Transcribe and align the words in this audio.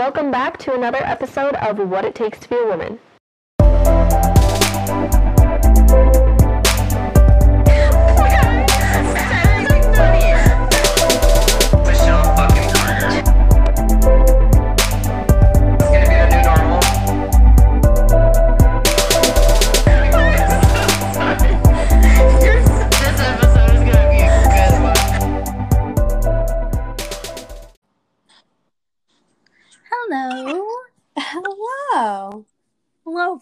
Welcome 0.00 0.30
back 0.30 0.56
to 0.60 0.72
another 0.72 1.02
episode 1.04 1.56
of 1.56 1.76
What 1.78 2.06
It 2.06 2.14
Takes 2.14 2.38
to 2.38 2.48
Be 2.48 2.56
a 2.56 2.64
Woman. 2.64 2.98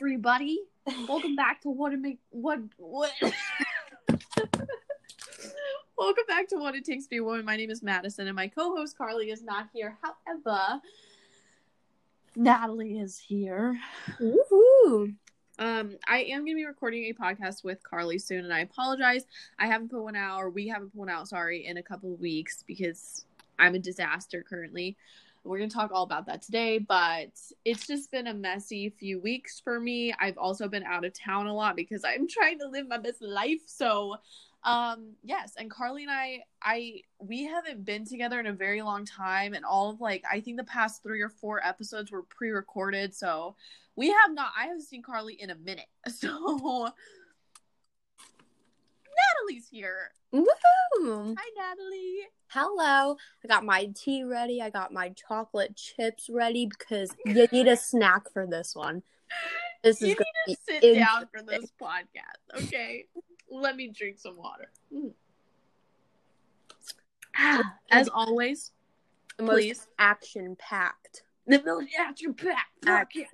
Everybody. 0.09 0.59
Welcome 1.07 1.37
back 1.37 1.61
to 1.61 1.69
what 1.69 1.93
it 1.93 2.01
make 2.01 2.19
what 2.31 2.61
what 2.79 3.13
Welcome 5.99 6.25
back 6.27 6.49
to 6.49 6.57
What 6.57 6.75
It 6.75 6.87
Takes 6.87 7.05
to 7.05 7.11
Be 7.11 7.19
a 7.19 7.23
Woman. 7.23 7.45
My 7.45 7.57
name 7.57 7.69
is 7.71 7.83
Madisen 7.83 8.21
and 8.27 8.35
my 8.35 8.49
co-host 8.49 8.97
Carly 8.97 9.29
is 9.29 9.43
not 9.43 9.69
here. 9.75 9.99
However, 10.01 10.81
Natalie 12.35 12.99
is 12.99 13.19
here. 13.19 13.79
Woohoo. 14.19 15.15
Um, 15.59 15.99
I 16.09 16.21
am 16.21 16.47
gonna 16.47 16.55
be 16.55 16.65
recording 16.65 17.05
a 17.05 17.13
podcast 17.13 17.63
with 17.63 17.83
Carly 17.83 18.19
soon, 18.19 18.45
and 18.45 18.55
I 18.55 18.61
apologize. 18.61 19.27
I 19.59 19.67
haven't 19.67 19.91
put 19.91 20.03
one 20.03 20.17
out, 20.17 20.39
or 20.39 20.49
we 20.49 20.69
haven't 20.69 20.95
put 20.95 21.01
one 21.01 21.11
out, 21.11 21.29
sorry, 21.29 21.67
in 21.67 21.77
a 21.77 21.83
couple 21.83 22.15
of 22.15 22.19
weeks 22.19 22.65
because 22.67 23.27
I'm 23.59 23.75
a 23.75 23.79
disaster 23.79 24.43
currently. 24.49 24.97
We're 25.49 25.59
gonna 25.59 25.71
talk 25.71 25.91
all 25.93 26.03
about 26.03 26.27
that 26.27 26.43
today, 26.43 26.79
but 26.79 27.31
it's 27.65 27.87
just 27.87 28.11
been 28.11 28.27
a 28.27 28.35
messy 28.35 28.91
few 28.91 29.19
weeks 29.21 29.61
for 29.61 29.81
me. 29.81 30.15
I've 30.21 30.37
also 30.37 30.69
been 30.69 30.85
out 30.85 31.05
of 31.05 31.15
town 31.15 31.47
a 31.47 31.55
lot 31.55 31.75
because 31.75 32.05
I'm 32.05 32.29
trying 32.29 32.59
to 32.59 32.69
live 32.69 32.87
my 32.87 32.99
best 32.99 33.23
life. 33.23 33.63
So, 33.67 34.17
um, 34.63 35.15
yes, 35.25 35.55
and 35.59 35.71
Carly 35.71 36.03
and 36.03 36.13
I, 36.13 36.43
I 36.63 37.01
we 37.19 37.45
haven't 37.45 37.85
been 37.85 38.05
together 38.05 38.39
in 38.39 38.47
a 38.47 38.53
very 38.53 38.83
long 38.83 39.07
time, 39.07 39.55
and 39.55 39.65
all 39.65 39.91
of 39.91 40.01
like 40.01 40.23
I 40.31 40.41
think 40.41 40.59
the 40.59 40.65
past 40.65 41.03
three 41.03 41.23
or 41.23 41.31
four 41.31 41.65
episodes 41.67 42.13
were 42.13 42.25
pre-recorded, 42.25 43.15
so 43.15 43.57
we 43.97 44.09
have 44.09 44.33
not. 44.33 44.53
I 44.57 44.65
haven't 44.65 44.83
seen 44.83 45.03
Carly 45.03 45.35
in 45.35 45.51
a 45.51 45.57
minute. 45.57 45.87
So 46.11 46.91
Natalie's 49.41 49.69
here. 49.69 50.13
Woohoo. 50.33 51.35
Hi, 51.39 51.51
Natalie. 51.57 52.29
Hello. 52.49 53.17
I 53.45 53.49
got 53.49 53.65
my 53.65 53.91
tea 53.95 54.25
ready. 54.25 54.63
I 54.63 54.71
got 54.71 54.93
my 54.93 55.11
chocolate 55.11 55.77
chips 55.77 56.29
ready 56.31 56.67
because 56.67 57.11
you 57.25 57.47
need 57.53 57.69
a 57.69 57.77
snack 57.77 58.31
for 58.33 58.47
this 58.47 58.75
one. 58.75 59.03
This 59.83 60.03
is 60.03 60.09
you 60.09 60.15
going 60.15 60.27
need 60.47 60.57
to 60.57 60.61
sit 60.81 60.99
down 60.99 61.29
for 61.35 61.43
this 61.43 61.71
podcast, 61.81 62.63
okay? 62.65 63.07
Let 63.51 63.77
me 63.77 63.89
drink 63.89 64.19
some 64.19 64.37
water. 64.37 64.71
Mm. 64.95 65.13
Ah, 67.37 67.75
As 67.91 68.09
always, 68.09 68.73
the 69.37 69.45
most 69.45 69.55
please. 69.55 69.87
action 69.99 70.57
packed. 70.59 71.23
The 71.49 71.59
village 71.59 71.93
action 71.99 72.35
pack. 72.35 72.67
Action. 72.87 73.25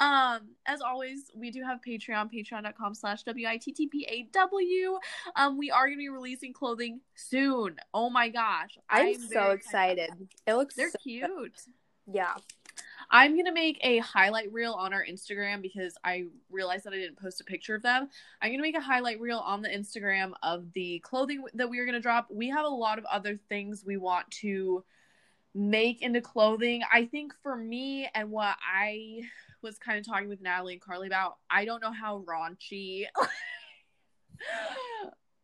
um, 0.00 0.40
as 0.66 0.80
always, 0.80 1.30
we 1.34 1.52
do 1.52 1.62
have 1.62 1.78
Patreon, 1.86 2.28
patreon.com 2.32 2.94
slash 2.94 3.22
W-I-T-T-B-A-W. 3.22 4.98
Um, 5.36 5.56
we 5.58 5.70
are 5.70 5.86
gonna 5.86 5.96
be 5.96 6.08
releasing 6.08 6.52
clothing 6.52 7.00
soon. 7.14 7.76
Oh 7.92 8.10
my 8.10 8.28
gosh. 8.28 8.76
I'm, 8.90 9.14
very 9.14 9.28
so 9.28 9.50
excited. 9.52 10.10
It 10.46 10.54
looks 10.54 10.74
They're 10.74 10.90
so 10.90 10.98
cute. 11.02 11.60
Yeah. 12.12 12.34
I'm 13.10 13.36
gonna 13.36 13.52
make 13.52 13.78
a 13.82 13.98
highlight 13.98 14.52
reel 14.52 14.72
on 14.72 14.92
our 14.92 15.04
Instagram 15.04 15.62
because 15.62 15.96
I 16.04 16.24
realized 16.50 16.84
that 16.84 16.92
I 16.92 16.96
didn't 16.96 17.18
post 17.18 17.40
a 17.40 17.44
picture 17.44 17.76
of 17.76 17.82
them. 17.82 18.08
I'm 18.42 18.50
gonna 18.50 18.62
make 18.62 18.76
a 18.76 18.80
highlight 18.80 19.20
reel 19.20 19.38
on 19.38 19.62
the 19.62 19.68
Instagram 19.68 20.32
of 20.42 20.72
the 20.72 20.98
clothing 21.00 21.44
that 21.54 21.70
we 21.70 21.78
are 21.78 21.86
gonna 21.86 22.00
drop. 22.00 22.26
We 22.30 22.48
have 22.48 22.64
a 22.64 22.68
lot 22.68 22.98
of 22.98 23.04
other 23.04 23.38
things 23.48 23.84
we 23.86 23.96
want 23.98 24.30
to 24.42 24.84
make 25.54 26.02
into 26.02 26.20
clothing. 26.20 26.82
I 26.92 27.06
think 27.06 27.32
for 27.42 27.56
me 27.56 28.08
and 28.14 28.30
what 28.30 28.56
I 28.62 29.22
was 29.62 29.78
kind 29.78 29.98
of 29.98 30.06
talking 30.06 30.28
with 30.28 30.40
Natalie 30.40 30.74
and 30.74 30.82
Carly 30.82 31.06
about, 31.06 31.36
I 31.50 31.64
don't 31.64 31.80
know 31.80 31.92
how 31.92 32.24
raunchy 32.28 33.06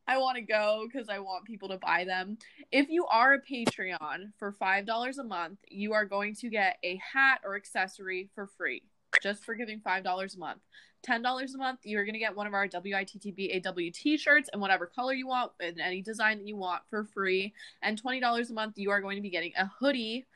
I 0.07 0.19
want 0.19 0.37
to 0.37 0.43
go 0.43 0.87
because 0.91 1.09
I 1.09 1.21
want 1.21 1.45
people 1.45 1.69
to 1.69 1.79
buy 1.79 2.05
them. 2.05 2.37
If 2.73 2.89
you 2.89 3.07
are 3.07 3.35
a 3.35 3.41
Patreon 3.41 4.33
for 4.39 4.53
$5 4.53 5.19
a 5.19 5.23
month, 5.23 5.61
you 5.69 5.93
are 5.93 6.05
going 6.05 6.35
to 6.37 6.49
get 6.49 6.79
a 6.83 7.01
hat 7.13 7.43
or 7.45 7.55
accessory 7.55 8.29
for 8.35 8.49
free 8.49 8.83
just 9.23 9.45
for 9.45 9.55
giving 9.55 9.81
$5 9.81 10.35
a 10.35 10.39
month. 10.39 10.61
$10 11.07 11.55
a 11.55 11.59
month, 11.59 11.81
you're 11.85 12.05
going 12.05 12.15
to 12.15 12.19
get 12.21 12.37
one 12.37 12.47
of 12.47 12.55
our 12.55 12.69
WITTBAW 12.69 13.93
t 13.93 14.17
shirts 14.17 14.51
in 14.53 14.61
whatever 14.61 14.87
color 14.87 15.15
you 15.15 15.27
want, 15.27 15.53
in 15.61 15.81
any 15.81 16.03
design 16.03 16.39
that 16.39 16.47
you 16.47 16.57
want 16.57 16.83
for 16.91 17.05
free. 17.05 17.53
And 17.83 18.01
$20 18.01 18.51
a 18.51 18.53
month, 18.53 18.75
you 18.77 18.91
are 18.91 19.01
going 19.01 19.17
to 19.17 19.23
be 19.23 19.31
getting 19.31 19.53
a 19.59 19.67
hoodie, 19.67 20.27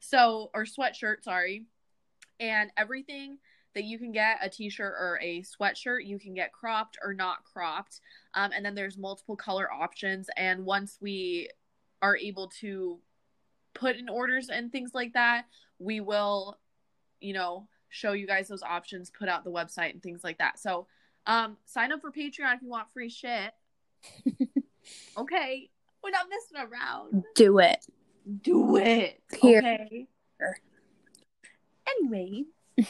so, 0.00 0.50
or 0.54 0.64
sweatshirt, 0.64 1.24
sorry. 1.24 1.66
And 2.40 2.70
everything 2.76 3.38
that 3.74 3.84
you 3.84 3.98
can 3.98 4.12
get 4.12 4.38
a 4.42 4.48
t-shirt 4.48 4.94
or 4.98 5.18
a 5.22 5.42
sweatshirt 5.42 6.06
you 6.06 6.18
can 6.18 6.34
get 6.34 6.52
cropped 6.52 6.98
or 7.02 7.14
not 7.14 7.44
cropped 7.44 8.00
um, 8.34 8.50
and 8.54 8.64
then 8.64 8.74
there's 8.74 8.98
multiple 8.98 9.36
color 9.36 9.70
options 9.72 10.28
and 10.36 10.64
once 10.64 10.98
we 11.00 11.48
are 12.02 12.16
able 12.16 12.48
to 12.48 12.98
put 13.74 13.96
in 13.96 14.08
orders 14.08 14.50
and 14.50 14.70
things 14.70 14.90
like 14.94 15.14
that 15.14 15.46
we 15.78 16.00
will 16.00 16.58
you 17.20 17.32
know 17.32 17.66
show 17.92 18.12
you 18.12 18.26
guys 18.26 18.48
those 18.48 18.62
options 18.62 19.10
put 19.10 19.28
out 19.28 19.44
the 19.44 19.50
website 19.50 19.92
and 19.92 20.02
things 20.02 20.24
like 20.24 20.38
that. 20.38 20.58
So 20.58 20.86
um 21.26 21.56
sign 21.64 21.92
up 21.92 22.00
for 22.00 22.10
patreon 22.10 22.56
if 22.56 22.62
you 22.62 22.68
want 22.68 22.90
free 22.92 23.08
shit. 23.08 23.52
Okay. 25.16 25.70
We're 26.02 26.10
not 26.10 26.26
messing 26.28 26.68
around. 26.72 27.24
Do 27.36 27.60
it. 27.60 27.86
do 28.42 28.76
it. 28.76 29.22
Here. 29.40 29.58
okay. 29.58 30.06
Anyway 31.86 32.44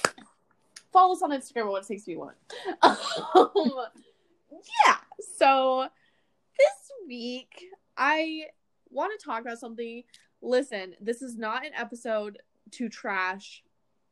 follow 0.92 1.14
us 1.14 1.22
on 1.22 1.30
instagram 1.30 1.62
at 1.62 1.66
what 1.68 1.82
it 1.82 1.88
takes 1.88 2.04
to 2.04 2.10
be 2.10 2.16
one. 2.16 2.34
Um, 3.34 3.72
yeah. 4.86 4.96
So 5.38 5.88
this 6.58 6.92
week 7.08 7.64
i 7.96 8.42
want 8.90 9.18
to 9.18 9.24
talk 9.24 9.40
about 9.40 9.58
something. 9.58 10.04
Listen 10.40 10.94
this 11.00 11.22
is 11.22 11.36
not 11.36 11.64
an 11.66 11.72
episode 11.76 12.38
to 12.72 12.88
trash 12.88 13.62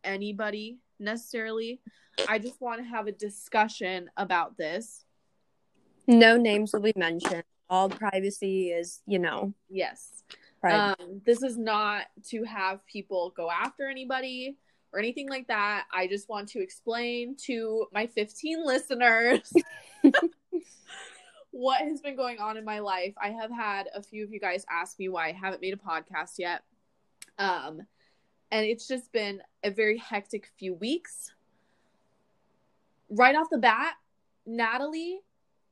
anybody 0.04 0.78
necessarily 0.98 1.80
i 2.28 2.38
just 2.38 2.60
want 2.60 2.80
to 2.80 2.84
have 2.84 3.06
a 3.06 3.12
discussion 3.12 4.10
about 4.16 4.56
this 4.56 5.04
No 6.06 6.36
names 6.36 6.72
will 6.72 6.80
be 6.80 6.92
mentioned. 6.96 7.44
All 7.68 7.88
privacy 7.88 8.70
is, 8.70 9.00
you 9.06 9.18
know, 9.20 9.54
yes. 9.68 10.24
Um, 10.64 11.22
this 11.24 11.42
is 11.42 11.56
not 11.56 12.06
to 12.30 12.42
have 12.44 12.84
people 12.86 13.32
go 13.36 13.48
after 13.50 13.88
anybody 13.88 14.56
or 14.92 14.98
anything 14.98 15.28
like 15.28 15.46
that. 15.46 15.84
I 15.94 16.08
just 16.08 16.28
want 16.28 16.48
to 16.50 16.60
explain 16.60 17.36
to 17.46 17.86
my 17.92 18.08
15 18.08 18.66
listeners 18.66 19.52
what 21.52 21.80
has 21.80 22.00
been 22.00 22.16
going 22.16 22.40
on 22.40 22.56
in 22.56 22.64
my 22.64 22.80
life. 22.80 23.14
I 23.22 23.30
have 23.30 23.52
had 23.52 23.88
a 23.94 24.02
few 24.02 24.24
of 24.24 24.32
you 24.32 24.40
guys 24.40 24.64
ask 24.68 24.98
me 24.98 25.08
why 25.08 25.28
I 25.28 25.32
haven't 25.32 25.62
made 25.62 25.74
a 25.74 25.76
podcast 25.76 26.38
yet. 26.38 26.62
Um, 27.38 27.82
and 28.50 28.66
it's 28.66 28.86
just 28.86 29.12
been 29.12 29.42
a 29.62 29.70
very 29.70 29.98
hectic 29.98 30.50
few 30.58 30.74
weeks. 30.74 31.32
Right 33.08 33.34
off 33.34 33.48
the 33.50 33.58
bat, 33.58 33.94
Natalie 34.46 35.20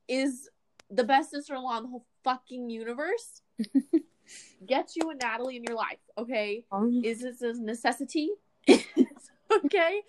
is 0.09 0.49
the 0.91 1.05
best 1.05 1.31
sister 1.31 1.55
in 1.55 1.63
law 1.63 1.79
in 1.79 1.85
the 1.85 1.89
whole 1.89 2.07
fucking 2.25 2.71
universe. 2.71 3.43
Get 4.67 4.91
you 4.97 5.11
a 5.11 5.15
Natalie 5.15 5.57
in 5.57 5.65
your 5.65 5.77
life, 5.77 5.99
okay? 6.17 6.65
Um, 6.71 7.01
Is 7.05 7.23
this 7.23 7.43
a 7.43 7.55
necessity? 7.55 8.31
okay. 8.69 10.03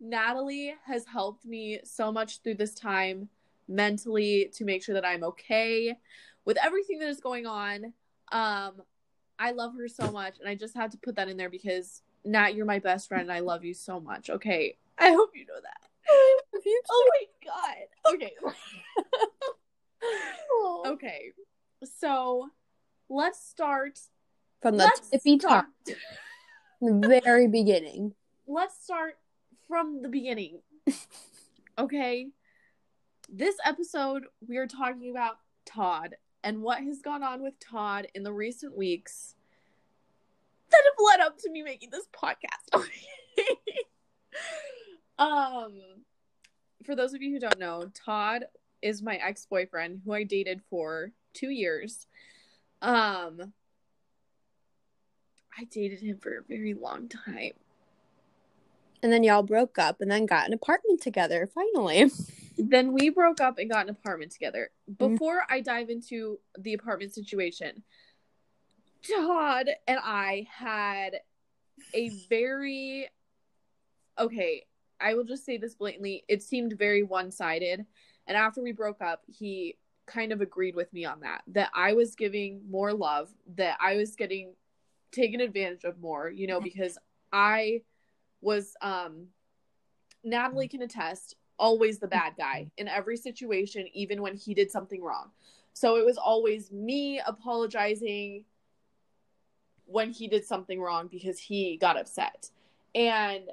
Natalie 0.00 0.74
has 0.86 1.06
helped 1.06 1.44
me 1.44 1.80
so 1.84 2.10
much 2.10 2.42
through 2.42 2.56
this 2.56 2.74
time 2.74 3.28
mentally 3.68 4.50
to 4.54 4.64
make 4.64 4.82
sure 4.82 4.94
that 4.94 5.04
I'm 5.04 5.24
okay 5.24 5.96
with 6.44 6.58
everything 6.62 6.98
that 6.98 7.08
is 7.08 7.20
going 7.20 7.46
on. 7.46 7.92
Um, 8.32 8.82
I 9.38 9.52
love 9.52 9.74
her 9.76 9.88
so 9.88 10.10
much, 10.10 10.38
and 10.38 10.48
I 10.48 10.54
just 10.54 10.74
had 10.74 10.90
to 10.92 10.98
put 10.98 11.16
that 11.16 11.28
in 11.28 11.36
there 11.36 11.50
because 11.50 12.02
Nat, 12.24 12.54
you're 12.54 12.66
my 12.66 12.78
best 12.78 13.08
friend, 13.08 13.22
and 13.22 13.32
I 13.32 13.40
love 13.40 13.64
you 13.64 13.74
so 13.74 14.00
much. 14.00 14.30
Okay, 14.30 14.76
I 14.98 15.10
hope 15.10 15.30
you 15.34 15.44
know 15.46 15.60
that. 15.62 15.88
oh 16.90 17.10
my 17.12 17.26
god. 17.44 18.14
Okay. 18.14 18.32
okay. 20.92 21.32
So 21.84 22.48
let's 23.08 23.44
start. 23.44 23.98
From 24.62 24.78
the 24.78 24.90
tippy 25.10 25.36
top, 25.36 25.66
the 26.80 27.20
very 27.22 27.48
beginning. 27.48 28.14
let's 28.46 28.82
start 28.82 29.18
from 29.68 30.00
the 30.00 30.08
beginning. 30.08 30.60
okay. 31.78 32.28
This 33.28 33.56
episode, 33.64 34.24
we 34.46 34.58
are 34.58 34.66
talking 34.66 35.10
about 35.10 35.38
Todd 35.66 36.16
and 36.44 36.62
what 36.62 36.84
has 36.84 37.00
gone 37.00 37.22
on 37.22 37.42
with 37.42 37.58
Todd 37.58 38.06
in 38.14 38.22
the 38.22 38.32
recent 38.32 38.76
weeks 38.76 39.34
that 40.70 40.82
have 40.84 41.18
led 41.18 41.26
up 41.26 41.38
to 41.38 41.50
me 41.50 41.62
making 41.62 41.88
this 41.90 42.06
podcast. 42.14 42.84
um, 45.18 45.72
for 46.84 46.94
those 46.94 47.14
of 47.14 47.22
you 47.22 47.32
who 47.32 47.40
don't 47.40 47.58
know, 47.58 47.90
Todd 47.94 48.44
is 48.82 49.02
my 49.02 49.16
ex 49.16 49.46
boyfriend 49.46 50.02
who 50.04 50.12
I 50.12 50.24
dated 50.24 50.60
for 50.68 51.12
two 51.32 51.48
years. 51.48 52.06
Um, 52.82 53.54
I 55.58 55.64
dated 55.70 56.00
him 56.00 56.18
for 56.18 56.38
a 56.38 56.42
very 56.46 56.74
long 56.74 57.08
time. 57.08 57.52
And 59.02 59.10
then 59.12 59.22
y'all 59.22 59.42
broke 59.42 59.78
up 59.78 60.00
and 60.00 60.10
then 60.10 60.26
got 60.26 60.46
an 60.46 60.52
apartment 60.52 61.00
together 61.00 61.48
finally. 61.52 62.10
Then 62.56 62.92
we 62.92 63.08
broke 63.08 63.40
up 63.40 63.58
and 63.58 63.70
got 63.70 63.84
an 63.84 63.90
apartment 63.90 64.32
together. 64.32 64.70
Before 64.98 65.42
I 65.48 65.60
dive 65.60 65.90
into 65.90 66.38
the 66.58 66.74
apartment 66.74 67.14
situation, 67.14 67.82
Todd 69.02 69.68
and 69.86 69.98
I 70.02 70.46
had 70.50 71.20
a 71.92 72.10
very 72.28 73.08
okay, 74.18 74.64
I 75.00 75.14
will 75.14 75.24
just 75.24 75.44
say 75.44 75.56
this 75.56 75.74
blatantly. 75.74 76.24
It 76.28 76.42
seemed 76.42 76.78
very 76.78 77.02
one 77.02 77.30
sided. 77.30 77.84
And 78.26 78.36
after 78.36 78.62
we 78.62 78.72
broke 78.72 79.02
up, 79.02 79.22
he 79.26 79.76
kind 80.06 80.32
of 80.32 80.40
agreed 80.40 80.76
with 80.76 80.92
me 80.92 81.04
on 81.04 81.20
that. 81.20 81.42
That 81.48 81.70
I 81.74 81.94
was 81.94 82.14
giving 82.14 82.62
more 82.70 82.92
love, 82.92 83.30
that 83.56 83.76
I 83.80 83.96
was 83.96 84.14
getting 84.14 84.54
taken 85.12 85.40
advantage 85.40 85.84
of 85.84 85.98
more, 86.00 86.30
you 86.30 86.46
know, 86.46 86.60
because 86.60 86.98
I 87.32 87.82
was 88.40 88.74
um 88.80 89.28
Natalie 90.22 90.68
can 90.68 90.82
attest, 90.82 91.34
always 91.58 91.98
the 91.98 92.08
bad 92.08 92.34
guy 92.36 92.62
mm-hmm. 92.62 92.82
in 92.82 92.88
every 92.88 93.16
situation, 93.16 93.86
even 93.92 94.22
when 94.22 94.34
he 94.34 94.54
did 94.54 94.70
something 94.70 95.02
wrong. 95.02 95.30
So 95.72 95.96
it 95.96 96.04
was 96.04 96.16
always 96.16 96.70
me 96.70 97.20
apologizing 97.26 98.44
when 99.86 100.10
he 100.10 100.28
did 100.28 100.44
something 100.44 100.80
wrong 100.80 101.08
because 101.08 101.38
he 101.38 101.76
got 101.76 101.98
upset. 101.98 102.50
And 102.94 103.50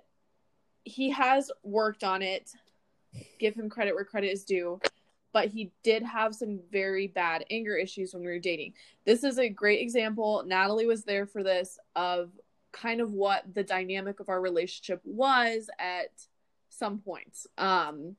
he 0.83 1.09
has 1.11 1.51
worked 1.63 2.03
on 2.03 2.21
it. 2.21 2.51
Give 3.39 3.55
him 3.55 3.69
credit 3.69 3.95
where 3.95 4.05
credit 4.05 4.31
is 4.31 4.45
due. 4.45 4.79
But 5.33 5.47
he 5.47 5.71
did 5.83 6.03
have 6.03 6.35
some 6.35 6.59
very 6.71 7.07
bad 7.07 7.45
anger 7.49 7.75
issues 7.75 8.13
when 8.13 8.21
we 8.21 8.29
were 8.29 8.39
dating. 8.39 8.73
This 9.05 9.23
is 9.23 9.39
a 9.39 9.49
great 9.49 9.81
example. 9.81 10.43
Natalie 10.45 10.85
was 10.85 11.03
there 11.03 11.25
for 11.25 11.41
this 11.41 11.79
of 11.95 12.31
kind 12.71 13.01
of 13.01 13.13
what 13.13 13.53
the 13.53 13.63
dynamic 13.63 14.19
of 14.19 14.29
our 14.29 14.41
relationship 14.41 15.01
was 15.03 15.69
at 15.79 16.11
some 16.81 16.97
points. 16.97 17.45
Um, 17.59 18.15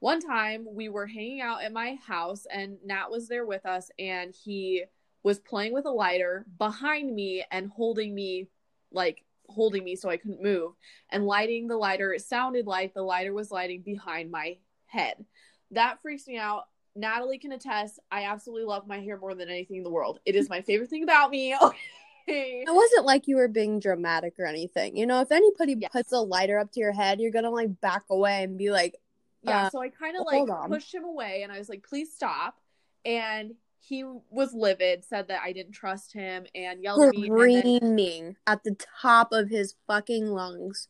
one 0.00 0.20
time 0.20 0.66
we 0.68 0.88
were 0.88 1.06
hanging 1.06 1.40
out 1.40 1.62
at 1.62 1.72
my 1.72 1.96
house 2.04 2.48
and 2.52 2.78
Nat 2.84 3.12
was 3.12 3.28
there 3.28 3.46
with 3.46 3.64
us 3.64 3.92
and 3.96 4.34
he 4.34 4.82
was 5.22 5.38
playing 5.38 5.72
with 5.72 5.86
a 5.86 5.90
lighter 5.90 6.44
behind 6.58 7.14
me 7.14 7.44
and 7.52 7.70
holding 7.70 8.12
me 8.12 8.48
like 8.90 9.22
holding 9.46 9.84
me 9.84 9.94
so 9.94 10.10
I 10.10 10.16
couldn't 10.16 10.42
move 10.42 10.72
and 11.10 11.24
lighting 11.24 11.68
the 11.68 11.76
lighter. 11.76 12.12
It 12.12 12.22
sounded 12.22 12.66
like 12.66 12.92
the 12.92 13.02
lighter 13.02 13.32
was 13.32 13.52
lighting 13.52 13.82
behind 13.82 14.32
my 14.32 14.56
head. 14.86 15.24
That 15.70 16.02
freaks 16.02 16.26
me 16.26 16.38
out. 16.38 16.64
Natalie 16.96 17.38
can 17.38 17.52
attest. 17.52 18.00
I 18.10 18.24
absolutely 18.24 18.66
love 18.66 18.88
my 18.88 18.98
hair 18.98 19.16
more 19.16 19.36
than 19.36 19.48
anything 19.48 19.76
in 19.76 19.84
the 19.84 19.90
world. 19.90 20.18
It 20.26 20.34
is 20.34 20.50
my 20.50 20.60
favorite 20.60 20.90
thing 20.90 21.04
about 21.04 21.30
me. 21.30 21.56
It 22.26 22.72
wasn't 22.74 23.06
like 23.06 23.26
you 23.26 23.36
were 23.36 23.48
being 23.48 23.80
dramatic 23.80 24.34
or 24.38 24.46
anything. 24.46 24.96
You 24.96 25.06
know, 25.06 25.20
if 25.20 25.32
anybody 25.32 25.76
Yes. 25.78 25.90
puts 25.92 26.12
a 26.12 26.18
lighter 26.20 26.58
up 26.58 26.70
to 26.72 26.80
your 26.80 26.92
head, 26.92 27.20
you're 27.20 27.30
gonna 27.32 27.50
like 27.50 27.80
back 27.80 28.04
away 28.10 28.44
and 28.44 28.56
be 28.58 28.70
like, 28.70 28.96
Yeah, 29.42 29.66
Uh, 29.66 29.70
so 29.70 29.80
I 29.82 29.88
kind 29.88 30.16
of 30.16 30.24
like 30.26 30.48
on. 30.48 30.70
pushed 30.70 30.94
him 30.94 31.04
away 31.04 31.42
and 31.42 31.50
I 31.50 31.58
was 31.58 31.68
like, 31.68 31.82
please 31.82 32.12
stop. 32.14 32.60
And 33.04 33.54
he 33.80 34.04
was 34.30 34.54
livid, 34.54 35.04
said 35.04 35.26
that 35.28 35.42
I 35.42 35.52
didn't 35.52 35.72
trust 35.72 36.12
him 36.12 36.46
and 36.54 36.80
yelled 36.80 37.02
at 37.02 37.14
me. 37.14 37.28
Then, 37.28 38.36
at 38.46 38.62
the 38.62 38.76
top 39.00 39.32
of 39.32 39.48
his 39.48 39.74
fucking 39.88 40.26
lungs. 40.26 40.86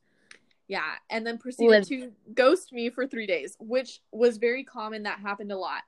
yeah, 0.69 0.96
and 1.08 1.26
then 1.26 1.38
proceeded 1.38 1.70
Livid. 1.70 1.88
to 1.88 2.12
ghost 2.35 2.73
me 2.73 2.90
for 2.90 3.06
three 3.06 3.26
days, 3.26 3.56
which 3.58 4.00
was 4.11 4.37
very 4.37 4.62
common. 4.64 5.05
That 5.05 5.20
happened 5.20 5.52
a 5.52 5.56
lot. 5.56 5.82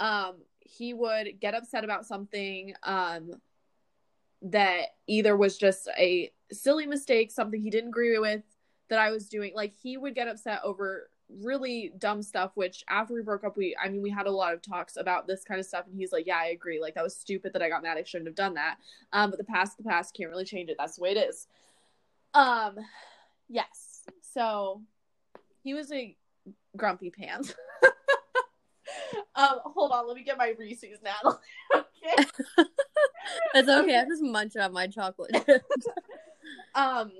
Um, 0.00 0.38
he 0.60 0.94
would 0.94 1.38
get 1.40 1.54
upset 1.54 1.84
about 1.84 2.06
something 2.06 2.74
um, 2.82 3.30
that 4.42 4.86
either 5.06 5.36
was 5.36 5.58
just 5.58 5.88
a 5.98 6.30
silly 6.52 6.86
mistake, 6.86 7.30
something 7.30 7.60
he 7.60 7.70
didn't 7.70 7.88
agree 7.88 8.18
with 8.18 8.42
that 8.88 8.98
I 8.98 9.10
was 9.10 9.28
doing. 9.28 9.52
Like 9.54 9.74
he 9.74 9.96
would 9.96 10.14
get 10.14 10.28
upset 10.28 10.60
over 10.64 11.10
really 11.28 11.92
dumb 11.98 12.22
stuff, 12.22 12.52
which 12.54 12.84
after 12.88 13.14
we 13.14 13.22
broke 13.22 13.44
up, 13.44 13.56
we, 13.56 13.76
I 13.82 13.88
mean, 13.88 14.02
we 14.02 14.10
had 14.10 14.26
a 14.26 14.30
lot 14.30 14.54
of 14.54 14.62
talks 14.62 14.96
about 14.96 15.26
this 15.26 15.44
kind 15.44 15.60
of 15.60 15.66
stuff. 15.66 15.86
And 15.86 15.94
he's 15.94 16.12
like, 16.12 16.26
yeah, 16.26 16.38
I 16.38 16.48
agree. 16.48 16.80
Like 16.80 16.94
that 16.94 17.04
was 17.04 17.14
stupid 17.16 17.52
that 17.52 17.62
I 17.62 17.68
got 17.68 17.82
mad. 17.82 17.98
I 17.98 18.02
shouldn't 18.02 18.28
have 18.28 18.34
done 18.34 18.54
that. 18.54 18.78
Um, 19.12 19.30
but 19.30 19.38
the 19.38 19.44
past, 19.44 19.76
the 19.76 19.84
past 19.84 20.14
can't 20.14 20.30
really 20.30 20.44
change 20.44 20.70
it. 20.70 20.76
That's 20.78 20.96
the 20.96 21.02
way 21.02 21.10
it 21.10 21.28
is. 21.28 21.46
Um, 22.34 22.76
yes. 23.48 24.04
So 24.22 24.82
he 25.62 25.74
was 25.74 25.92
a 25.92 26.16
grumpy 26.76 27.10
pants. 27.10 27.54
um, 29.34 29.58
hold 29.64 29.92
on. 29.92 30.06
Let 30.06 30.16
me 30.16 30.24
get 30.24 30.38
my 30.38 30.54
Reese's 30.58 30.98
now. 31.02 31.38
okay. 31.74 32.24
It's 33.54 33.68
okay. 33.68 33.98
I'm 33.98 34.08
just 34.08 34.22
munching 34.22 34.62
on 34.62 34.72
my 34.72 34.86
chocolate 34.86 35.36
um 36.74 37.10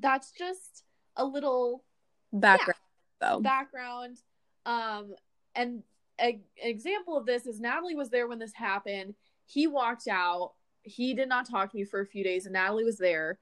that's 0.00 0.32
just 0.32 0.84
a 1.16 1.24
little 1.24 1.84
background 2.32 2.78
though. 3.20 3.40
background 3.40 4.18
um 4.66 5.14
and 5.54 5.82
a, 6.20 6.28
an 6.28 6.40
example 6.62 7.16
of 7.16 7.26
this 7.26 7.46
is 7.46 7.60
natalie 7.60 7.94
was 7.94 8.10
there 8.10 8.28
when 8.28 8.38
this 8.38 8.52
happened 8.54 9.14
he 9.46 9.66
walked 9.66 10.08
out 10.08 10.52
he 10.82 11.14
did 11.14 11.28
not 11.28 11.48
talk 11.48 11.70
to 11.70 11.76
me 11.76 11.84
for 11.84 12.00
a 12.00 12.06
few 12.06 12.24
days 12.24 12.46
and 12.46 12.54
natalie 12.54 12.84
was 12.84 12.98
there 12.98 13.38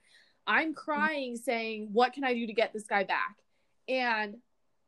i'm 0.47 0.75
crying 0.75 1.37
saying 1.37 1.89
what 1.93 2.13
can 2.13 2.25
i 2.25 2.35
do 2.35 2.47
to 2.47 2.53
get 2.53 2.73
this 2.73 2.87
guy 2.87 3.05
back 3.05 3.37
and 3.89 4.37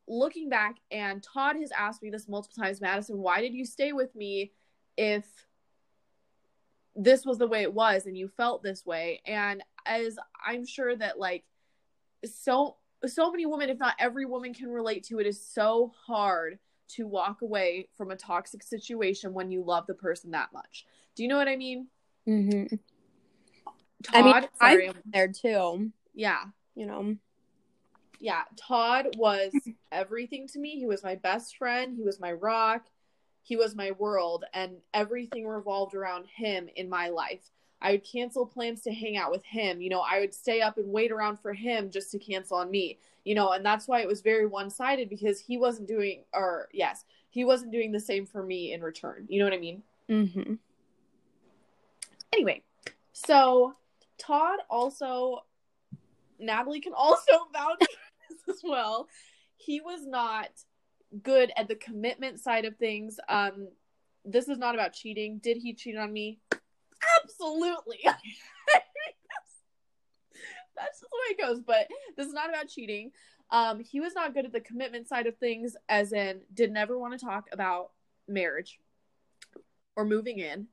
looking 0.09 0.49
back 0.49 0.77
and 0.91 1.23
todd 1.23 1.57
has 1.57 1.71
asked 1.73 2.03
me 2.03 2.11
this 2.11 2.29
multiple 2.29 2.63
times 2.63 2.81
madisen 2.81 3.19
why 3.19 3.41
did 3.41 3.55
you 3.55 3.65
stay 3.65 3.93
with 3.93 4.15
me 4.15 4.53
if 4.97 5.25
this 6.95 7.25
was 7.25 7.39
the 7.39 7.47
way 7.47 7.63
it 7.63 7.73
was 7.73 8.07
and 8.07 8.19
you 8.19 8.29
felt 8.29 8.63
this 8.63 8.85
way 8.85 9.21
and 9.27 9.63
as 9.87 10.19
i'm 10.45 10.67
sure 10.67 10.95
that 10.95 11.19
like 11.19 11.45
so 12.25 12.77
so 13.07 13.31
many 13.31 13.47
women 13.47 13.71
if 13.71 13.79
not 13.79 13.95
every 13.99 14.27
woman 14.27 14.53
can 14.53 14.69
relate 14.69 15.05
to 15.05 15.19
it 15.19 15.27
is 15.27 15.45
so 15.45 15.93
hard 16.07 16.59
to 16.89 17.07
walk 17.07 17.41
away 17.41 17.89
from 17.97 18.11
a 18.11 18.17
toxic 18.17 18.63
situation 18.63 19.33
when 19.33 19.51
you 19.51 19.63
love 19.65 19.87
the 19.87 19.95
person 19.95 20.33
that 20.33 20.53
much 20.53 20.85
do 21.15 21.23
you 21.23 21.29
know 21.29 21.37
what 21.39 21.49
i 21.49 21.57
mean 21.57 21.87
Mm-hmm. 22.29 22.77
todd 24.05 24.15
I 24.15 24.23
mean, 24.23 24.49
sorry, 24.57 24.89
I'm 24.89 24.95
there 25.07 25.27
too. 25.29 25.91
yeah 26.15 26.45
You 26.77 26.87
know. 26.87 27.17
Yeah 28.23 28.43
todd 28.57 29.17
was 29.19 29.53
everything 29.91 30.47
to 30.49 30.59
me. 30.59 30.79
He 30.79 30.87
was 30.87 31.03
my 31.03 31.17
best 31.17 31.57
friend. 31.57 31.95
He 31.95 32.03
was 32.03 32.21
my 32.21 32.33
rock. 32.33 32.87
He 33.43 33.57
was 33.57 33.75
my 33.75 33.91
world 33.91 34.45
and 34.55 34.77
everything 34.95 35.47
revolved 35.47 35.95
around 35.95 36.27
him 36.27 36.69
in 36.77 36.89
my 36.89 37.09
life. 37.09 37.51
I 37.83 37.91
would 37.91 38.05
cancel 38.05 38.47
plans 38.47 38.83
to 38.83 38.93
hang 38.93 39.17
out 39.17 39.33
with 39.33 39.45
him. 39.45 39.81
You 39.81 39.91
know 39.91 40.01
i 40.09 40.21
would 40.21 40.33
stay 40.33 40.63
up 40.63 40.79
and 40.79 40.91
wait 40.93 41.11
around 41.11 41.41
for 41.41 41.53
him 41.53 41.91
just 41.91 42.13
to 42.13 42.19
cancel 42.19 42.57
on 42.59 42.71
me. 42.71 42.99
You 43.25 43.35
know 43.35 43.53
and 43.53 43.67
that's 43.67 43.89
why 43.89 44.01
it 44.01 44.09
was 44.09 44.23
very 44.23 44.47
one-sided 44.47 45.11
because 45.11 45.41
he 45.41 45.59
wasn't 45.59 45.89
doing 45.89 46.23
or 46.33 46.69
yes 46.73 47.05
he 47.31 47.45
wasn't 47.45 47.73
doing 47.73 47.91
the 47.91 48.01
same 48.01 48.25
for 48.25 48.43
me 48.45 48.73
in 48.73 48.83
return. 48.83 49.27
You 49.29 49.41
know 49.41 49.47
what 49.47 49.55
i 49.55 49.59
mean? 49.59 49.83
Mm-hmm. 50.11 50.55
anyway 52.33 52.63
so 53.13 53.75
todd 54.19 54.59
also 54.69 55.45
natalie 56.39 56.81
can 56.81 56.93
also 56.93 57.33
vouch 57.53 57.83
as 58.49 58.61
well. 58.63 59.09
He 59.57 59.81
was 59.81 60.07
not 60.07 60.51
good 61.23 61.53
at 61.57 61.69
the 61.69 61.75
commitment 61.75 62.41
side 62.41 62.65
of 62.65 62.77
things. 62.77 63.19
Um 63.29 63.69
this 64.25 64.49
is 64.49 64.59
not 64.59 64.75
about 64.75 64.93
cheating. 64.93 65.41
Did 65.43 65.59
he 65.59 65.75
cheat 65.75 65.97
on 65.97 66.13
me? 66.13 66.41
Absolutely. 67.23 67.99
That's 68.05 68.23
just 71.01 71.03
the 71.03 71.09
way 71.13 71.33
it 71.33 71.41
goes 71.41 71.61
but 71.61 71.89
this 72.17 72.27
is 72.27 72.33
not 72.33 72.49
about 72.49 72.69
cheating. 72.69 73.11
Um 73.51 73.81
he 73.81 74.01
was 74.01 74.15
not 74.15 74.35
good 74.35 74.47
at 74.47 74.53
the 74.53 74.61
commitment 74.61 75.09
side 75.09 75.27
of 75.27 75.37
things 75.37 75.77
as 75.89 76.13
in 76.13 76.41
did 76.55 76.73
never 76.73 76.99
want 76.99 77.19
to 77.19 77.25
talk 77.25 77.49
about 77.53 77.91
marriage 78.29 78.79
or 79.97 80.05
moving 80.05 80.39
in 80.39 80.69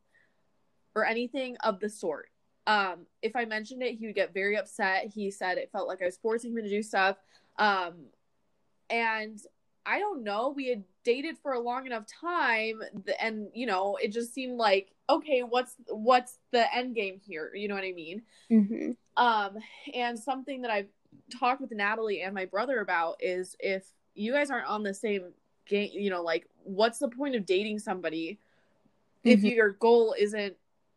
or 0.96 1.06
anything 1.06 1.58
of 1.58 1.80
the 1.80 1.90
sort. 1.90 2.30
Um 2.66 3.08
if 3.22 3.36
i 3.36 3.44
mentioned 3.44 3.84
it 3.84 3.96
he 3.96 4.06
would 4.06 4.16
get 4.16 4.34
very 4.34 4.58
upset. 4.58 5.12
He 5.14 5.32
said 5.32 5.58
it 5.58 5.72
felt 5.74 5.90
like 5.90 6.02
i 6.02 6.06
was 6.06 6.18
forcing 6.18 6.52
him 6.52 6.64
to 6.64 6.70
do 6.70 6.82
stuff 6.82 7.18
um 7.60 7.94
and 8.90 9.40
i 9.86 10.00
don't 10.00 10.24
know 10.24 10.50
we 10.50 10.68
had 10.68 10.84
dated 11.04 11.38
for 11.38 11.54
a 11.54 11.60
long 11.60 11.86
enough 11.86 12.06
time 12.08 12.82
and 13.22 13.48
you 13.54 13.66
know 13.66 13.98
it 14.02 14.12
just 14.12 14.34
seemed 14.34 14.58
like 14.58 14.92
okay 15.10 15.42
what's 15.42 15.76
what's 15.90 16.40
the 16.52 16.76
end 16.76 16.96
game 16.96 17.20
here 17.24 17.52
you 17.54 17.68
know 17.68 17.76
what 17.76 17.84
i 17.84 17.92
mean 17.92 18.24
Mm-hmm. 18.52 18.92
um 19.24 19.58
and 19.94 20.18
something 20.18 20.64
that 20.64 20.72
i've 20.72 20.88
talked 21.40 21.62
with 21.62 21.72
natalie 21.72 22.22
and 22.22 22.34
my 22.34 22.46
brother 22.46 22.80
about 22.80 23.18
is 23.20 23.56
if 23.60 23.86
you 24.16 24.32
guys 24.34 24.50
aren't 24.50 24.68
on 24.68 24.82
the 24.82 24.94
same 24.94 25.34
game 25.68 25.92
you 25.94 26.10
know 26.10 26.24
like 26.24 26.48
what's 26.64 26.98
the 26.98 27.10
point 27.10 27.36
of 27.36 27.46
dating 27.46 27.78
somebody 27.78 28.40
if 29.24 29.42
Mhm. 29.42 29.56
your 29.56 29.72
goal 29.74 30.16
isn't 30.18 30.56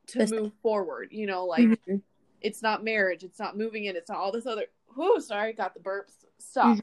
to 0.09 0.26
move 0.31 0.52
forward 0.62 1.09
you 1.11 1.26
know 1.26 1.45
like 1.45 1.69
Mhm. 1.69 2.00
it's 2.40 2.61
not 2.61 2.83
marriage, 2.83 3.23
it's 3.23 3.38
not 3.38 3.57
moving 3.57 3.85
in, 3.85 3.95
it's 3.95 4.09
not 4.11 4.19
all 4.19 4.33
this 4.33 4.47
other. 4.47 4.64
Whoo, 4.97 5.21
sorry, 5.21 5.53
got 5.53 5.75
the 5.75 5.81
burps. 5.81 6.25
Stop. 6.39 6.79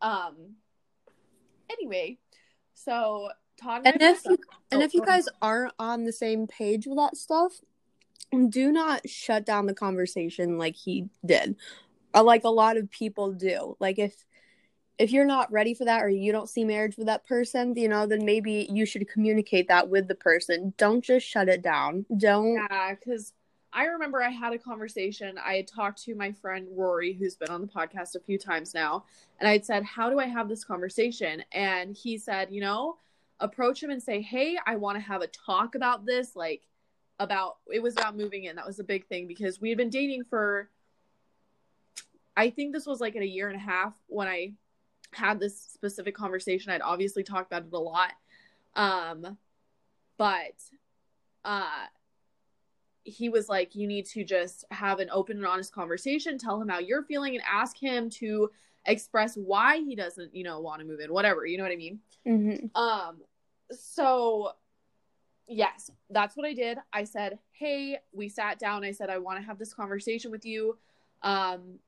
Um. 0.00 0.54
Anyway, 1.70 2.18
so 2.74 3.28
Todd 3.60 3.82
And 3.84 4.02
I 4.02 4.10
if 4.10 4.24
you 4.24 4.38
and 4.70 4.82
Oh, 4.82 4.84
if 4.84 4.94
you 4.94 5.04
guys 5.04 5.28
aren't 5.42 5.74
on 5.78 6.04
the 6.04 6.12
same 6.12 6.46
page 6.46 6.86
with 6.86 6.98
that 6.98 7.16
stuff, 7.16 7.60
do 8.48 8.70
not 8.70 9.08
shut 9.08 9.44
down 9.44 9.66
the 9.66 9.74
conversation 9.74 10.58
like 10.58 10.76
he 10.76 11.08
did. 11.24 11.56
Or 12.14 12.22
like 12.22 12.44
a 12.44 12.50
lot 12.50 12.76
of 12.76 12.90
people 12.90 13.32
do. 13.32 13.76
Like 13.80 13.98
if 13.98 14.24
if 14.98 15.12
you're 15.12 15.24
not 15.24 15.50
ready 15.52 15.74
for 15.74 15.84
that 15.84 16.02
or 16.02 16.08
you 16.08 16.32
don't 16.32 16.48
see 16.48 16.64
marriage 16.64 16.96
with 16.96 17.06
that 17.06 17.24
person, 17.24 17.74
you 17.76 17.88
know, 17.88 18.06
then 18.06 18.24
maybe 18.24 18.68
you 18.70 18.84
should 18.84 19.08
communicate 19.08 19.68
that 19.68 19.88
with 19.88 20.08
the 20.08 20.14
person. 20.14 20.74
Don't 20.76 21.04
just 21.04 21.26
shut 21.26 21.48
it 21.48 21.62
down. 21.62 22.04
Don't 22.16 22.54
Yeah, 22.54 22.94
because 22.94 23.32
I 23.72 23.84
remember 23.84 24.22
I 24.22 24.30
had 24.30 24.52
a 24.52 24.58
conversation. 24.58 25.38
I 25.38 25.54
had 25.54 25.68
talked 25.68 26.02
to 26.04 26.14
my 26.14 26.32
friend 26.32 26.66
Rory, 26.70 27.12
who's 27.12 27.36
been 27.36 27.50
on 27.50 27.60
the 27.60 27.66
podcast 27.66 28.14
a 28.14 28.20
few 28.20 28.38
times 28.38 28.74
now, 28.74 29.04
and 29.38 29.48
I'd 29.48 29.66
said, 29.66 29.84
How 29.84 30.10
do 30.10 30.18
I 30.18 30.26
have 30.26 30.48
this 30.48 30.64
conversation? 30.64 31.44
And 31.52 31.94
he 31.94 32.16
said, 32.18 32.48
You 32.50 32.62
know, 32.62 32.96
approach 33.40 33.82
him 33.82 33.90
and 33.90 34.02
say, 34.02 34.22
Hey, 34.22 34.58
I 34.66 34.76
want 34.76 34.96
to 34.96 35.02
have 35.02 35.22
a 35.22 35.26
talk 35.26 35.74
about 35.74 36.06
this. 36.06 36.34
Like, 36.34 36.62
about 37.18 37.56
it 37.72 37.82
was 37.82 37.94
about 37.94 38.16
moving 38.16 38.44
in. 38.44 38.56
That 38.56 38.66
was 38.66 38.78
a 38.78 38.84
big 38.84 39.06
thing 39.06 39.26
because 39.26 39.60
we 39.60 39.68
had 39.68 39.78
been 39.78 39.90
dating 39.90 40.24
for, 40.24 40.70
I 42.36 42.50
think 42.50 42.72
this 42.72 42.86
was 42.86 43.00
like 43.00 43.16
in 43.16 43.22
a 43.22 43.26
year 43.26 43.48
and 43.48 43.56
a 43.56 43.60
half 43.60 43.94
when 44.06 44.28
I 44.28 44.52
had 45.12 45.40
this 45.40 45.60
specific 45.60 46.14
conversation. 46.14 46.72
I'd 46.72 46.80
obviously 46.80 47.22
talked 47.22 47.52
about 47.52 47.66
it 47.66 47.72
a 47.72 47.78
lot. 47.78 48.12
Um, 48.76 49.36
but, 50.16 50.54
uh, 51.44 51.86
he 53.08 53.28
was 53.28 53.48
like, 53.48 53.74
you 53.74 53.86
need 53.86 54.06
to 54.06 54.24
just 54.24 54.64
have 54.70 55.00
an 55.00 55.08
open 55.10 55.36
and 55.38 55.46
honest 55.46 55.72
conversation, 55.72 56.38
tell 56.38 56.60
him 56.60 56.68
how 56.68 56.78
you're 56.78 57.02
feeling, 57.02 57.34
and 57.34 57.44
ask 57.50 57.76
him 57.76 58.10
to 58.10 58.50
express 58.86 59.34
why 59.36 59.78
he 59.78 59.94
doesn't, 59.94 60.34
you 60.34 60.44
know, 60.44 60.60
want 60.60 60.80
to 60.80 60.86
move 60.86 61.00
in, 61.00 61.12
whatever. 61.12 61.44
You 61.44 61.58
know 61.58 61.64
what 61.64 61.72
I 61.72 61.76
mean? 61.76 62.00
Mhm. 62.26 62.70
Um, 62.76 63.18
so 63.70 64.52
yes, 65.46 65.90
that's 66.10 66.36
what 66.36 66.46
I 66.46 66.54
did. 66.54 66.78
I 66.92 67.04
said, 67.04 67.38
Hey, 67.52 67.98
we 68.12 68.28
sat 68.28 68.58
down. 68.58 68.84
I 68.84 68.92
said, 68.92 69.10
I 69.10 69.18
want 69.18 69.38
to 69.40 69.44
have 69.44 69.58
this 69.58 69.74
conversation 69.74 70.30
with 70.30 70.44
you. 70.44 70.78
Um, 71.22 71.78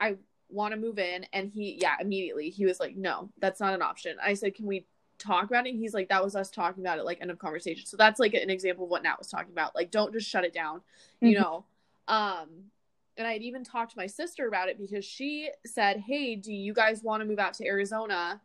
I 0.00 0.16
want 0.48 0.72
to 0.74 0.80
move 0.80 0.98
in. 0.98 1.26
And 1.32 1.48
he, 1.50 1.78
yeah, 1.80 1.94
immediately 2.00 2.50
he 2.50 2.64
was 2.64 2.80
like, 2.80 2.96
No, 2.96 3.30
that's 3.38 3.60
not 3.60 3.74
an 3.74 3.82
option. 3.82 4.16
I 4.22 4.34
said, 4.34 4.54
Can 4.54 4.66
we 4.66 4.86
talk 5.24 5.44
about 5.44 5.66
it? 5.66 5.70
And 5.70 5.78
he's 5.78 5.94
like, 5.94 6.08
That 6.08 6.22
was 6.22 6.36
us 6.36 6.50
talking 6.50 6.82
about 6.82 6.98
it, 6.98 7.04
like 7.04 7.20
end 7.20 7.30
of 7.30 7.38
conversation. 7.38 7.86
So 7.86 7.96
that's 7.96 8.20
like 8.20 8.34
an 8.34 8.50
example 8.50 8.84
of 8.84 8.90
what 8.90 9.02
Nat 9.02 9.16
was 9.18 9.28
talking 9.28 9.52
about. 9.52 9.74
Like, 9.74 9.90
don't 9.90 10.12
just 10.12 10.28
shut 10.28 10.44
it 10.44 10.52
down, 10.52 10.82
you 11.20 11.36
Mhm. 11.36 11.40
know? 11.40 11.64
Um, 12.08 12.70
and 13.16 13.26
I 13.26 13.32
had 13.32 13.42
even 13.42 13.64
talked 13.64 13.92
to 13.92 13.98
my 13.98 14.06
sister 14.06 14.46
about 14.48 14.68
it 14.68 14.78
because 14.78 15.04
she 15.04 15.50
said, 15.64 16.00
Hey, 16.00 16.36
do 16.36 16.52
you 16.52 16.72
guys 16.74 17.02
want 17.02 17.20
to 17.22 17.24
move 17.26 17.38
out 17.38 17.54
to 17.54 17.64
Arizona? 17.66 18.40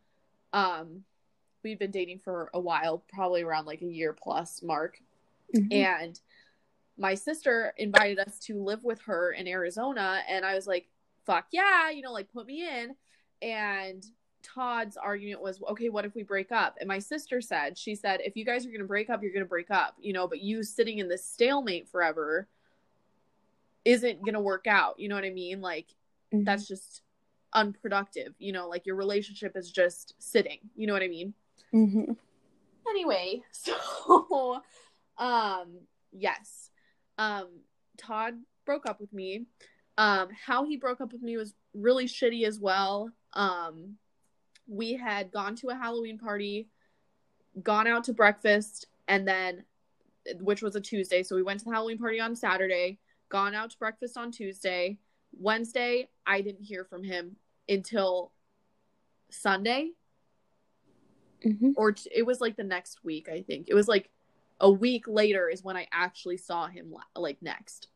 Um, 0.54 1.04
we'd 1.64 1.80
been 1.80 1.92
dating 1.92 2.20
for 2.20 2.50
a 2.54 2.60
while, 2.60 3.04
probably 3.12 3.42
around 3.42 3.66
like 3.66 3.82
a 3.82 3.86
year 3.86 4.14
plus 4.14 4.62
mark. 4.64 5.02
Mhm. 5.56 5.74
And 5.74 6.20
my 6.98 7.16
sister 7.16 7.74
invited 7.78 8.20
us 8.20 8.40
to 8.40 8.62
live 8.62 8.84
with 8.84 9.02
her 9.02 9.32
in 9.32 9.48
Arizona. 9.48 10.22
And 10.28 10.46
I 10.46 10.56
was 10.56 10.68
like, 10.68 10.88
fuck 11.26 11.48
yeah, 11.52 11.90
you 11.90 12.02
know, 12.02 12.12
like 12.12 12.32
put 12.32 12.46
me 12.46 12.68
in. 12.68 12.96
And 13.42 14.06
Todd's 14.44 14.98
argument 14.98 15.42
was, 15.42 15.62
okay, 15.70 15.90
what 15.90 16.06
if 16.06 16.16
we 16.16 16.24
break 16.24 16.52
up? 16.52 16.78
And 16.80 16.88
my 16.88 17.00
sister 17.00 17.42
said, 17.42 17.78
she 17.78 17.96
said, 17.96 18.22
if 18.24 18.36
you 18.36 18.46
guys 18.46 18.66
are 18.66 18.70
going 18.70 18.80
to 18.82 18.88
break 18.88 19.10
up, 19.10 19.22
you're 19.22 19.34
going 19.34 19.44
to 19.46 19.50
break 19.50 19.70
up, 19.72 19.96
you 20.00 20.14
know, 20.14 20.28
but 20.28 20.42
you 20.42 20.64
sitting 20.64 21.00
in 21.00 21.08
this 21.08 21.26
stalemate 21.26 21.88
forever 21.88 22.48
isn't 23.86 24.22
going 24.22 24.34
to 24.34 24.40
work 24.42 24.68
out. 24.68 25.00
You 25.00 25.10
know 25.10 25.16
what 25.16 25.24
I 25.26 25.30
mean? 25.30 25.62
Like, 25.62 25.88
Mhm. 26.34 26.46
that's 26.46 26.68
just 26.68 27.02
unproductive, 27.54 28.36
you 28.38 28.52
know, 28.52 28.68
like 28.70 28.86
your 28.86 28.96
relationship 28.96 29.58
is 29.58 29.72
just 29.72 30.14
sitting. 30.20 30.60
You 30.76 30.88
know 30.88 30.94
what 30.94 31.02
I 31.04 31.08
mean? 31.08 31.34
Mhm. 31.74 32.16
anyway 32.90 33.44
so 33.52 34.64
um 35.20 35.82
yes 36.12 36.72
um 37.20 37.48
todd 37.98 38.34
broke 38.66 38.88
up 38.88 39.00
with 39.00 39.14
me 39.14 39.46
um 40.00 40.30
how 40.32 40.66
he 40.66 40.76
broke 40.76 41.00
up 41.00 41.12
with 41.14 41.22
me 41.22 41.38
was 41.38 41.54
really 41.76 42.06
shitty 42.06 42.48
as 42.48 42.60
well 42.60 43.12
um 43.34 43.96
we 44.70 44.94
had 44.94 45.32
gone 45.32 45.56
to 45.56 45.70
a 45.70 45.76
halloween 45.76 46.18
party 46.18 46.70
gone 47.64 47.88
out 47.88 48.04
to 48.04 48.14
breakfast 48.14 48.86
and 49.08 49.28
then 49.28 49.64
which 50.40 50.62
was 50.62 50.76
a 50.76 50.82
tuesday 50.82 51.24
so 51.24 51.36
we 51.36 51.42
went 51.44 51.60
to 51.60 51.66
the 51.66 51.72
halloween 51.72 51.98
party 51.98 52.20
on 52.20 52.36
saturday 52.36 53.00
gone 53.30 53.54
out 53.56 53.70
to 53.72 53.78
breakfast 53.78 54.18
on 54.18 54.32
tuesday. 54.32 54.98
Wednesday 55.34 56.08
i 56.26 56.42
didn't 56.42 56.64
hear 56.64 56.84
from 56.84 57.04
him 57.04 57.36
until 57.68 58.32
sunday. 59.32 59.92
Mhm. 61.46 61.74
or 61.78 61.92
t- 61.94 62.10
it 62.14 62.24
was 62.26 62.42
like 62.42 62.56
the 62.58 62.64
next 62.64 63.04
week 63.04 63.30
i 63.30 63.42
think. 63.42 63.68
It 63.70 63.74
was 63.74 63.88
like 63.88 64.10
a 64.60 64.70
week 64.70 65.08
later 65.08 65.48
is 65.50 65.64
when 65.64 65.78
i 65.78 65.88
actually 65.92 66.38
saw 66.38 66.68
him 66.68 66.92
la- 66.92 67.02
like 67.22 67.42
next 67.42 67.88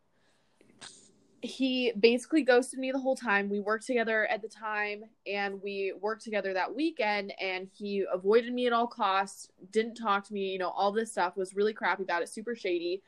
he 1.44 1.92
basically 2.00 2.42
ghosted 2.42 2.80
me 2.80 2.90
the 2.94 3.00
whole 3.00 3.18
time 3.18 3.50
we 3.50 3.60
worked 3.60 3.86
together 3.86 4.26
at 4.28 4.42
the 4.42 4.48
time 4.48 5.04
and 5.28 5.62
we 5.62 5.94
worked 6.00 6.24
together 6.24 6.54
that 6.54 6.74
weekend 6.74 7.34
and 7.40 7.68
he 7.78 8.06
avoided 8.12 8.54
me 8.54 8.66
at 8.66 8.72
all 8.72 8.88
costs 8.88 9.50
didn't 9.70 9.96
talk 9.96 10.26
to 10.26 10.34
me 10.34 10.54
you 10.54 10.58
know 10.58 10.70
all 10.70 10.90
this 10.90 11.12
stuff 11.12 11.36
was 11.36 11.54
really 11.54 11.74
crappy 11.74 12.02
about 12.02 12.22
it 12.22 12.30
super 12.30 12.56
shady 12.56 13.02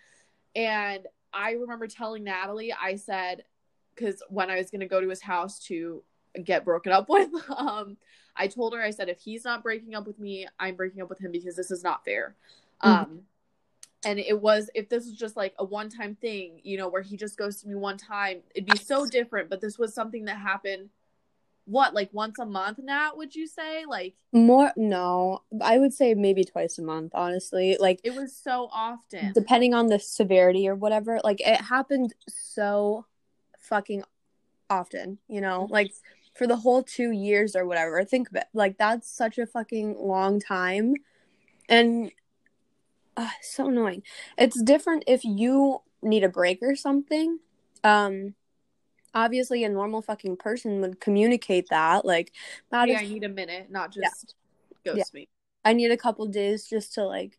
and 0.53 1.07
i 1.33 1.51
remember 1.51 1.87
telling 1.87 2.25
natalie 2.25 2.73
i 2.73 2.93
said 2.93 3.45
because 3.95 4.21
when 4.27 4.49
i 4.49 4.57
was 4.57 4.69
going 4.69 4.81
to 4.81 4.85
go 4.85 4.99
to 4.99 5.07
his 5.07 5.21
house 5.21 5.57
to 5.57 6.03
get 6.43 6.65
broken 6.65 6.91
up 6.91 7.07
with 7.09 7.29
um 7.55 7.95
I 8.35 8.47
told 8.47 8.73
her, 8.73 8.81
I 8.81 8.89
said, 8.89 9.07
if 9.07 9.19
he's 9.19 9.45
not 9.45 9.63
breaking 9.63 9.95
up 9.95 10.05
with 10.05 10.19
me, 10.19 10.45
I'm 10.59 10.75
breaking 10.75 11.01
up 11.01 11.07
with 11.07 11.19
him 11.19 11.31
because 11.31 11.55
this 11.55 11.71
is 11.71 11.83
not 11.83 12.03
fair. 12.03 12.35
Mhm. 12.83 12.89
Um, 12.89 13.21
and 14.05 14.19
it 14.19 14.39
was, 14.39 14.69
if 14.75 14.88
this 14.89 15.05
was 15.05 15.15
just 15.15 15.35
like 15.35 15.53
a 15.57 15.65
one 15.65 15.89
time 15.89 16.15
thing, 16.15 16.62
you 16.63 16.77
know, 16.77 16.88
where 16.88 17.01
he 17.01 17.17
just 17.17 17.38
goes 17.38 17.62
to 17.62 17.67
me 17.67 17.75
one 17.75 17.97
time, 17.97 18.41
it'd 18.53 18.69
be 18.69 18.77
so 18.77 19.05
different. 19.05 19.50
But 19.50 19.62
this 19.62 19.77
was 19.77 19.93
something 19.93 20.25
that 20.25 20.38
happened, 20.38 20.89
what, 21.65 21.93
like 21.93 22.09
once 22.13 22.38
a 22.39 22.45
month, 22.45 22.79
now 22.81 23.15
would 23.15 23.35
you 23.35 23.47
say? 23.47 23.85
Like, 23.85 24.15
More 24.31 24.71
no, 24.77 25.41
I 25.62 25.77
would 25.79 25.93
say 25.93 26.13
maybe 26.13 26.43
twice 26.43 26.77
a 26.77 26.83
month, 26.83 27.12
honestly. 27.15 27.77
Like 27.79 28.00
it 28.03 28.13
was 28.13 28.35
so 28.35 28.69
often. 28.71 29.33
depending 29.33 29.74
on 29.74 29.88
the 29.88 30.00
severity 30.00 30.67
or 30.69 30.75
whatever, 30.75 31.19
like 31.24 31.41
it 31.41 31.62
happened 31.62 32.13
so 32.27 33.05
fucking 33.59 34.03
often, 34.69 35.17
you 35.27 35.41
know? 35.41 35.67
Like 35.69 35.91
for 36.35 36.45
the 36.45 36.57
whole 36.57 36.83
2 36.83 37.12
years 37.12 37.55
or 37.55 37.65
whatever. 37.65 38.03
Think 38.03 38.29
of 38.29 38.35
it. 38.35 38.45
Like 38.53 38.77
that's 38.77 39.09
such 39.09 39.38
a 39.38 39.47
fucking 39.47 39.95
long 39.97 40.39
time. 40.39 40.95
And 41.67 42.12
uh, 43.17 43.29
so 43.41 43.69
annoying. 43.69 44.03
It's 44.38 44.62
different 44.62 45.03
if 45.07 45.24
you 45.24 45.81
need 46.01 46.24
a 46.24 46.29
break 46.29 46.60
or 46.62 46.75
something. 46.75 47.39
Um 47.84 48.36
obviously 49.13 49.63
a 49.63 49.69
normal 49.69 50.01
fucking 50.01 50.36
person 50.38 50.81
would 50.81 51.00
communicate 51.00 51.69
that 51.69 52.05
like 52.05 52.31
Hey, 52.72 52.91
if 52.91 53.00
I 53.00 53.05
need 53.05 53.24
a 53.24 53.29
minute, 53.29 53.72
not 53.72 53.93
Yeah. 53.95 54.10
just 54.10 54.36
ghost 54.84 55.13
me. 55.13 55.27
I 55.63 55.74
need 55.74 55.91
a 55.91 55.98
couple 55.98 56.25
days 56.27 56.67
just 56.67 56.93
to 56.95 57.03
like 57.05 57.38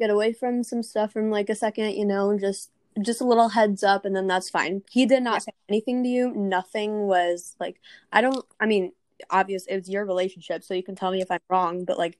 get 0.00 0.10
away 0.10 0.32
from 0.32 0.64
some 0.64 0.82
stuff 0.82 1.12
from 1.12 1.30
like 1.30 1.48
a 1.48 1.54
second, 1.54 1.92
you 1.92 2.04
know, 2.04 2.30
and 2.30 2.40
just 2.40 2.70
just 3.02 3.20
a 3.20 3.24
little 3.24 3.48
heads 3.50 3.82
up 3.82 4.04
and 4.04 4.14
then 4.14 4.26
that's 4.26 4.50
fine. 4.50 4.82
He 4.90 5.04
did 5.06 5.22
not 5.22 5.42
say 5.42 5.52
anything 5.68 6.02
to 6.04 6.08
you. 6.08 6.32
Nothing 6.34 7.06
was 7.06 7.54
like 7.60 7.80
I 8.12 8.20
don't 8.20 8.44
I 8.60 8.66
mean, 8.66 8.92
obvious 9.30 9.66
it's 9.68 9.88
your 9.88 10.04
relationship, 10.04 10.64
so 10.64 10.74
you 10.74 10.82
can 10.82 10.96
tell 10.96 11.10
me 11.12 11.20
if 11.20 11.30
I'm 11.30 11.40
wrong, 11.48 11.84
but 11.84 11.98
like 11.98 12.18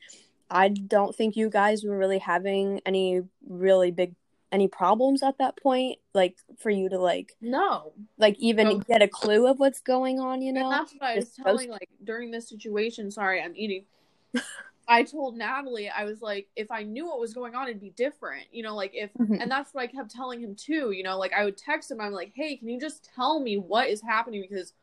I 0.51 0.69
don't 0.69 1.15
think 1.15 1.37
you 1.37 1.49
guys 1.51 1.85
were 1.85 1.97
really 1.97 2.19
having 2.19 2.81
any 2.87 3.23
really 3.49 3.91
big 3.91 4.15
any 4.53 4.69
problems 4.69 5.23
at 5.25 5.37
that 5.39 5.57
point 5.57 5.99
like 6.15 6.37
for 6.59 6.71
you 6.71 6.89
to 6.89 6.97
like 6.99 7.33
No. 7.41 7.93
like 8.19 8.37
even 8.39 8.69
No. 8.69 8.79
get 8.79 9.03
a 9.03 9.09
clue 9.09 9.49
of 9.49 9.59
what's 9.59 9.81
going 9.81 10.21
on, 10.21 10.43
you 10.43 10.53
know? 10.53 10.71
And 10.71 10.73
that's 10.73 10.93
what 10.93 11.03
I 11.03 11.17
was 11.17 11.25
Just 11.25 11.37
telling, 11.37 11.71
like, 11.71 11.89
during 12.05 12.31
this 12.31 12.49
situation. 12.49 13.11
Sorry, 13.11 13.43
I'm 13.43 13.55
eating. 13.57 13.85
I 14.87 15.03
told 15.03 15.37
Natalie, 15.37 15.89
I 15.89 16.05
was 16.05 16.21
like, 16.23 16.47
if 16.57 16.71
I 16.71 16.83
knew 16.83 17.07
what 17.07 17.19
was 17.19 17.33
going 17.35 17.55
on, 17.55 17.67
it'd 17.69 17.81
be 17.81 17.91
different. 17.91 18.45
You 18.53 18.63
know, 18.63 18.77
like, 18.77 18.93
if, 18.95 19.11
Mhm. 19.15 19.41
and 19.41 19.51
that's 19.51 19.73
what 19.75 19.83
I 19.83 19.87
kept 19.89 20.11
telling 20.11 20.41
him 20.41 20.55
too. 20.55 20.93
You 20.93 21.03
know, 21.03 21.19
like, 21.19 21.33
I 21.33 21.45
would 21.45 21.57
text 21.57 21.91
him, 21.91 22.01
I'm 22.01 22.13
like, 22.13 22.33
hey, 22.35 22.57
can 22.57 22.69
you 22.69 22.79
just 22.79 23.11
tell 23.15 23.41
me 23.41 23.57
what 23.57 23.89
is 23.89 24.03
happening? 24.03 24.43
Because 24.49 24.75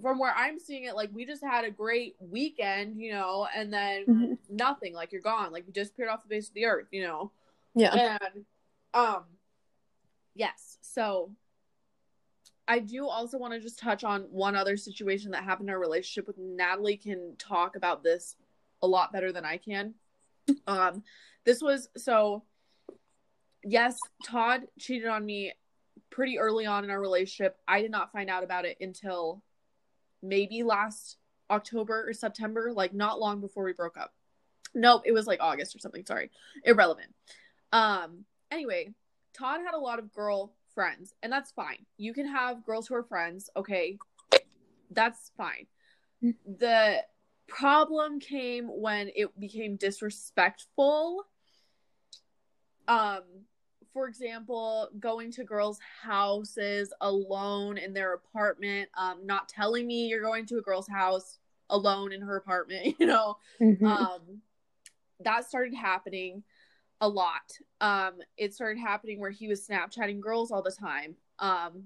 from 0.00 0.18
where 0.18 0.34
I'm 0.36 0.58
seeing 0.58 0.84
it, 0.84 0.94
like, 0.94 1.10
we 1.12 1.24
just 1.24 1.42
had 1.42 1.64
a 1.64 1.70
great 1.70 2.16
weekend, 2.20 3.00
you 3.00 3.12
know, 3.12 3.46
and 3.54 3.72
then 3.72 4.04
Mhm. 4.06 4.38
nothing. 4.50 4.92
Like, 4.94 5.12
you're 5.12 5.22
gone. 5.22 5.52
Like, 5.52 5.66
you 5.66 5.72
disappeared 5.72 6.10
off 6.10 6.22
the 6.22 6.28
face 6.28 6.48
of 6.48 6.54
the 6.54 6.66
earth, 6.66 6.88
you 6.90 7.02
know? 7.02 7.32
Yeah. 7.74 8.18
And 8.22 8.46
um 8.94 9.24
yes, 10.34 10.78
so 10.80 11.34
I 12.68 12.78
do 12.78 13.06
also 13.06 13.38
want 13.38 13.52
to 13.52 13.60
just 13.60 13.78
touch 13.78 14.04
on 14.04 14.22
one 14.24 14.56
other 14.56 14.76
situation 14.76 15.30
that 15.32 15.44
happened 15.44 15.68
in 15.68 15.74
our 15.74 15.80
relationship 15.80 16.26
with 16.26 16.38
Natalie 16.38 16.96
can 16.96 17.36
talk 17.36 17.76
about 17.76 18.02
this 18.02 18.36
a 18.82 18.86
lot 18.86 19.12
better 19.12 19.32
than 19.32 19.44
I 19.44 19.56
can. 19.58 19.94
Um 20.66 21.04
this 21.44 21.60
was 21.62 21.88
so 21.96 22.44
yes, 23.62 23.98
Todd 24.24 24.68
cheated 24.78 25.08
on 25.08 25.24
me 25.24 25.52
pretty 26.10 26.38
early 26.38 26.66
on 26.66 26.84
in 26.84 26.90
our 26.90 27.00
relationship. 27.00 27.58
I 27.68 27.82
did 27.82 27.90
not 27.90 28.12
find 28.12 28.30
out 28.30 28.44
about 28.44 28.64
it 28.64 28.78
until 28.80 29.42
maybe 30.28 30.62
last 30.62 31.16
October 31.50 32.08
or 32.08 32.12
September, 32.12 32.72
like 32.72 32.92
not 32.92 33.20
long 33.20 33.40
before 33.40 33.64
we 33.64 33.72
broke 33.72 33.96
up. 33.96 34.12
Nope, 34.74 35.02
it 35.06 35.12
was 35.12 35.26
like 35.26 35.40
August 35.40 35.74
or 35.74 35.78
something. 35.78 36.04
Sorry, 36.04 36.30
irrelevant. 36.64 37.14
Um. 37.72 38.24
Anyway, 38.50 38.94
Todd 39.36 39.60
had 39.64 39.74
a 39.74 39.78
lot 39.78 39.98
of 39.98 40.12
girl 40.12 40.54
friends, 40.74 41.14
and 41.22 41.32
that's 41.32 41.50
fine. 41.50 41.84
You 41.96 42.12
can 42.12 42.28
have 42.28 42.64
girls 42.64 42.86
who 42.86 42.94
are 42.94 43.02
friends. 43.02 43.50
Okay, 43.56 43.98
that's 44.90 45.32
fine. 45.36 45.66
The 46.22 47.02
problem 47.48 48.20
came 48.20 48.66
when 48.68 49.10
it 49.14 49.38
became 49.38 49.76
disrespectful. 49.76 51.24
Um, 52.88 53.22
for 53.96 54.08
example, 54.08 54.90
going 55.00 55.32
to 55.32 55.42
girls' 55.42 55.78
houses 56.02 56.92
alone 57.00 57.78
in 57.78 57.94
their 57.94 58.12
apartment, 58.12 58.90
um, 58.94 59.24
not 59.24 59.48
telling 59.48 59.86
me 59.86 60.06
you're 60.06 60.20
going 60.20 60.44
to 60.44 60.58
a 60.58 60.60
girl's 60.60 60.86
house 60.86 61.38
alone 61.70 62.12
in 62.12 62.20
her 62.20 62.36
apartment, 62.36 62.94
you 63.00 63.06
know. 63.06 63.38
Mhm. 63.58 63.82
Um, 63.82 64.42
that 65.20 65.48
started 65.48 65.72
happening 65.74 66.42
a 67.00 67.08
lot. 67.08 67.56
Um, 67.80 68.16
it 68.36 68.52
started 68.52 68.78
happening 68.78 69.18
where 69.18 69.30
he 69.30 69.48
was 69.48 69.66
Snapchatting 69.66 70.20
girls 70.20 70.50
all 70.52 70.62
the 70.62 70.70
time. 70.78 71.16
Um, 71.38 71.84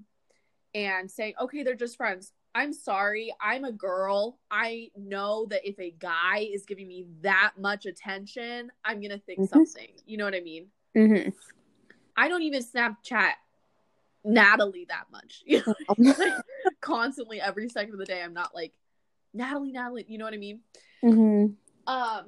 and 0.75 1.09
saying, 1.09 1.35
okay, 1.39 1.63
they're 1.63 1.75
just 1.75 1.95
friends. 1.95 2.33
I'm 2.53 2.73
sorry. 2.73 3.33
I'm 3.39 3.63
a 3.63 3.71
girl. 3.71 4.37
I 4.51 4.89
know 4.97 5.45
that 5.45 5.65
if 5.65 5.79
a 5.79 5.91
guy 5.91 6.49
is 6.51 6.65
giving 6.65 6.89
me 6.89 7.05
that 7.21 7.53
much 7.57 7.85
attention, 7.85 8.69
I'm 8.83 8.99
going 8.99 9.11
to 9.11 9.19
think 9.19 9.39
Mhm. 9.39 9.47
something. 9.47 9.91
You 10.05 10.17
know 10.17 10.25
what 10.25 10.35
I 10.35 10.41
mean? 10.41 10.67
Mhm. 10.93 11.33
I 12.21 12.27
don't 12.27 12.43
even 12.43 12.61
Snapchat 12.61 13.31
Natalie 14.23 14.85
that 14.89 15.05
much. 15.11 15.41
You 15.47 15.63
know, 15.65 15.73
like, 16.19 16.33
constantly 16.79 17.41
every 17.41 17.67
second 17.67 17.93
of 17.93 17.99
the 17.99 18.05
day. 18.05 18.21
I'm 18.21 18.35
not 18.35 18.53
like 18.53 18.73
Natalie, 19.33 19.71
Natalie. 19.71 20.05
You 20.07 20.19
know 20.19 20.25
what 20.25 20.35
I 20.35 20.37
mean? 20.37 20.59
Mhm. 21.03 21.55
Um, 21.87 22.25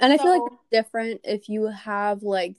And 0.00 0.12
I 0.12 0.18
feel 0.18 0.32
like 0.32 0.52
it's 0.52 0.62
different 0.72 1.20
if 1.22 1.48
you 1.48 1.66
have 1.66 2.24
like 2.24 2.56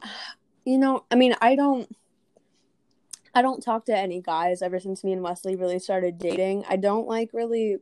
you 0.64 0.78
know, 0.78 1.04
I 1.10 1.16
mean, 1.16 1.34
I 1.40 1.56
don't 1.56 1.92
I 3.34 3.42
don't 3.42 3.60
talk 3.60 3.84
to 3.86 3.96
any 3.96 4.22
guys 4.22 4.62
ever 4.62 4.78
since 4.78 5.02
me 5.02 5.12
and 5.12 5.22
Wesley 5.22 5.56
really 5.56 5.80
started 5.80 6.18
dating. 6.18 6.64
I 6.68 6.76
don't 6.76 7.08
like 7.08 7.30
really 7.32 7.78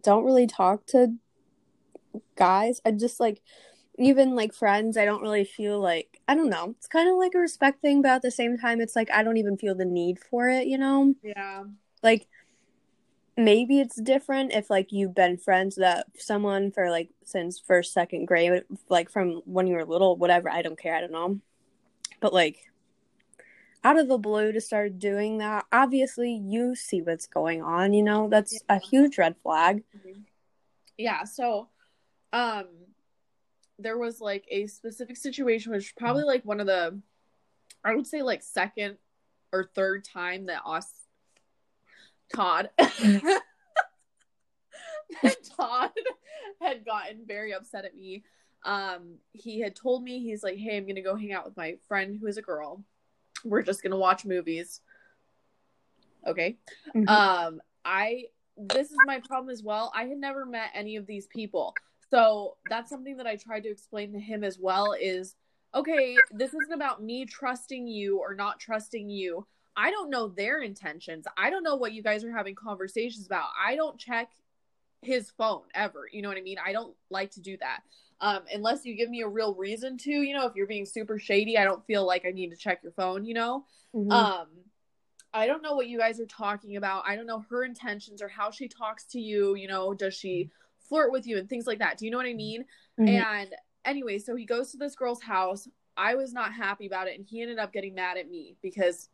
don't 0.00 0.24
really 0.24 0.46
talk 0.46 0.86
to 0.86 1.14
guys. 2.36 2.80
I 2.84 2.92
just 2.92 3.18
like 3.18 3.42
even 3.98 4.34
like 4.34 4.54
friends, 4.54 4.96
I 4.96 5.04
don't 5.04 5.22
really 5.22 5.44
feel 5.44 5.80
like 5.80 6.20
I 6.28 6.34
don't 6.34 6.50
know. 6.50 6.74
It's 6.78 6.86
kind 6.86 7.08
of 7.08 7.16
like 7.16 7.34
a 7.34 7.38
respect 7.38 7.82
thing, 7.82 8.02
but 8.02 8.12
at 8.12 8.22
the 8.22 8.30
same 8.30 8.56
time 8.58 8.80
it's 8.80 8.96
like 8.96 9.10
I 9.10 9.22
don't 9.22 9.36
even 9.36 9.56
feel 9.56 9.74
the 9.74 9.84
need 9.84 10.18
for 10.18 10.48
it, 10.48 10.66
you 10.66 10.78
know? 10.78 11.14
yeah. 11.22 11.64
like 12.02 12.28
maybe 13.38 13.78
it's 13.78 14.00
different 14.00 14.52
if 14.52 14.68
like 14.68 14.90
you've 14.90 15.14
been 15.14 15.38
friends 15.38 15.76
with 15.76 15.84
that 15.84 16.06
someone 16.18 16.72
for 16.72 16.90
like 16.90 17.08
since 17.24 17.60
first 17.60 17.92
second 17.92 18.26
grade 18.26 18.64
like 18.88 19.08
from 19.08 19.40
when 19.44 19.68
you 19.68 19.76
were 19.76 19.84
little 19.84 20.16
whatever 20.16 20.50
i 20.50 20.60
don't 20.60 20.78
care 20.78 20.96
i 20.96 21.00
don't 21.00 21.12
know 21.12 21.38
but 22.20 22.34
like 22.34 22.58
out 23.84 23.96
of 23.96 24.08
the 24.08 24.18
blue 24.18 24.50
to 24.50 24.60
start 24.60 24.98
doing 24.98 25.38
that 25.38 25.64
obviously 25.70 26.32
you 26.32 26.74
see 26.74 27.00
what's 27.00 27.28
going 27.28 27.62
on 27.62 27.92
you 27.92 28.02
know 28.02 28.28
that's 28.28 28.60
a 28.68 28.80
huge 28.80 29.16
red 29.16 29.36
flag 29.44 29.84
yeah 30.96 31.22
so 31.22 31.68
um 32.32 32.66
there 33.78 33.98
was 33.98 34.20
like 34.20 34.44
a 34.50 34.66
specific 34.66 35.16
situation 35.16 35.72
which 35.72 35.94
probably 35.96 36.24
like 36.24 36.44
one 36.44 36.60
of 36.60 36.66
the 36.66 37.00
i 37.84 37.94
would 37.94 38.06
say 38.06 38.22
like 38.22 38.42
second 38.42 38.96
or 39.52 39.70
third 39.74 40.04
time 40.04 40.46
that 40.46 40.62
us 40.66 40.90
todd 42.34 42.70
todd 45.56 45.90
had 46.60 46.84
gotten 46.84 47.24
very 47.26 47.52
upset 47.54 47.84
at 47.84 47.96
me. 47.96 48.22
Um 48.64 49.16
he 49.32 49.60
had 49.60 49.74
told 49.74 50.02
me 50.02 50.20
he's 50.20 50.42
like 50.42 50.58
hey 50.58 50.76
i'm 50.76 50.86
gonna 50.86 51.02
go 51.02 51.16
hang 51.16 51.32
out 51.32 51.44
with 51.44 51.56
my 51.56 51.76
friend 51.86 52.18
who 52.20 52.26
is 52.26 52.36
a 52.36 52.42
girl. 52.42 52.84
We're 53.44 53.62
just 53.62 53.82
gonna 53.82 53.96
watch 53.96 54.24
movies. 54.24 54.80
Okay. 56.26 56.58
Mhm. 56.94 57.08
um 57.08 57.60
i 57.84 58.24
this 58.56 58.90
is 58.90 58.98
my 59.06 59.20
problem 59.20 59.50
as 59.50 59.62
well. 59.62 59.92
I 59.94 60.04
had 60.06 60.18
never 60.18 60.44
met 60.44 60.70
any 60.74 60.96
of 60.96 61.06
these 61.06 61.28
people 61.28 61.74
so 62.10 62.56
that's 62.68 62.90
something 62.90 63.16
that 63.16 63.26
i 63.26 63.36
tried 63.36 63.62
to 63.62 63.70
explain 63.70 64.12
to 64.12 64.18
him 64.20 64.42
as 64.44 64.58
well 64.58 64.92
is 64.92 65.36
okay 65.74 66.16
this 66.32 66.54
isn't 66.54 66.72
about 66.72 67.02
me 67.02 67.24
trusting 67.26 67.86
you 67.86 68.18
or 68.18 68.34
not 68.34 68.58
trusting 68.60 69.08
you. 69.10 69.46
I 69.76 69.90
don't 69.92 70.10
know 70.10 70.26
their 70.28 70.62
intentions. 70.62 71.26
I 71.36 71.50
don't 71.50 71.62
know 71.62 71.76
what 71.76 71.92
you 71.92 72.02
guys 72.02 72.24
are 72.24 72.32
having 72.32 72.56
conversations 72.56 73.26
about. 73.26 73.50
I 73.64 73.76
don't 73.76 73.96
check 73.96 74.30
his 75.02 75.30
phone 75.30 75.62
ever. 75.74 76.08
You 76.10 76.22
know 76.22 76.28
what 76.28 76.38
i 76.38 76.40
mean? 76.40 76.56
I 76.64 76.72
don't 76.72 76.96
like 77.10 77.30
to 77.32 77.40
do 77.40 77.56
that. 77.58 77.82
Um 78.20 78.40
unless 78.52 78.84
you 78.84 78.96
give 78.96 79.10
me 79.10 79.22
a 79.22 79.28
real 79.28 79.54
reason 79.54 79.96
to 79.98 80.10
you 80.10 80.34
know 80.34 80.46
if 80.46 80.56
you're 80.56 80.66
being 80.66 80.86
super 80.86 81.18
shady 81.18 81.56
i 81.56 81.64
don't 81.64 81.86
feel 81.86 82.04
like 82.04 82.24
i 82.26 82.30
need 82.30 82.50
to 82.50 82.56
check 82.56 82.82
your 82.82 82.92
phone 82.92 83.24
you 83.24 83.34
know? 83.34 83.64
Mhm. 83.94 84.10
um 84.12 84.46
i 85.32 85.46
don't 85.46 85.62
know 85.62 85.74
what 85.74 85.86
you 85.86 85.98
guys 85.98 86.18
are 86.18 86.26
talking 86.26 86.76
about. 86.76 87.04
I 87.06 87.14
don't 87.14 87.26
know 87.26 87.44
her 87.50 87.64
intentions 87.64 88.22
or 88.22 88.28
how 88.28 88.50
she 88.50 88.66
talks 88.66 89.04
to 89.12 89.20
you 89.20 89.54
you 89.54 89.68
know? 89.68 89.94
Does 89.94 90.14
she 90.14 90.50
flirt 90.88 91.12
with 91.12 91.26
you 91.26 91.38
and 91.38 91.48
things 91.48 91.66
like 91.66 91.78
that. 91.80 91.98
Do 91.98 92.04
you 92.04 92.10
know 92.10 92.16
what 92.18 92.26
i 92.26 92.34
mean? 92.34 92.64
Mhm. 92.98 93.08
and 93.08 93.54
anyway 93.84 94.18
so 94.18 94.34
he 94.36 94.44
goes 94.44 94.70
to 94.72 94.76
this 94.76 94.94
girl's 94.96 95.22
house. 95.22 95.68
I 95.96 96.14
was 96.14 96.32
not 96.32 96.52
happy 96.52 96.86
about 96.86 97.08
it 97.08 97.16
and 97.18 97.26
he 97.26 97.42
ended 97.42 97.58
up 97.58 97.72
getting 97.72 97.94
mad 97.94 98.16
at 98.18 98.30
me 98.30 98.56
because 98.62 99.08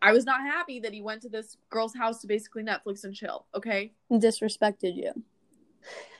i 0.00 0.12
was 0.12 0.24
not 0.24 0.40
happy 0.42 0.78
that 0.80 0.92
he 0.92 1.02
went 1.02 1.22
to 1.22 1.28
this 1.28 1.56
girl's 1.70 1.94
house 1.94 2.20
to 2.20 2.26
basically 2.28 2.62
netflix 2.62 3.04
and 3.04 3.14
chill 3.14 3.46
okay? 3.54 3.92
Disrespected 4.10 4.94
you. 4.94 5.12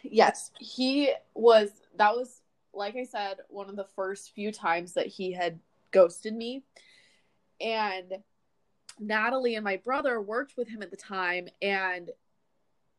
Yes. 0.02 0.50
He 0.58 1.12
was 1.34 1.70
that 1.96 2.14
was 2.14 2.40
like 2.72 2.96
i 2.96 3.04
said 3.04 3.38
one 3.48 3.68
of 3.68 3.76
the 3.76 3.84
first 3.96 4.32
few 4.34 4.50
times 4.52 4.94
that 4.94 5.06
he 5.06 5.32
had 5.32 5.58
ghosted 5.90 6.34
me. 6.34 6.62
And 7.60 8.18
natalie 9.00 9.54
and 9.54 9.64
my 9.64 9.76
brother 9.76 10.20
worked 10.20 10.56
with 10.56 10.68
him 10.68 10.82
at 10.82 10.90
the 10.90 10.96
time 10.96 11.48
and 11.62 12.10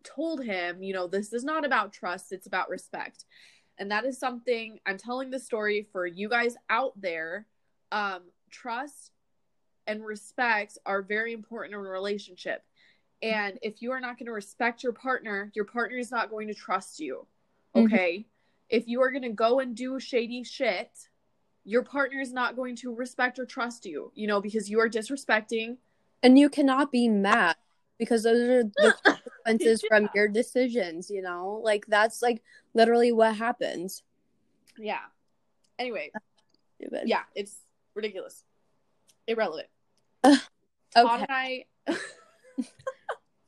told 0.03 0.43
him 0.43 0.81
you 0.81 0.93
know 0.93 1.07
this 1.07 1.33
is 1.33 1.43
not 1.43 1.65
about 1.65 1.91
trust 1.93 2.31
it's 2.31 2.47
about 2.47 2.69
respect. 2.69 3.25
And 3.77 3.91
that 3.91 4.05
is 4.05 4.17
something 4.19 4.79
i'm 4.85 4.97
telling 4.97 5.29
the 5.29 5.39
story 5.39 5.88
for 5.91 6.05
you 6.05 6.29
guys 6.29 6.55
out 6.69 6.93
there. 6.99 7.45
Um 7.91 8.21
trust 8.49 9.12
and 9.88 10.05
respect 10.05 10.77
are 10.85 11.01
very 11.01 11.33
important 11.33 11.73
in 11.73 11.79
a 11.79 11.83
relationship. 11.83 12.63
And 13.21 13.59
if 13.62 13.81
you 13.81 13.91
are 13.91 13.99
not 13.99 14.17
going 14.17 14.27
to 14.27 14.31
respect 14.31 14.83
your 14.83 14.93
partner 14.93 15.51
your 15.55 15.65
partner 15.65 15.97
is 15.97 16.12
not 16.12 16.29
going 16.29 16.47
to 16.47 16.53
trust 16.53 16.99
you 16.99 17.25
Mhm. 17.75 17.85
okay? 17.85 18.25
If 18.69 18.88
you 18.88 19.01
are 19.01 19.12
going 19.12 19.23
to 19.23 19.29
go 19.29 19.59
and 19.59 19.75
do 19.75 19.99
shady 19.99 20.43
shit 20.43 21.09
your 21.65 21.83
partner 21.83 22.19
is 22.21 22.31
not 22.31 22.55
going 22.55 22.75
to 22.77 22.95
respect 22.95 23.38
or 23.38 23.45
trust 23.45 23.85
you 23.85 24.12
you 24.15 24.27
know 24.27 24.39
because 24.41 24.69
you 24.69 24.79
are 24.79 24.89
disrespecting 24.89 25.77
and 26.23 26.39
you 26.39 26.49
cannot 26.49 26.91
be 26.91 27.07
mad 27.09 27.55
because 27.99 28.23
those 28.23 28.41
are 28.41 28.63
the 28.63 28.95
consequences 29.05 29.83
from 29.88 30.09
your 30.15 30.27
decisions 30.27 31.09
you 31.09 31.21
know? 31.21 31.62
Like 31.63 31.85
that's 31.88 32.21
like 32.21 32.41
literally 32.73 33.12
what 33.12 33.35
happens. 33.35 34.03
Yeah. 34.77 35.05
Anyway 35.77 36.12
yeah 37.05 37.23
it's 37.35 37.57
ridiculous. 37.95 38.43
Irrelevant. 39.27 39.67
Todd 40.23 41.21
okay. 41.21 41.65
And 41.88 41.97
i 41.97 41.97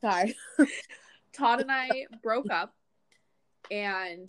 sorry. 0.00 0.36
Todd 1.32 1.60
and 1.60 1.72
I 1.72 1.88
broke 2.22 2.50
up 2.50 2.74
and 3.70 4.28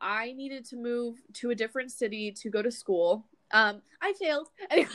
I 0.00 0.32
needed 0.32 0.66
to 0.66 0.76
move 0.76 1.16
to 1.34 1.50
a 1.50 1.54
different 1.54 1.90
city 1.90 2.32
to 2.32 2.50
go 2.50 2.60
to 2.62 2.70
school. 2.70 3.26
Um, 3.50 3.80
I 4.02 4.12
failed. 4.12 4.48
Anyway, 4.70 4.90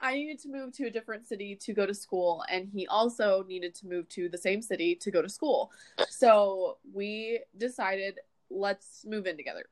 I 0.00 0.14
needed 0.14 0.38
to 0.40 0.48
move 0.48 0.72
to 0.74 0.86
a 0.86 0.90
different 0.90 1.26
city 1.26 1.56
to 1.56 1.72
go 1.72 1.86
to 1.86 1.94
school, 1.94 2.44
and 2.50 2.68
he 2.68 2.86
also 2.86 3.44
needed 3.48 3.74
to 3.76 3.86
move 3.86 4.08
to 4.10 4.28
the 4.28 4.38
same 4.38 4.60
city 4.62 4.94
to 4.96 5.10
go 5.10 5.22
to 5.22 5.28
school. 5.28 5.72
So 6.08 6.78
we 6.92 7.40
decided 7.56 8.20
let's 8.50 9.04
move 9.06 9.26
in 9.26 9.36
together. 9.36 9.64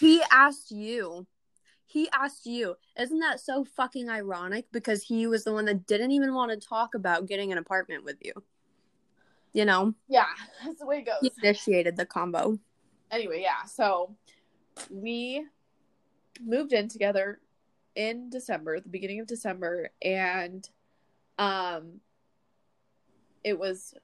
he 0.00 0.22
asked 0.32 0.70
you 0.70 1.26
he 1.86 2.08
asked 2.12 2.46
you 2.46 2.76
isn't 2.98 3.20
that 3.20 3.40
so 3.40 3.64
fucking 3.64 4.08
ironic 4.10 4.66
because 4.72 5.02
he 5.02 5.26
was 5.26 5.44
the 5.44 5.52
one 5.52 5.64
that 5.64 5.86
didn't 5.86 6.10
even 6.10 6.34
want 6.34 6.50
to 6.50 6.68
talk 6.68 6.94
about 6.94 7.26
getting 7.26 7.52
an 7.52 7.58
apartment 7.58 8.04
with 8.04 8.16
you 8.20 8.32
you 9.52 9.64
know 9.64 9.94
Yeah, 10.08 10.26
that's 10.64 10.80
the 10.80 10.86
way 10.86 10.98
it 10.98 11.06
goes. 11.06 11.14
he 11.20 11.32
initiated 11.42 11.96
the 11.96 12.06
combo 12.06 12.58
anyway, 13.10 13.40
yeah. 13.42 13.64
So 13.64 14.14
we 14.90 15.46
moved 16.44 16.72
in 16.72 16.88
together 16.88 17.40
in 17.98 18.30
December, 18.30 18.78
the 18.78 18.88
beginning 18.88 19.18
of 19.18 19.26
December, 19.26 19.90
and 20.00 20.68
um 21.38 22.00
it 23.44 23.58
was 23.58 23.94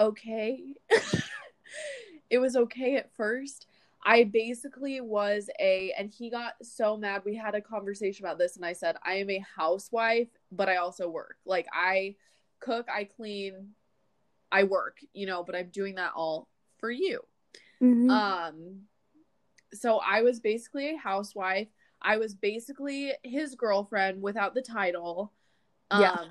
okay. 0.00 0.74
it 2.30 2.38
was 2.38 2.56
okay 2.56 2.96
at 2.96 3.14
first. 3.14 3.66
I 4.04 4.24
basically 4.24 5.00
was 5.00 5.48
a, 5.60 5.92
and 5.96 6.10
he 6.10 6.28
got 6.30 6.54
so 6.62 6.96
mad. 6.96 7.22
We 7.24 7.36
had 7.36 7.54
a 7.54 7.60
conversation 7.60 8.24
about 8.24 8.38
this, 8.38 8.56
and 8.56 8.64
I 8.64 8.72
said, 8.72 8.96
I 9.04 9.14
am 9.14 9.30
a 9.30 9.44
housewife, 9.56 10.28
but 10.50 10.68
I 10.68 10.76
also 10.76 11.08
work. 11.08 11.36
Like, 11.44 11.68
I 11.72 12.16
cook, 12.58 12.88
I 12.92 13.04
clean, 13.04 13.74
I 14.50 14.64
work, 14.64 14.98
you 15.12 15.26
know, 15.26 15.44
but 15.44 15.54
I'm 15.54 15.68
doing 15.68 15.94
that 15.96 16.12
all 16.16 16.48
for 16.78 16.90
you. 16.90 17.20
Mhm. 17.80 18.10
Um, 18.10 18.80
so 19.72 20.00
I 20.04 20.22
was 20.22 20.40
basically 20.40 20.94
a 20.94 20.96
housewife. 20.98 21.68
I 22.02 22.16
was 22.18 22.34
basically 22.34 23.12
his 23.22 23.54
girlfriend 23.54 24.20
without 24.22 24.54
the 24.54 24.62
title. 24.62 25.32
Um, 25.90 26.00
Yeah. 26.00 26.24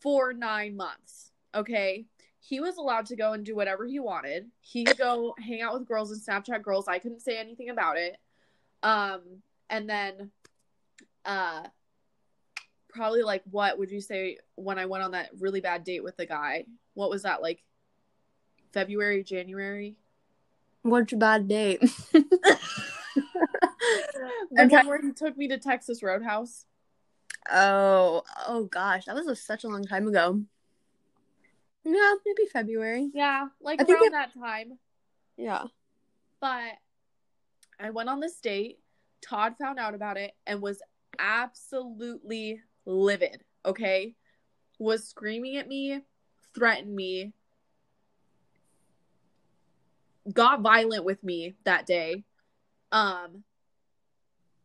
for 0.00 0.32
nine 0.32 0.76
months. 0.76 1.32
Okay. 1.54 2.06
He 2.38 2.60
was 2.60 2.76
allowed 2.76 3.06
to 3.06 3.16
go 3.16 3.32
and 3.32 3.44
do 3.44 3.56
whatever 3.56 3.86
he 3.86 3.98
wanted. 3.98 4.50
He 4.60 4.84
could 4.84 4.98
go 4.98 5.34
hang 5.38 5.62
out 5.62 5.74
with 5.74 5.88
girls 5.88 6.12
and 6.12 6.20
Snapchat 6.20 6.62
girls. 6.62 6.86
I 6.86 6.98
couldn't 6.98 7.20
say 7.20 7.36
anything 7.38 7.70
about 7.70 7.96
it. 7.96 8.16
Um, 8.82 9.42
and 9.68 9.88
then, 9.88 10.30
uh, 11.24 11.64
probably 12.88 13.22
like 13.22 13.42
what 13.50 13.78
would 13.78 13.90
you 13.90 14.00
say 14.00 14.38
when 14.54 14.78
I 14.78 14.86
went 14.86 15.02
on 15.04 15.10
that 15.10 15.30
really 15.38 15.60
bad 15.60 15.82
date 15.84 16.04
with 16.04 16.16
the 16.16 16.26
guy? 16.26 16.66
What 16.94 17.10
was 17.10 17.22
that 17.22 17.42
like? 17.42 17.62
February, 18.72 19.24
January? 19.24 19.96
What's 20.82 21.10
your 21.12 21.18
bad 21.18 21.48
date? 21.48 21.82
where 24.86 25.00
he 25.00 25.12
took 25.12 25.36
me 25.36 25.48
to 25.48 25.58
Texas 25.58 26.02
Roadhouse. 26.02 26.66
oh, 27.50 28.22
oh 28.46 28.64
gosh, 28.64 29.04
that 29.06 29.14
was 29.14 29.26
a, 29.26 29.36
such 29.36 29.64
a 29.64 29.68
long 29.68 29.84
time 29.84 30.06
ago. 30.08 30.42
Yeah, 31.84 32.14
maybe 32.24 32.48
February. 32.52 33.10
Yeah, 33.14 33.46
like 33.60 33.80
I 33.80 33.84
around 33.84 34.06
it- 34.06 34.12
that 34.12 34.34
time. 34.34 34.78
Yeah. 35.36 35.64
But 36.40 36.72
I 37.78 37.90
went 37.90 38.08
on 38.08 38.20
this 38.20 38.40
date. 38.40 38.78
Todd 39.22 39.54
found 39.58 39.78
out 39.78 39.94
about 39.94 40.16
it 40.16 40.32
and 40.46 40.60
was 40.60 40.82
absolutely 41.18 42.60
livid. 42.84 43.42
Okay, 43.64 44.14
was 44.78 45.08
screaming 45.08 45.56
at 45.56 45.68
me, 45.68 46.00
threatened 46.54 46.94
me, 46.94 47.32
got 50.32 50.60
violent 50.60 51.04
with 51.04 51.22
me 51.22 51.56
that 51.64 51.86
day. 51.86 52.24
Um, 52.92 53.44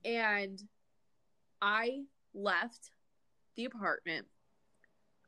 and 0.06 0.62
I 1.62 2.04
left 2.34 2.92
the 3.56 3.66
apartment. 3.66 4.28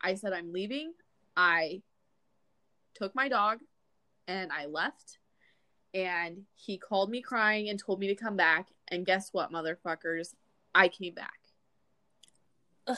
I 0.02 0.16
said, 0.16 0.34
I'm 0.34 0.52
leaving. 0.52 0.94
I 1.36 1.82
took 2.94 3.16
my 3.16 3.30
dog 3.30 3.60
and 4.28 4.52
I 4.52 4.66
left. 4.66 5.18
And 5.94 6.44
he 6.56 6.78
called 6.78 7.10
me 7.10 7.22
crying 7.22 7.70
and 7.70 7.80
told 7.80 8.00
me 8.00 8.08
to 8.08 8.16
come 8.16 8.36
back. 8.36 8.70
And 8.88 9.06
guess 9.06 9.30
what, 9.32 9.52
motherfuckers? 9.52 10.34
I 10.74 10.88
came 10.88 11.14
back. 11.14 11.40
Ugh. 12.88 12.98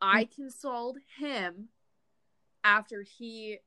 I 0.00 0.28
consoled 0.34 0.98
him 1.18 1.68
after 2.62 3.02
he 3.02 3.58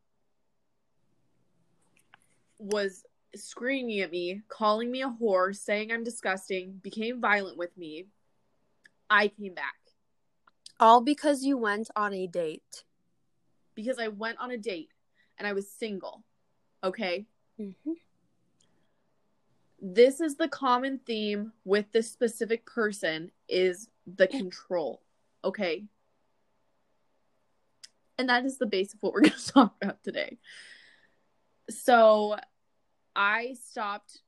was 2.60 3.04
screaming 3.36 4.00
at 4.02 4.12
me, 4.12 4.42
calling 4.50 4.92
me 4.92 5.02
a 5.02 5.10
whore, 5.10 5.56
saying 5.56 5.92
I'm 5.92 6.04
disgusting, 6.04 6.80
became 6.82 7.22
violent 7.22 7.58
with 7.58 7.76
me. 7.78 8.08
I 9.10 9.30
came 9.30 9.54
back 9.54 9.76
All 10.80 11.02
because 11.02 11.44
you 11.44 11.58
went 11.58 11.90
on 11.96 12.14
a 12.14 12.28
date. 12.28 12.84
because 13.76 14.00
I 14.00 14.10
went 14.10 14.38
on 14.40 14.52
a 14.52 14.58
date 14.58 14.90
and 15.38 15.48
I 15.48 15.54
was 15.54 15.70
single. 15.72 16.24
Okay? 16.84 17.26
Mm-hmm. 17.60 17.92
This 19.80 20.20
is 20.20 20.36
the 20.36 20.48
common 20.48 21.00
theme 21.06 21.54
with 21.64 21.92
this 21.92 22.12
specific 22.12 22.66
person 22.66 23.32
is 23.48 23.90
the 24.06 24.28
control. 24.40 25.02
Okay? 25.44 25.86
And 28.18 28.30
that 28.30 28.46
is 28.46 28.58
the 28.58 28.66
base 28.66 28.94
of 28.94 29.02
what 29.02 29.14
we're 29.14 29.22
going 29.30 29.34
to 29.34 29.52
talk 29.54 29.76
about 29.82 30.04
today. 30.04 30.38
So, 31.70 32.38
I 33.18 33.56
stopped 33.68 34.22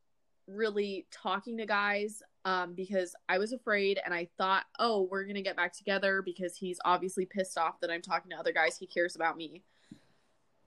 really 0.47 1.05
talking 1.11 1.57
to 1.57 1.65
guys 1.65 2.23
um, 2.43 2.73
because 2.73 3.15
I 3.29 3.37
was 3.37 3.53
afraid 3.53 3.99
and 4.03 4.13
I 4.13 4.27
thought, 4.37 4.65
oh, 4.79 5.07
we're 5.09 5.23
going 5.23 5.35
to 5.35 5.43
get 5.43 5.55
back 5.55 5.73
together 5.73 6.23
because 6.23 6.55
he's 6.57 6.79
obviously 6.83 7.25
pissed 7.25 7.57
off 7.57 7.79
that 7.81 7.91
I'm 7.91 8.01
talking 8.01 8.31
to 8.31 8.37
other 8.37 8.51
guys. 8.51 8.77
He 8.77 8.87
cares 8.87 9.15
about 9.15 9.37
me. 9.37 9.63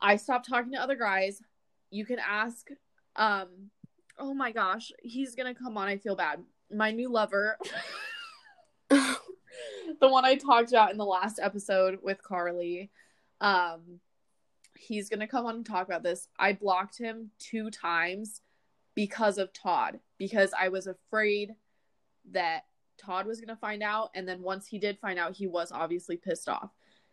I 0.00 0.16
stopped 0.16 0.48
talking 0.48 0.72
to 0.72 0.80
other 0.80 0.94
guys. 0.94 1.42
You 1.90 2.06
can 2.06 2.18
ask, 2.18 2.68
um, 3.16 3.70
oh 4.18 4.32
my 4.32 4.52
gosh, 4.52 4.92
he's 5.02 5.34
going 5.34 5.52
to 5.52 5.60
come 5.60 5.76
on. 5.76 5.88
I 5.88 5.96
feel 5.96 6.16
bad. 6.16 6.44
My 6.70 6.92
new 6.92 7.10
lover, 7.10 7.58
the 8.88 9.18
one 10.00 10.24
I 10.24 10.36
talked 10.36 10.70
about 10.70 10.92
in 10.92 10.98
the 10.98 11.04
last 11.04 11.40
episode 11.42 11.98
with 12.02 12.22
Carly, 12.22 12.90
um, 13.40 14.00
he's 14.82 15.08
going 15.08 15.20
to 15.20 15.26
come 15.26 15.46
on 15.46 15.56
and 15.56 15.66
talk 15.66 15.86
about 15.86 16.02
this. 16.02 16.28
I 16.38 16.52
blocked 16.52 16.98
him 16.98 17.30
two 17.38 17.70
times 17.70 18.40
because 18.94 19.38
of 19.38 19.52
Todd 19.52 20.00
because 20.18 20.52
I 20.58 20.68
was 20.68 20.86
afraid 20.86 21.54
that 22.32 22.64
Todd 22.98 23.26
was 23.26 23.40
going 23.40 23.48
to 23.48 23.56
find 23.56 23.82
out 23.82 24.10
and 24.14 24.28
then 24.28 24.42
once 24.42 24.66
he 24.66 24.78
did 24.78 24.98
find 24.98 25.18
out 25.18 25.36
he 25.36 25.46
was 25.46 25.72
obviously 25.72 26.16
pissed 26.16 26.48
off. 26.48 26.70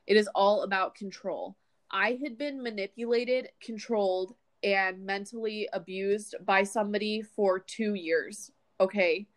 It 0.08 0.18
is 0.18 0.30
all 0.34 0.64
about 0.64 0.96
control. 0.96 1.56
I 1.92 2.20
had 2.22 2.38
been 2.38 2.62
manipulated, 2.62 3.50
controlled 3.62 4.36
and 4.64 5.06
mentally 5.06 5.70
abused 5.72 6.36
by 6.46 6.64
somebody 6.64 7.22
for 7.22 7.60
2 7.60 7.94
years, 7.94 8.52
okay? 8.80 9.28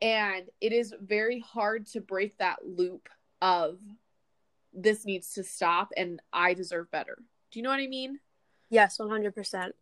And 0.00 0.48
it 0.60 0.72
is 0.72 0.94
very 1.00 1.40
hard 1.40 1.86
to 1.88 2.00
break 2.00 2.36
that 2.38 2.58
loop 2.64 3.08
of 3.42 3.78
this 4.72 5.04
needs 5.04 5.32
to 5.34 5.44
stop 5.44 5.92
and 5.96 6.20
I 6.32 6.54
deserve 6.54 6.90
better. 6.90 7.18
Do 7.54 7.60
you 7.60 7.62
know 7.62 7.70
what 7.70 7.78
I 7.78 7.86
mean? 7.86 8.18
Yes, 8.68 8.98
one 8.98 9.08
hundred 9.08 9.32
percent. 9.32 9.76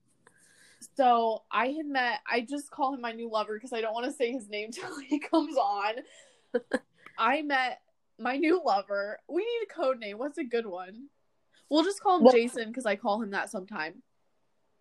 So 0.95 1.43
I 1.51 1.69
had 1.69 1.87
met, 1.87 2.21
I 2.31 2.43
just 2.43 2.71
call 2.71 2.93
him 2.93 3.01
my 3.01 3.13
new 3.13 3.31
lover 3.31 3.55
because 3.55 3.73
I 3.73 3.81
don't 3.81 3.95
want 3.95 4.05
to 4.05 4.13
say 4.13 4.31
his 4.31 4.51
name 4.51 4.71
till 4.73 5.01
he 5.01 5.19
comes 5.19 5.57
on. 5.57 5.95
I 7.19 7.41
met 7.41 7.81
my 8.19 8.37
new 8.37 8.61
lover. 8.63 9.21
We 9.27 9.41
need 9.41 9.67
a 9.71 9.75
code 9.75 9.99
name. 9.99 10.19
What's 10.19 10.37
a 10.37 10.45
good 10.45 10.67
one? 10.67 11.07
We'll 11.71 11.83
just 11.83 12.03
call 12.03 12.19
him 12.19 12.25
Well- 12.25 12.35
Jason 12.35 12.69
because 12.69 12.85
I 12.85 12.97
call 12.97 13.23
him 13.23 13.31
that 13.31 13.49
sometime. 13.51 14.03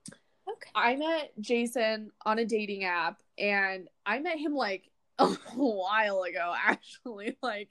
Okay. 0.10 0.70
I 0.76 0.98
met 0.98 1.32
Jason 1.40 2.12
on 2.26 2.40
a 2.40 2.46
dating 2.46 2.84
app 2.84 3.22
and 3.38 3.88
I 4.06 4.20
met 4.20 4.38
him 4.38 4.54
like 4.54 4.92
a 5.20 5.28
while 5.56 6.24
ago, 6.24 6.54
actually, 6.62 7.38
like 7.42 7.70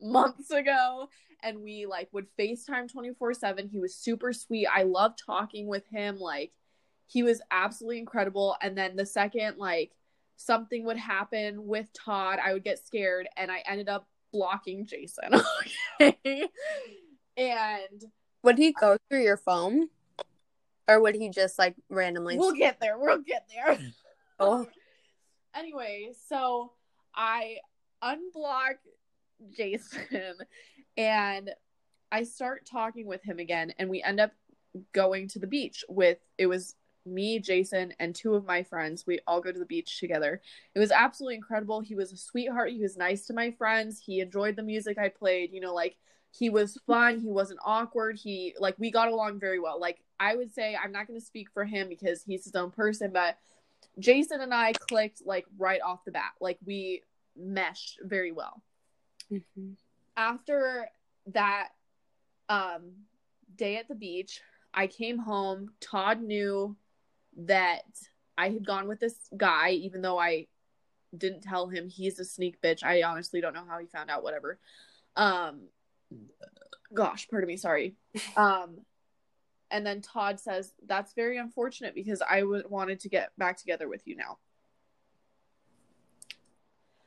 months 0.00 0.50
ago. 0.50 1.08
And 1.42 1.62
we 1.62 1.86
like 1.86 2.08
would 2.12 2.26
FaceTime 2.38 2.90
24 2.90 3.34
7. 3.34 3.68
He 3.68 3.78
was 3.78 3.94
super 3.94 4.32
sweet. 4.32 4.66
I 4.66 4.82
loved 4.84 5.20
talking 5.24 5.66
with 5.66 5.86
him. 5.88 6.18
Like, 6.18 6.52
he 7.06 7.22
was 7.22 7.40
absolutely 7.50 7.98
incredible. 7.98 8.56
And 8.60 8.76
then 8.76 8.96
the 8.96 9.06
second, 9.06 9.58
like, 9.58 9.92
something 10.36 10.84
would 10.84 10.96
happen 10.96 11.66
with 11.66 11.92
Todd, 11.92 12.38
I 12.44 12.52
would 12.52 12.64
get 12.64 12.84
scared 12.84 13.28
and 13.36 13.50
I 13.50 13.62
ended 13.66 13.88
up 13.88 14.06
blocking 14.32 14.86
Jason. 14.86 15.30
okay. 16.00 16.48
And 17.36 18.04
Would 18.42 18.58
he 18.58 18.72
go 18.72 18.96
through 19.08 19.22
your 19.22 19.36
phone, 19.36 19.88
or 20.88 21.00
would 21.00 21.14
he 21.14 21.28
just 21.28 21.58
like 21.58 21.74
randomly? 21.90 22.38
we'll 22.38 22.52
get 22.52 22.80
there. 22.80 22.98
We'll 22.98 23.18
get 23.18 23.48
there. 23.54 23.78
Oh. 24.38 24.66
Anyway, 25.54 26.10
so 26.28 26.72
I 27.14 27.56
unblock 28.04 28.74
Jason 29.56 30.34
and 30.96 31.50
I 32.10 32.22
start 32.22 32.66
talking 32.70 33.06
with 33.06 33.22
him 33.22 33.38
again 33.38 33.72
and 33.78 33.90
we 33.90 34.02
end 34.02 34.20
up 34.20 34.32
going 34.92 35.28
to 35.28 35.38
the 35.38 35.46
beach 35.46 35.84
with 35.88 36.18
it 36.38 36.46
was 36.46 36.74
me, 37.06 37.38
Jason, 37.38 37.94
and 37.98 38.14
two 38.14 38.34
of 38.34 38.44
my 38.44 38.62
friends. 38.62 39.06
We 39.06 39.20
all 39.26 39.40
go 39.40 39.52
to 39.52 39.58
the 39.58 39.64
beach 39.64 40.00
together. 40.00 40.40
It 40.74 40.78
was 40.78 40.90
absolutely 40.90 41.36
incredible. 41.36 41.80
He 41.80 41.94
was 41.94 42.12
a 42.12 42.16
sweetheart. 42.16 42.70
He 42.70 42.82
was 42.82 42.96
nice 42.96 43.26
to 43.26 43.32
my 43.32 43.52
friends. 43.52 44.02
He 44.04 44.20
enjoyed 44.20 44.56
the 44.56 44.62
music 44.62 44.98
I 44.98 45.08
played, 45.08 45.52
you 45.52 45.60
know, 45.60 45.72
like 45.72 45.96
he 46.32 46.50
was 46.50 46.78
fun. 46.86 47.20
He 47.20 47.30
wasn't 47.30 47.60
awkward. 47.64 48.18
He 48.22 48.54
like 48.58 48.74
we 48.78 48.90
got 48.90 49.08
along 49.08 49.40
very 49.40 49.60
well. 49.60 49.80
Like 49.80 50.02
I 50.18 50.36
would 50.36 50.52
say 50.52 50.76
I'm 50.76 50.92
not 50.92 51.06
going 51.06 51.18
to 51.18 51.24
speak 51.24 51.48
for 51.52 51.64
him 51.64 51.88
because 51.88 52.22
he's 52.22 52.44
his 52.44 52.54
own 52.54 52.70
person, 52.70 53.10
but 53.12 53.38
Jason 53.98 54.40
and 54.40 54.52
I 54.52 54.72
clicked 54.72 55.22
like 55.24 55.46
right 55.58 55.80
off 55.80 56.04
the 56.04 56.12
bat. 56.12 56.32
Like 56.40 56.58
we 56.64 57.02
meshed 57.36 58.00
very 58.02 58.32
well. 58.32 58.62
Mhm. 59.30 59.76
After 60.16 60.88
that 61.26 61.70
um 62.48 62.92
day 63.56 63.76
at 63.76 63.88
the 63.88 63.94
beach, 63.94 64.40
I 64.72 64.86
came 64.86 65.18
home. 65.18 65.74
Todd 65.80 66.20
knew 66.20 66.76
that 67.36 67.84
I 68.38 68.50
had 68.50 68.66
gone 68.66 68.88
with 68.88 69.00
this 69.00 69.28
guy 69.36 69.70
even 69.70 70.02
though 70.02 70.18
I 70.18 70.46
didn't 71.16 71.42
tell 71.42 71.68
him 71.68 71.88
he's 71.88 72.18
a 72.18 72.24
sneak 72.24 72.60
bitch. 72.60 72.84
I 72.84 73.02
honestly 73.02 73.40
don't 73.40 73.54
know 73.54 73.64
how 73.66 73.78
he 73.78 73.86
found 73.86 74.10
out 74.10 74.22
whatever. 74.22 74.58
Um 75.16 75.68
gosh, 76.94 77.28
pardon 77.28 77.48
me, 77.48 77.56
sorry. 77.56 77.96
Um 78.36 78.84
and 79.70 79.84
then 79.84 80.00
Todd 80.00 80.38
says, 80.38 80.72
That's 80.86 81.12
very 81.14 81.38
unfortunate 81.38 81.94
because 81.94 82.22
I 82.22 82.44
wanted 82.44 83.00
to 83.00 83.08
get 83.08 83.36
back 83.36 83.56
together 83.56 83.88
with 83.88 84.06
you 84.06 84.16
now. 84.16 84.38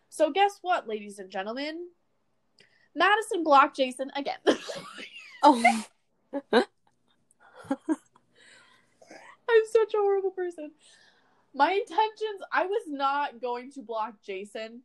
So, 0.10 0.32
guess 0.32 0.60
what, 0.62 0.88
ladies 0.88 1.20
and 1.20 1.30
gentlemen? 1.30 1.88
Madisen 3.00 3.44
blocked 3.44 3.76
Jason 3.78 4.12
again. 4.16 4.38
Oh, 5.42 5.56
I'm 6.52 6.66
such 9.72 9.94
a 9.94 9.98
horrible 9.98 10.32
person. 10.32 10.72
My 11.56 11.72
intentions, 11.72 12.42
I 12.52 12.66
was 12.66 12.84
not 12.88 13.42
going 13.42 13.72
to 13.72 13.82
block 13.82 14.16
Jason. 14.22 14.82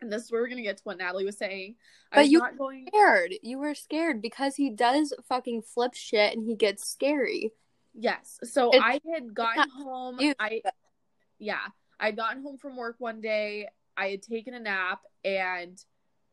And 0.00 0.10
this 0.10 0.24
is 0.24 0.32
where 0.32 0.40
we're 0.40 0.48
going 0.48 0.56
to 0.56 0.62
get 0.62 0.78
to 0.78 0.82
what 0.84 0.96
Natalie 0.98 1.26
was 1.26 1.36
saying. 1.36 1.74
I 2.10 2.16
But 2.16 2.20
was 2.22 2.30
you- 2.32 2.38
not 2.38 2.56
going. 2.58 2.86
scared. 2.88 3.34
You 3.42 3.58
were 3.58 3.74
scared 3.74 4.22
because 4.22 4.56
he 4.56 4.70
does 4.70 5.12
fucking 5.28 5.62
flip 5.62 5.92
shit 5.94 6.34
and 6.34 6.44
he 6.46 6.56
gets 6.56 6.88
scary. 6.88 7.52
Yes. 7.94 8.38
So 8.44 8.70
It's- 8.70 8.82
I 8.82 9.00
had 9.12 9.34
gotten 9.34 9.68
home. 9.68 10.18
I 10.38 10.62
yeah, 11.38 11.60
I'd 11.98 12.16
gotten 12.16 12.42
home 12.42 12.56
from 12.56 12.76
work 12.76 12.96
one 12.98 13.20
day. 13.20 13.68
I 13.96 14.08
had 14.08 14.22
taken 14.22 14.54
a 14.54 14.60
nap, 14.60 15.02
and 15.24 15.78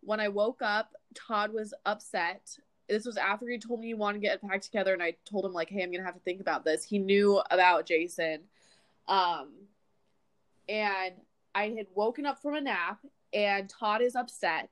when 0.02 0.20
I 0.22 0.30
woke 0.30 0.62
up, 0.62 0.94
Todd 1.16 1.54
was 1.54 1.74
upset. 1.86 2.58
This 2.88 3.06
was 3.06 3.18
after 3.18 3.48
he 3.48 3.60
told 3.60 3.82
me 3.82 3.88
he 3.88 3.94
wanted 3.94 4.22
to 4.22 4.28
get 4.28 4.42
back 4.42 4.62
together, 4.62 4.94
and 4.94 5.04
I 5.04 5.16
told 5.26 5.46
him 5.46 5.54
like, 5.54 5.70
"Hey, 5.70 5.84
I'm 5.84 5.92
gonna 5.92 6.04
have 6.04 6.16
to 6.16 6.22
think 6.22 6.42
about 6.42 6.64
this." 6.64 6.84
He 6.84 7.00
knew 7.00 7.42
about 7.52 7.86
Jason, 7.86 8.44
um, 9.08 9.68
and 10.70 11.16
I 11.54 11.70
had 11.70 11.88
woken 11.96 12.26
up 12.26 12.42
from 12.42 12.56
a 12.56 12.62
nap, 12.62 13.00
and 13.34 13.70
Todd 13.70 14.02
is 14.02 14.16
upset. 14.16 14.70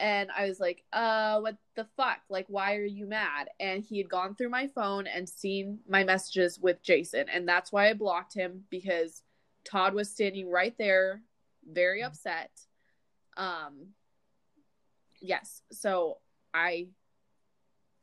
And 0.00 0.28
I 0.36 0.48
was 0.48 0.58
like, 0.58 0.82
uh, 0.92 1.38
what 1.38 1.56
the 1.76 1.86
fuck? 1.96 2.18
Like, 2.28 2.46
why 2.48 2.74
are 2.74 2.84
you 2.84 3.06
mad? 3.06 3.48
And 3.60 3.82
he 3.82 3.98
had 3.98 4.08
gone 4.08 4.34
through 4.34 4.48
my 4.48 4.66
phone 4.74 5.06
and 5.06 5.28
seen 5.28 5.78
my 5.88 6.02
messages 6.02 6.58
with 6.58 6.82
Jason. 6.82 7.28
And 7.28 7.48
that's 7.48 7.70
why 7.70 7.88
I 7.88 7.94
blocked 7.94 8.34
him 8.34 8.64
because 8.70 9.22
Todd 9.64 9.94
was 9.94 10.10
standing 10.10 10.50
right 10.50 10.76
there, 10.78 11.22
very 11.64 12.02
upset. 12.02 12.50
Um, 13.36 13.94
yes. 15.24 15.62
So 15.72 16.18
I 16.52 16.88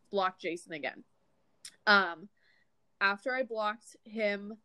blocked 0.10 0.42
Jason 0.42 0.74
again. 0.74 1.04
Um, 1.88 2.28
after 3.00 3.34
I 3.34 3.44
blocked 3.44 3.96
him, 4.04 4.58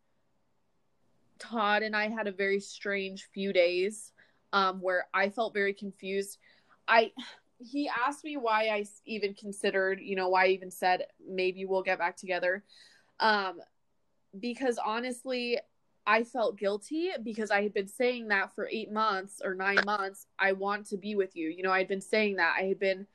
Todd 1.39 1.83
and 1.83 1.95
I 1.95 2.09
had 2.09 2.27
a 2.27 2.31
very 2.31 2.59
strange 2.59 3.29
few 3.33 3.53
days 3.53 4.11
um, 4.53 4.81
where 4.81 5.07
I 5.13 5.29
felt 5.29 5.53
very 5.53 5.73
confused. 5.73 6.39
I 6.87 7.11
he 7.59 7.89
asked 7.89 8.23
me 8.23 8.37
why 8.37 8.67
I 8.67 8.85
even 9.05 9.33
considered, 9.33 9.99
you 9.99 10.15
know, 10.15 10.29
why 10.29 10.45
I 10.45 10.49
even 10.49 10.69
said 10.69 11.05
maybe 11.27 11.65
we'll 11.65 11.83
get 11.83 11.97
back 11.99 12.15
together. 12.15 12.63
Um, 13.19 13.59
because 14.39 14.77
honestly, 14.83 15.59
I 16.07 16.23
felt 16.23 16.57
guilty 16.57 17.09
because 17.21 17.51
I 17.51 17.61
had 17.61 17.73
been 17.73 17.89
saying 17.89 18.29
that 18.29 18.55
for 18.55 18.69
eight 18.71 18.91
months 18.91 19.41
or 19.43 19.53
nine 19.53 19.79
months. 19.85 20.25
I 20.39 20.53
want 20.53 20.87
to 20.87 20.97
be 20.97 21.15
with 21.15 21.35
you. 21.35 21.49
You 21.49 21.63
know, 21.63 21.71
I 21.71 21.79
had 21.79 21.89
been 21.89 21.99
saying 21.99 22.37
that. 22.37 22.55
I 22.57 22.63
had 22.63 22.79
been, 22.79 23.05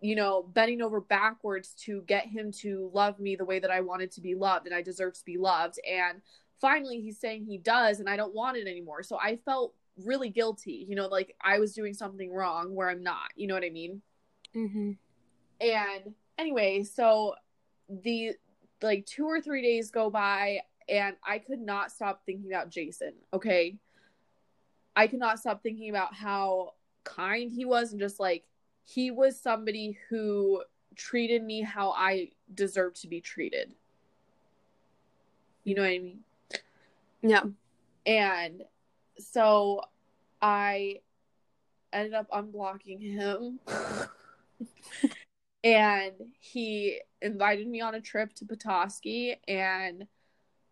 you 0.00 0.14
know, 0.14 0.44
bending 0.44 0.80
over 0.80 1.00
backwards 1.00 1.74
to 1.86 2.02
get 2.06 2.26
him 2.26 2.52
to 2.60 2.88
love 2.94 3.18
me 3.18 3.34
the 3.34 3.44
way 3.44 3.58
that 3.58 3.72
I 3.72 3.80
wanted 3.80 4.12
to 4.12 4.20
be 4.20 4.36
loved 4.36 4.66
and 4.66 4.74
I 4.74 4.80
deserve 4.80 5.14
to 5.14 5.24
be 5.24 5.38
loved. 5.38 5.80
And 5.84 6.22
finally, 6.60 7.00
he's 7.00 7.18
saying 7.18 7.46
he 7.46 7.58
does, 7.58 7.98
and 7.98 8.08
I 8.08 8.16
don't 8.16 8.34
want 8.34 8.56
it 8.56 8.68
anymore. 8.68 9.02
So 9.02 9.18
I 9.18 9.36
felt 9.44 9.74
really 10.04 10.30
guilty, 10.30 10.86
you 10.88 10.94
know, 10.94 11.08
like 11.08 11.34
I 11.42 11.58
was 11.58 11.74
doing 11.74 11.94
something 11.94 12.32
wrong 12.32 12.76
where 12.76 12.88
I'm 12.88 13.02
not. 13.02 13.30
You 13.34 13.48
know 13.48 13.54
what 13.54 13.64
I 13.64 13.70
mean? 13.70 14.02
Mm-hmm. 14.54 14.92
And 15.60 16.14
anyway, 16.38 16.84
so 16.84 17.34
the 17.88 18.34
like 18.82 19.04
two 19.04 19.24
or 19.24 19.40
three 19.40 19.62
days 19.62 19.90
go 19.90 20.10
by 20.10 20.60
and 20.88 21.16
I 21.26 21.38
could 21.38 21.60
not 21.60 21.92
stop 21.92 22.22
thinking 22.24 22.50
about 22.50 22.70
Jason, 22.70 23.12
okay? 23.32 23.78
I 24.96 25.06
could 25.06 25.20
not 25.20 25.38
stop 25.38 25.62
thinking 25.62 25.90
about 25.90 26.14
how 26.14 26.74
kind 27.04 27.50
he 27.50 27.64
was 27.64 27.92
and 27.92 28.00
just 28.00 28.20
like 28.20 28.44
he 28.84 29.10
was 29.10 29.40
somebody 29.40 29.98
who 30.08 30.62
treated 30.96 31.42
me 31.42 31.62
how 31.62 31.90
I 31.92 32.30
deserved 32.54 33.00
to 33.02 33.08
be 33.08 33.20
treated. 33.20 33.74
You 35.64 35.74
know 35.74 35.82
what 35.82 35.90
I 35.90 35.98
mean? 35.98 36.20
Yeah. 37.22 37.42
And 38.06 38.64
so 39.18 39.82
I 40.40 41.00
ended 41.92 42.14
up 42.14 42.30
unblocking 42.30 43.00
him. 43.00 43.60
and 45.64 46.14
he 46.38 47.00
invited 47.22 47.68
me 47.68 47.80
on 47.80 47.94
a 47.94 48.00
trip 48.00 48.34
to 48.34 48.44
Petoskey 48.44 49.36
and 49.46 50.06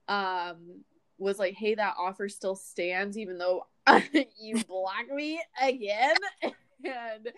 um 0.09 0.85
was 1.19 1.39
like, 1.39 1.55
"Hey, 1.55 1.75
that 1.75 1.97
offer 1.99 2.29
still 2.29 2.55
stands 2.57 3.19
even 3.19 3.39
though 3.39 3.67
you 4.41 4.63
blocked 4.65 5.11
me 5.11 5.41
again." 5.61 6.17
and 6.85 7.33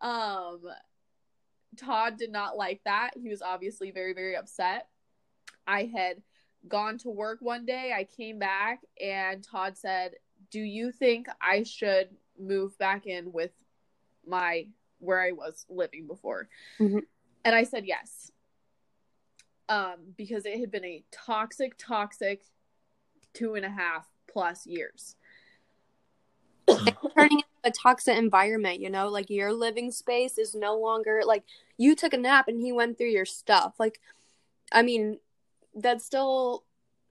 um 0.00 0.60
Todd 1.76 2.16
did 2.18 2.30
not 2.30 2.56
like 2.56 2.80
that. 2.84 3.12
He 3.20 3.28
was 3.28 3.42
obviously 3.42 3.90
very 3.90 4.12
very 4.12 4.36
upset. 4.36 4.88
I 5.66 5.84
had 5.84 6.22
gone 6.68 6.98
to 6.98 7.10
work 7.10 7.38
one 7.40 7.64
day. 7.66 7.92
I 7.96 8.04
came 8.04 8.38
back 8.38 8.80
and 9.00 9.42
Todd 9.42 9.76
said, 9.76 10.12
"Do 10.50 10.60
you 10.60 10.92
think 10.92 11.26
I 11.40 11.62
should 11.62 12.08
move 12.38 12.76
back 12.78 13.06
in 13.06 13.32
with 13.32 13.52
my 14.26 14.66
where 14.98 15.20
I 15.20 15.32
was 15.32 15.66
living 15.68 16.06
before?" 16.06 16.48
Mhm. 16.78 17.02
And 17.44 17.54
I 17.54 17.64
said 17.64 17.86
yes. 17.86 18.30
Um, 19.68 20.14
because 20.16 20.44
it 20.44 20.60
had 20.60 20.70
been 20.70 20.84
a 20.84 21.02
toxic, 21.10 21.74
toxic 21.78 22.42
two 23.32 23.54
and 23.54 23.64
a 23.64 23.70
half 23.70 24.06
plus 24.30 24.66
years. 24.66 25.16
Turning 26.68 27.38
into 27.38 27.46
a 27.64 27.70
toxic 27.70 28.16
environment, 28.16 28.80
you 28.80 28.90
know, 28.90 29.08
like 29.08 29.30
your 29.30 29.52
living 29.52 29.90
space 29.90 30.36
is 30.36 30.54
no 30.54 30.78
longer 30.78 31.22
like 31.24 31.44
you 31.78 31.94
took 31.96 32.12
a 32.12 32.18
nap 32.18 32.46
and 32.48 32.60
he 32.60 32.72
went 32.72 32.98
through 32.98 33.08
your 33.08 33.24
stuff. 33.24 33.74
Like, 33.78 34.00
I 34.70 34.82
mean, 34.82 35.18
that's 35.74 36.04
still, 36.04 36.64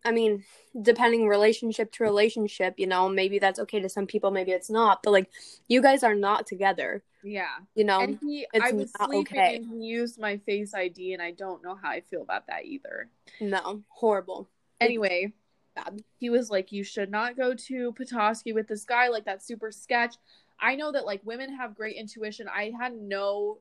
I 0.06 0.12
mean, 0.12 0.44
depending 0.82 1.28
relationship 1.28 1.92
to 1.94 2.04
relationship, 2.04 2.76
you 2.78 2.88
know, 2.88 3.08
maybe 3.10 3.40
that's 3.40 3.60
okay 3.60 3.80
to 3.80 3.90
some 3.90 4.06
people, 4.08 4.32
maybe 4.32 4.52
it's 4.52 4.70
not. 4.70 5.02
But 5.04 5.12
like, 5.12 5.30
you 5.68 5.82
guys 5.82 6.04
are 6.04 6.16
not 6.16 6.46
together, 6.48 7.04
Yeah. 7.24 7.48
you 7.76 7.84
know. 7.86 8.00
and 8.02 8.20
he 8.22 8.46
I 8.60 8.72
was 8.72 8.92
not 9.00 9.10
sleeping 9.10 9.38
okay. 9.38 9.56
and 9.58 9.66
he 9.66 9.88
used 9.88 10.20
my 10.20 10.38
face 10.38 10.74
ID 10.74 11.14
and 11.14 11.22
I 11.22 11.32
don't 11.32 11.64
know 11.64 11.76
how 11.76 11.90
I 11.90 12.02
feel 12.02 12.22
about 12.22 12.48
that 12.48 12.66
either. 12.66 13.10
no, 13.40 13.84
horrible. 13.88 14.50
Anyway, 14.82 15.32
Bad. 15.76 16.04
he 16.20 16.30
was 16.30 16.50
like, 16.50 16.72
You 16.72 16.84
should 16.84 17.10
not 17.10 17.38
go 17.38 17.54
to 17.54 17.94
Petoskey 17.94 18.52
with 18.54 18.68
this 18.68 18.84
guy, 18.84 19.08
like 19.08 19.26
that's 19.26 19.46
super 19.46 19.72
sketch. 19.72 20.16
I 20.60 20.76
know 20.76 20.92
that 20.92 21.06
like 21.06 21.22
women 21.24 21.56
have 21.56 21.76
great 21.76 21.96
intuition. 21.96 22.48
I 22.48 22.72
had 22.78 22.94
no 22.94 23.60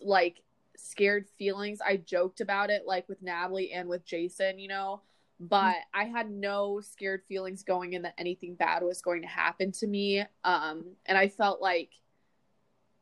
like 0.00 0.40
scared 0.76 1.26
feelings. 1.38 1.80
I 1.84 1.96
joked 1.96 2.40
about 2.40 2.70
it 2.70 2.82
like 2.86 3.08
with 3.08 3.22
Natalie 3.22 3.72
and 3.72 3.88
with 3.88 4.04
Jason, 4.04 4.58
you 4.58 4.68
know, 4.68 5.00
but 5.40 5.76
I 5.92 6.04
had 6.04 6.30
no 6.30 6.80
scared 6.80 7.22
feelings 7.26 7.62
going 7.62 7.94
in 7.94 8.02
that 8.02 8.14
anything 8.18 8.54
bad 8.54 8.82
was 8.82 9.02
going 9.02 9.22
to 9.22 9.28
happen 9.28 9.72
to 9.72 9.86
me. 9.86 10.24
Um, 10.44 10.84
and 11.06 11.18
I 11.18 11.28
felt 11.28 11.60
like 11.60 11.90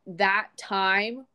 that 0.06 0.48
time 0.56 1.26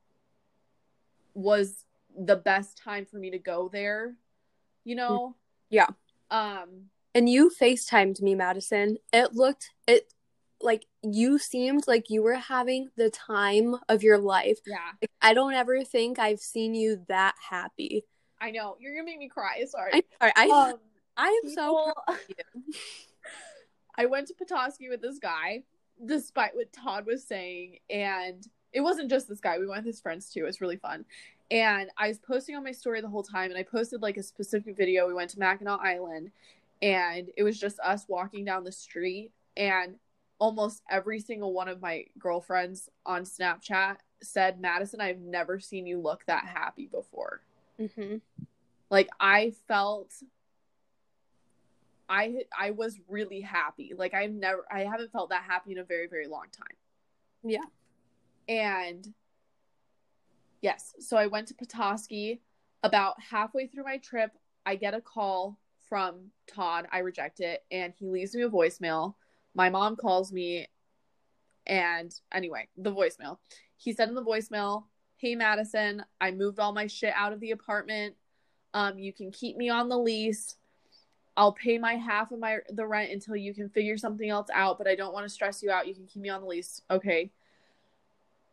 was 1.34 1.86
the 2.18 2.36
best 2.36 2.78
time 2.78 3.06
for 3.06 3.18
me 3.18 3.30
to 3.32 3.40
go 3.40 3.70
there, 3.72 4.16
you 4.84 4.96
know? 4.96 5.36
Yeah. 5.70 5.88
Um, 6.32 6.90
And 7.14 7.30
you 7.30 7.52
FaceTimed 7.52 8.22
me, 8.22 8.36
Madisen. 8.36 8.98
It 9.14 9.36
looked 9.36 9.72
it 9.88 10.12
like 10.62 10.86
you 11.04 11.38
seemed 11.38 11.84
like 11.88 12.10
you 12.10 12.24
were 12.24 12.36
having 12.36 12.90
the 12.96 13.10
time 13.10 13.76
of 13.90 14.02
your 14.02 14.18
life. 14.18 14.60
yeah. 14.66 14.92
Like, 15.02 15.12
I 15.22 15.34
don't 15.34 15.54
ever 15.54 15.84
think 15.84 16.18
I've 16.18 16.40
seen 16.40 16.74
you 16.74 17.06
that 17.10 17.36
happy. 17.50 18.06
I 18.40 18.52
know 18.52 18.78
you're 18.80 18.94
gonna 18.94 19.06
make 19.06 19.20
me 19.20 19.30
cry. 19.30 19.64
Sorry. 19.66 19.92
I'm 19.94 20.02
sorry. 20.20 20.34
I 20.36 20.50
um, 20.72 20.80
I 21.18 21.42
am 21.44 21.50
so 21.52 21.94
people- 22.08 22.74
I 23.98 24.06
went 24.06 24.28
to 24.28 24.34
Petoskey 24.34 24.90
with 24.90 25.02
this 25.02 25.20
guy, 25.20 25.64
despite 26.06 26.56
what 26.56 26.74
Todd 26.74 27.06
was 27.06 27.24
saying, 27.24 27.80
and 27.90 28.46
it 28.74 28.82
wasn't 28.82 29.10
just 29.10 29.30
this 29.30 29.40
guy. 29.40 29.58
We 29.58 29.68
went 29.68 29.86
with 29.86 29.94
his 29.94 30.02
friends 30.02 30.30
too. 30.30 30.42
It 30.42 30.48
was 30.48 30.60
really 30.62 30.76
fun. 30.76 31.06
And 31.52 31.90
I 31.98 32.10
was 32.10 32.20
posting 32.20 32.56
on 32.56 32.64
my 32.64 32.72
story 32.72 33.00
the 33.02 33.08
whole 33.08 33.24
time, 33.24 33.52
and 33.52 33.58
I 33.58 33.64
posted 33.64 34.02
like 34.02 34.18
a 34.18 34.24
specific 34.24 34.76
video. 34.76 35.08
We 35.08 35.14
went 35.14 35.30
to 35.32 35.40
Mackinac 35.40 35.80
Island, 35.82 36.32
and 36.82 37.30
it 37.38 37.44
was 37.44 37.58
just 37.60 37.80
us 37.80 38.06
walking 38.10 38.44
down 38.44 38.64
the 38.64 38.72
street, 38.72 39.32
and 39.56 39.96
almost 40.40 40.82
every 40.90 41.20
single 41.22 41.54
one 41.54 41.70
of 41.70 41.82
my 41.82 42.06
girlfriends 42.20 42.90
on 43.06 43.24
Snapchat 43.24 43.98
said, 44.22 44.60
"Madisen, 44.60 45.00
I've 45.00 45.20
never 45.20 45.60
seen 45.60 45.88
you 45.88 46.00
look 46.00 46.26
that 46.26 46.46
happy 46.46 46.88
before." 46.88 47.42
Mhm. 47.80 48.22
like 48.90 49.10
i 49.20 49.52
felt 49.68 50.14
i 52.08 52.44
i 52.58 52.72
was 52.72 53.00
really 53.08 53.42
happy 53.42 53.94
like 53.98 54.14
i've 54.14 54.32
never 54.32 54.64
i 54.72 54.82
haven't 54.82 55.12
felt 55.12 55.30
that 55.30 55.44
happy 55.44 55.72
in 55.72 55.80
a 55.80 55.84
very 55.84 56.08
very 56.08 56.28
long 56.28 56.46
time 56.52 56.78
Yeah. 57.44 57.66
and 58.48 59.14
yes 60.62 60.94
so 61.00 61.18
i 61.18 61.28
went 61.28 61.48
to 61.50 61.54
petoskey 61.54 62.42
about 62.84 63.16
halfway 63.22 63.68
through 63.68 63.84
my 63.84 63.98
trip 63.98 64.32
I 64.68 64.76
get 64.76 64.96
a 64.96 65.02
call 65.02 65.60
from 65.88 66.32
Todd. 66.48 66.88
I 66.92 66.98
reject 67.00 67.40
it, 67.40 67.64
and 67.70 67.94
he 67.96 68.08
leaves 68.08 68.34
me 68.34 68.42
a 68.42 68.50
voicemail. 68.50 69.14
My 69.54 69.70
mom 69.70 69.96
calls 69.96 70.32
me, 70.34 70.68
and 71.68 72.12
anyway, 72.32 72.68
the 72.76 72.92
voicemail. 72.92 73.38
He 73.78 73.94
said 73.94 74.10
in 74.10 74.16
the 74.16 74.24
voicemail, 74.24 74.86
"Hey 75.18 75.36
Madisen, 75.36 76.04
I 76.20 76.32
moved 76.32 76.60
all 76.60 76.74
my 76.74 76.88
shit 76.88 77.14
out 77.16 77.34
of 77.34 77.40
the 77.40 77.52
apartment. 77.52 78.16
Um, 78.74 79.00
you 79.00 79.14
can 79.14 79.32
keep 79.32 79.58
me 79.58 79.70
on 79.70 79.90
the 79.90 79.98
lease. 79.98 80.58
I'll 81.38 81.54
pay 81.54 81.78
my 81.78 81.96
half 81.96 82.32
of 82.32 82.40
my 82.40 82.60
the 82.70 82.86
rent 82.86 83.12
until 83.12 83.36
you 83.36 83.54
can 83.54 83.70
figure 83.70 83.98
something 83.98 84.30
else 84.30 84.48
out, 84.54 84.78
but 84.78 84.88
I 84.88 84.96
don't 84.96 85.14
want 85.14 85.26
to 85.26 85.30
stress 85.30 85.62
you 85.64 85.72
out. 85.72 85.88
You 85.88 85.96
can 85.96 86.06
keep 86.06 86.22
me 86.22 86.30
on 86.30 86.42
the 86.42 86.48
lease, 86.48 86.82
okay?" 86.90 87.32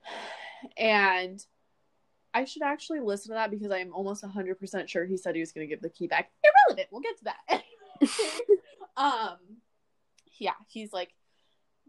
And 0.77 1.45
I 2.35 2.45
should 2.45 2.63
actually 2.63 3.01
listen 3.01 3.31
to 3.31 3.35
that 3.35 3.51
because 3.51 3.71
I 3.71 3.79
am 3.79 3.93
almost 3.93 4.25
100% 4.25 4.89
sure 4.89 5.05
he 5.05 5.17
said 5.17 5.35
he 5.35 5.41
was 5.41 5.53
going 5.53 5.67
to 5.67 5.71
give 5.71 5.83
the 5.83 5.91
key 5.91 6.07
back. 6.07 6.31
Irrelevant. 6.43 6.89
We'll 6.91 7.03
get 7.03 7.19
to 7.19 7.25
that. 7.25 7.63
um 8.97 9.39
yeah, 10.39 10.55
he's 10.69 10.93
like 10.93 11.15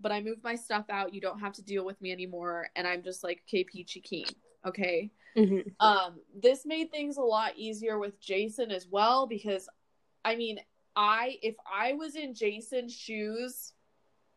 but 0.01 0.11
I 0.11 0.21
moved 0.21 0.43
my 0.43 0.55
stuff 0.55 0.85
out. 0.89 1.13
You 1.13 1.21
don't 1.21 1.39
have 1.39 1.53
to 1.53 1.61
deal 1.61 1.85
with 1.85 2.01
me 2.01 2.11
anymore 2.11 2.69
and 2.75 2.87
I'm 2.87 3.03
just 3.03 3.23
like, 3.23 3.43
"Okay, 3.47 3.63
peachy 3.63 4.01
keen." 4.01 4.25
Okay? 4.65 5.11
Mhm. 5.35 5.73
Um 5.79 6.19
this 6.33 6.65
made 6.65 6.91
things 6.91 7.17
a 7.17 7.21
lot 7.21 7.53
easier 7.57 7.97
with 7.99 8.19
Jason 8.19 8.71
as 8.71 8.87
well 8.87 9.27
because 9.27 9.67
I 10.25 10.35
mean, 10.35 10.59
I 10.95 11.37
if 11.41 11.55
I 11.71 11.93
was 11.93 12.15
in 12.15 12.33
Jason's 12.33 12.93
shoes, 12.95 13.73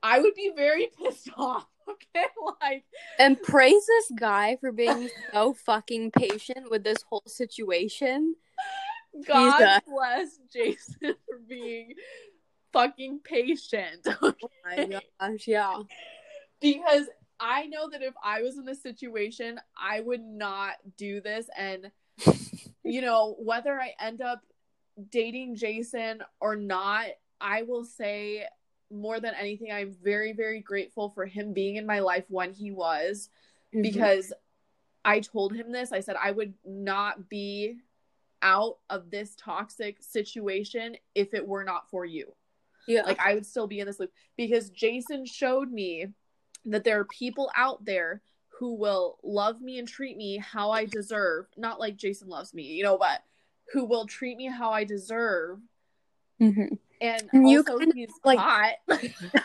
I 0.03 0.21
would 0.21 0.35
be 0.35 0.53
very 0.55 0.89
pissed 0.99 1.31
off. 1.37 1.67
Okay? 1.89 2.27
Like 2.61 2.85
And 3.21 3.41
praise 3.41 3.87
this 3.87 4.11
guy 4.19 4.57
for 4.61 4.73
being 4.73 5.09
so 5.33 5.55
fucking 5.55 6.11
patient 6.11 6.69
with 6.69 6.83
this 6.83 6.99
whole 7.09 7.23
situation. 7.29 8.35
God 9.25 9.62
a- 9.62 9.83
bless 9.89 10.37
Jason 10.53 11.15
for 11.29 11.39
being 11.49 11.95
fucking 12.73 13.21
patient. 13.23 14.05
Oh 14.21 14.33
my 14.65 15.01
gosh, 15.21 15.47
yeah. 15.47 15.83
because 16.61 17.07
I 17.38 17.66
know 17.66 17.88
that 17.90 18.03
if 18.03 18.14
I 18.25 18.42
was 18.42 18.57
in 18.57 18.64
this 18.64 18.83
situation, 18.83 19.61
I 19.77 20.01
would 20.01 20.22
not 20.22 20.75
do 20.96 21.20
this. 21.20 21.49
And, 21.57 21.90
you 22.85 23.01
know, 23.03 23.37
whether 23.38 23.81
I 23.81 23.94
end 24.01 24.22
up 24.22 24.42
dating 25.11 25.57
Jason 25.57 26.22
or 26.40 26.57
not, 26.57 27.07
I 27.40 27.62
will 27.62 27.85
say 27.85 28.46
more 28.90 29.20
than 29.20 29.35
anything, 29.35 29.72
I'm 29.72 29.94
very, 30.03 30.33
very 30.33 30.61
grateful 30.61 31.11
for 31.11 31.27
him 31.27 31.53
being 31.53 31.77
in 31.77 31.87
my 31.87 31.99
life 32.01 32.25
when 32.29 32.53
he 32.53 32.70
was 32.70 33.29
Mm-hmm. 33.75 33.83
because 33.83 34.33
I 35.05 35.18
told 35.20 35.53
him 35.55 35.72
this. 35.72 35.90
I 35.90 35.99
said 36.01 36.14
I 36.22 36.31
would 36.31 36.55
not 36.64 37.29
be 37.29 37.79
out 38.42 38.79
of 38.88 39.11
this 39.11 39.35
toxic 39.37 39.96
situation 40.01 40.96
if 41.16 41.35
it 41.35 41.46
were 41.46 41.64
not 41.64 41.90
for 41.90 42.05
you. 42.05 42.33
yeah. 42.87 43.03
Like 43.03 43.18
I 43.18 43.35
would 43.35 43.44
still 43.44 43.66
be 43.66 43.81
in 43.81 43.87
this 43.87 43.99
loop 43.99 44.12
because 44.37 44.70
Jason 44.70 45.27
showed 45.27 45.70
me 45.72 46.07
that 46.73 46.85
there 46.85 47.01
are 47.01 47.05
people 47.05 47.51
out 47.57 47.85
there 47.85 48.23
who 48.59 48.75
will 48.75 49.19
love 49.23 49.61
me 49.61 49.79
and 49.79 49.87
treat 49.87 50.17
me 50.17 50.39
how 50.39 50.71
I 50.71 50.87
deserve. 50.87 51.47
Not 51.57 51.79
like 51.79 51.97
Jason 51.97 52.29
loves 52.29 52.55
me, 52.55 52.63
you 52.65 52.83
know, 52.83 52.97
but 52.99 53.23
who 53.73 53.85
will 53.85 54.07
treat 54.07 54.37
me 54.37 54.47
how 54.47 54.71
I 54.71 54.85
deserve. 54.85 55.61
Mhm. 56.41 56.79
And 57.01 57.29
And 57.33 57.49
you 57.49 57.63
kind 57.65 57.83
of, 57.83 58.11
like- 58.25 58.39
hot. 58.39 58.75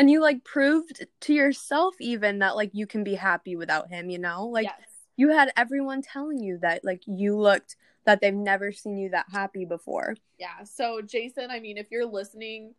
And 0.00 0.08
you 0.08 0.20
like 0.20 0.44
proved 0.44 1.04
to 1.22 1.34
yourself 1.34 1.96
even 1.98 2.38
that 2.38 2.54
like 2.54 2.70
you 2.72 2.86
can 2.86 3.02
be 3.02 3.16
happy 3.16 3.56
without 3.56 3.88
him, 3.88 4.10
you 4.10 4.18
know? 4.18 4.46
Like 4.46 4.66
yes. 4.66 4.80
you 5.16 5.30
had 5.30 5.50
everyone 5.56 6.02
telling 6.02 6.38
you 6.38 6.58
that 6.58 6.84
like 6.84 7.02
you 7.06 7.36
looked 7.36 7.74
that 8.04 8.20
they've 8.20 8.32
never 8.32 8.70
seen 8.70 8.96
you 8.96 9.08
that 9.10 9.26
happy 9.32 9.64
before. 9.64 10.14
Yeah. 10.38 10.62
So, 10.62 11.02
Jason, 11.02 11.50
I 11.50 11.58
mean, 11.58 11.76
if 11.76 11.90
you're 11.90 12.06
listening, 12.06 12.74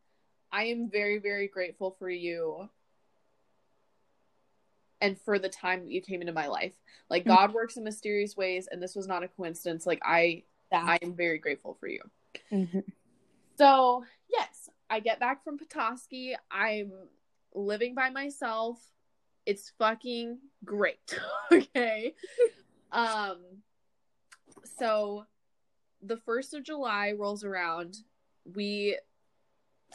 I 0.50 0.64
am 0.68 0.90
very, 0.90 1.20
very 1.20 1.50
grateful 1.50 1.94
for 2.00 2.10
you 2.10 2.70
and 5.02 5.20
for 5.20 5.40
the 5.40 5.50
time 5.50 5.84
that 5.84 5.92
you 5.92 6.02
came 6.02 6.22
into 6.22 6.34
my 6.34 6.48
life. 6.48 6.74
Like, 7.10 7.24
Mhm. 7.24 7.28
God 7.28 7.54
works 7.54 7.78
in 7.78 7.84
mysterious 7.84 8.36
ways, 8.36 8.68
and 8.68 8.82
this 8.82 8.96
was 8.96 9.08
not 9.08 9.24
a 9.24 9.28
coincidence. 9.28 9.86
Like, 9.86 10.00
I, 10.04 10.44
I 10.72 10.98
am 11.02 11.16
very 11.16 11.38
grateful 11.40 11.74
for 11.76 11.88
you. 11.88 12.02
Mhm. 12.52 12.84
So, 13.58 14.06
yes, 14.30 14.70
I 14.90 15.00
get 15.00 15.20
back 15.20 15.44
from 15.44 15.58
Petoskey. 15.58 16.36
I'm 16.52 16.92
living 17.54 17.96
by 17.96 18.10
myself. 18.10 18.80
It's 19.46 19.72
fucking 19.78 20.40
great. 20.64 21.20
okay. 21.52 22.14
Um 22.92 23.64
so 24.64 25.26
the 26.02 26.18
1st 26.18 26.54
of 26.56 26.64
July 26.64 27.12
rolls 27.12 27.44
around. 27.44 27.98
We 28.56 28.98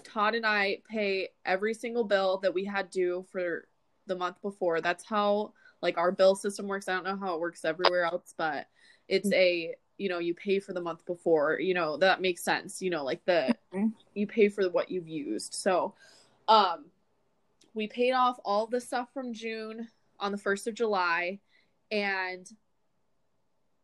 Todd 0.02 0.34
and 0.34 0.44
I 0.46 0.82
pay 0.88 1.30
every 1.44 1.74
single 1.74 2.04
bill 2.04 2.38
that 2.38 2.54
we 2.54 2.64
had 2.64 2.90
due 2.90 3.24
for 3.30 3.68
the 4.06 4.16
month 4.16 4.40
before. 4.42 4.80
That's 4.80 5.04
how 5.04 5.52
like 5.82 5.98
our 5.98 6.12
bill 6.12 6.34
system 6.34 6.66
works. 6.66 6.88
I 6.88 6.94
don't 6.94 7.04
know 7.04 7.16
how 7.16 7.34
it 7.34 7.40
works 7.40 7.64
everywhere 7.64 8.04
else, 8.04 8.34
but 8.36 8.66
it's 9.08 9.30
a 9.32 9.74
you 9.98 10.08
know 10.08 10.18
you 10.18 10.34
pay 10.34 10.58
for 10.58 10.72
the 10.72 10.80
month 10.80 11.04
before 11.06 11.60
you 11.60 11.74
know 11.74 11.96
that 11.96 12.20
makes 12.20 12.42
sense 12.42 12.82
you 12.82 12.90
know 12.90 13.04
like 13.04 13.24
the 13.26 13.54
Mhm. 13.72 13.92
you 14.14 14.26
pay 14.26 14.48
for 14.48 14.68
what 14.70 14.90
you've 14.90 15.06
used 15.08 15.54
so 15.54 15.94
um 16.48 16.86
we 17.74 17.86
paid 17.86 18.12
off 18.12 18.38
all 18.44 18.66
the 18.66 18.80
stuff 18.80 19.12
from 19.12 19.32
june 19.32 19.88
on 20.18 20.32
the 20.32 20.38
1st 20.38 20.66
of 20.66 20.74
july 20.74 21.38
and 21.92 22.50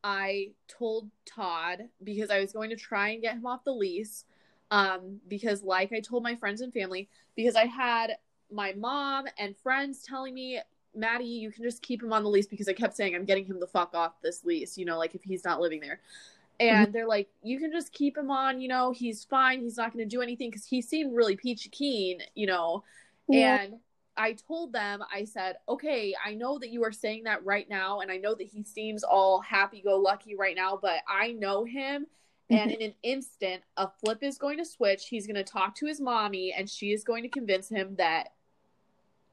i 0.02 0.50
told 0.66 1.10
todd 1.26 1.88
because 2.02 2.30
i 2.30 2.40
was 2.40 2.52
going 2.52 2.70
to 2.70 2.76
try 2.76 3.10
and 3.10 3.22
get 3.22 3.36
him 3.36 3.46
off 3.46 3.62
the 3.64 3.72
lease 3.72 4.24
um 4.70 5.20
because 5.28 5.62
like 5.62 5.92
i 5.92 6.00
told 6.00 6.22
my 6.22 6.34
friends 6.34 6.60
and 6.60 6.72
family 6.72 7.08
because 7.36 7.54
i 7.54 7.66
had 7.66 8.16
my 8.52 8.72
mom 8.72 9.26
and 9.38 9.56
friends 9.56 10.02
telling 10.02 10.34
me 10.34 10.60
Maddie, 10.94 11.24
you 11.24 11.50
can 11.50 11.62
just 11.62 11.82
keep 11.82 12.02
him 12.02 12.12
on 12.12 12.22
the 12.22 12.28
lease 12.28 12.46
because 12.46 12.68
I 12.68 12.72
kept 12.72 12.96
saying 12.96 13.14
I'm 13.14 13.24
getting 13.24 13.44
him 13.44 13.60
the 13.60 13.66
fuck 13.66 13.94
off 13.94 14.20
this 14.22 14.44
lease, 14.44 14.76
you 14.76 14.84
know, 14.84 14.98
like 14.98 15.14
if 15.14 15.22
he's 15.22 15.44
not 15.44 15.60
living 15.60 15.80
there. 15.80 16.00
And 16.58 16.86
mm-hmm. 16.86 16.92
they're 16.92 17.06
like, 17.06 17.28
you 17.42 17.58
can 17.58 17.72
just 17.72 17.92
keep 17.92 18.18
him 18.18 18.30
on, 18.30 18.60
you 18.60 18.68
know, 18.68 18.90
he's 18.90 19.24
fine. 19.24 19.62
He's 19.62 19.76
not 19.76 19.92
going 19.92 20.04
to 20.04 20.16
do 20.16 20.20
anything 20.20 20.50
because 20.50 20.66
he 20.66 20.82
seemed 20.82 21.14
really 21.14 21.36
peachy 21.36 21.70
keen, 21.70 22.20
you 22.34 22.46
know. 22.46 22.84
Yeah. 23.28 23.62
And 23.62 23.74
I 24.16 24.34
told 24.34 24.72
them, 24.72 25.02
I 25.14 25.24
said, 25.24 25.56
okay, 25.68 26.14
I 26.22 26.34
know 26.34 26.58
that 26.58 26.68
you 26.68 26.84
are 26.84 26.92
saying 26.92 27.24
that 27.24 27.44
right 27.44 27.68
now. 27.70 28.00
And 28.00 28.10
I 28.10 28.18
know 28.18 28.34
that 28.34 28.48
he 28.48 28.62
seems 28.62 29.02
all 29.02 29.40
happy 29.40 29.80
go 29.80 29.96
lucky 29.98 30.34
right 30.36 30.56
now, 30.56 30.78
but 30.80 31.00
I 31.08 31.32
know 31.32 31.64
him. 31.64 32.06
And 32.50 32.70
mm-hmm. 32.70 32.80
in 32.80 32.82
an 32.88 32.94
instant, 33.04 33.62
a 33.76 33.88
flip 33.88 34.22
is 34.22 34.36
going 34.36 34.58
to 34.58 34.64
switch. 34.64 35.06
He's 35.08 35.26
going 35.26 35.36
to 35.36 35.44
talk 35.44 35.76
to 35.76 35.86
his 35.86 36.00
mommy, 36.00 36.52
and 36.52 36.68
she 36.68 36.92
is 36.92 37.04
going 37.04 37.22
to 37.22 37.28
convince 37.28 37.68
him 37.68 37.94
that 37.96 38.30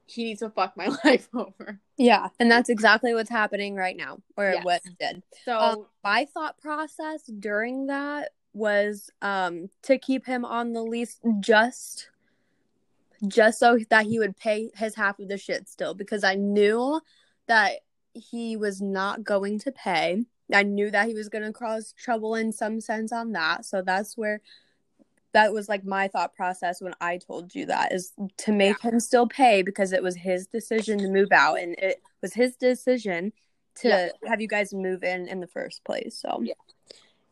he 0.08 0.24
needs 0.24 0.40
to 0.40 0.50
fuck 0.50 0.76
my 0.78 0.88
life 1.04 1.28
over. 1.34 1.80
Yeah, 1.98 2.30
and 2.40 2.50
that's 2.50 2.70
exactly 2.70 3.14
what's 3.14 3.30
happening 3.30 3.76
right 3.76 3.96
now, 3.98 4.20
or 4.36 4.52
Yes. 4.54 4.64
what 4.64 4.82
did. 5.00 5.22
So, 5.46 5.58
Um, 5.60 5.86
my 6.04 6.26
thought 6.26 6.58
process 6.60 7.24
during 7.24 7.88
that 7.88 8.32
was 8.54 9.12
um 9.22 9.70
to 9.84 10.00
keep 10.00 10.26
him 10.26 10.44
on 10.44 10.74
the 10.74 10.82
lease 10.82 11.20
just 11.42 12.10
just 13.28 13.60
so 13.60 13.78
that 13.90 14.06
he 14.06 14.20
would 14.20 14.38
pay 14.38 14.72
his 14.76 14.96
half 14.96 15.20
of 15.20 15.28
the 15.28 15.38
shit 15.38 15.68
still 15.68 15.94
because 15.94 16.24
I 16.24 16.36
knew 16.36 17.02
that 17.48 17.80
he 18.14 18.56
was 18.58 18.82
not 18.82 19.24
going 19.24 19.60
to 19.60 19.72
pay. 19.72 20.26
I 20.54 20.64
knew 20.64 20.90
that 20.92 21.08
he 21.08 21.14
was 21.14 21.30
going 21.30 21.44
to 21.44 21.52
cause 21.52 21.94
trouble 21.94 22.36
in 22.36 22.52
some 22.52 22.80
sense 22.80 23.12
on 23.12 23.32
that. 23.34 23.66
So 23.66 23.82
that's 23.82 24.18
where 24.18 24.42
that 25.34 25.54
was 25.54 25.68
like 25.70 25.84
my 25.86 26.08
thought 26.08 26.34
process 26.36 26.82
when 26.82 26.94
I 27.02 27.18
told 27.18 27.54
you 27.54 27.66
that 27.68 27.92
is 27.94 28.14
to 28.38 28.52
make 28.52 28.80
him 28.82 29.00
still 29.00 29.28
pay 29.28 29.62
because 29.62 29.92
it 29.92 30.02
was 30.02 30.16
his 30.16 30.48
decision 30.48 30.98
to 31.00 31.10
move 31.10 31.32
out 31.32 31.60
and 31.60 31.76
it 31.78 32.02
was 32.22 32.34
his 32.34 32.56
decision 32.56 33.34
to 33.76 33.88
Yeah. 33.90 34.10
have 34.30 34.42
you 34.42 34.48
guys 34.48 34.74
move 34.74 35.04
in 35.04 35.28
in 35.28 35.40
the 35.40 35.48
first 35.48 35.84
place. 35.84 36.18
So 36.20 36.42
Yeah. 36.44 36.54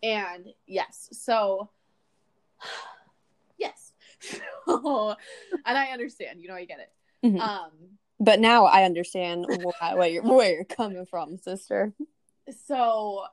and 0.04 0.48
yes, 0.68 1.10
so 1.12 1.70
yes. 3.58 3.94
So, 4.66 5.16
and 5.66 5.78
I 5.78 5.88
understand, 5.91 6.41
you 6.41 6.48
know, 6.48 6.56
I 6.56 6.66
get 6.66 6.80
it. 6.80 6.91
Mhm. 7.26 7.39
Um, 7.39 7.72
but 8.20 8.39
now 8.39 8.66
I 8.66 8.84
understand 8.84 9.46
why, 9.48 9.93
where 9.96 10.08
you're 10.10 10.24
where 10.24 10.54
you're 10.54 10.64
coming 10.66 11.06
from, 11.06 11.38
sister. 11.38 11.93
so 12.66 13.24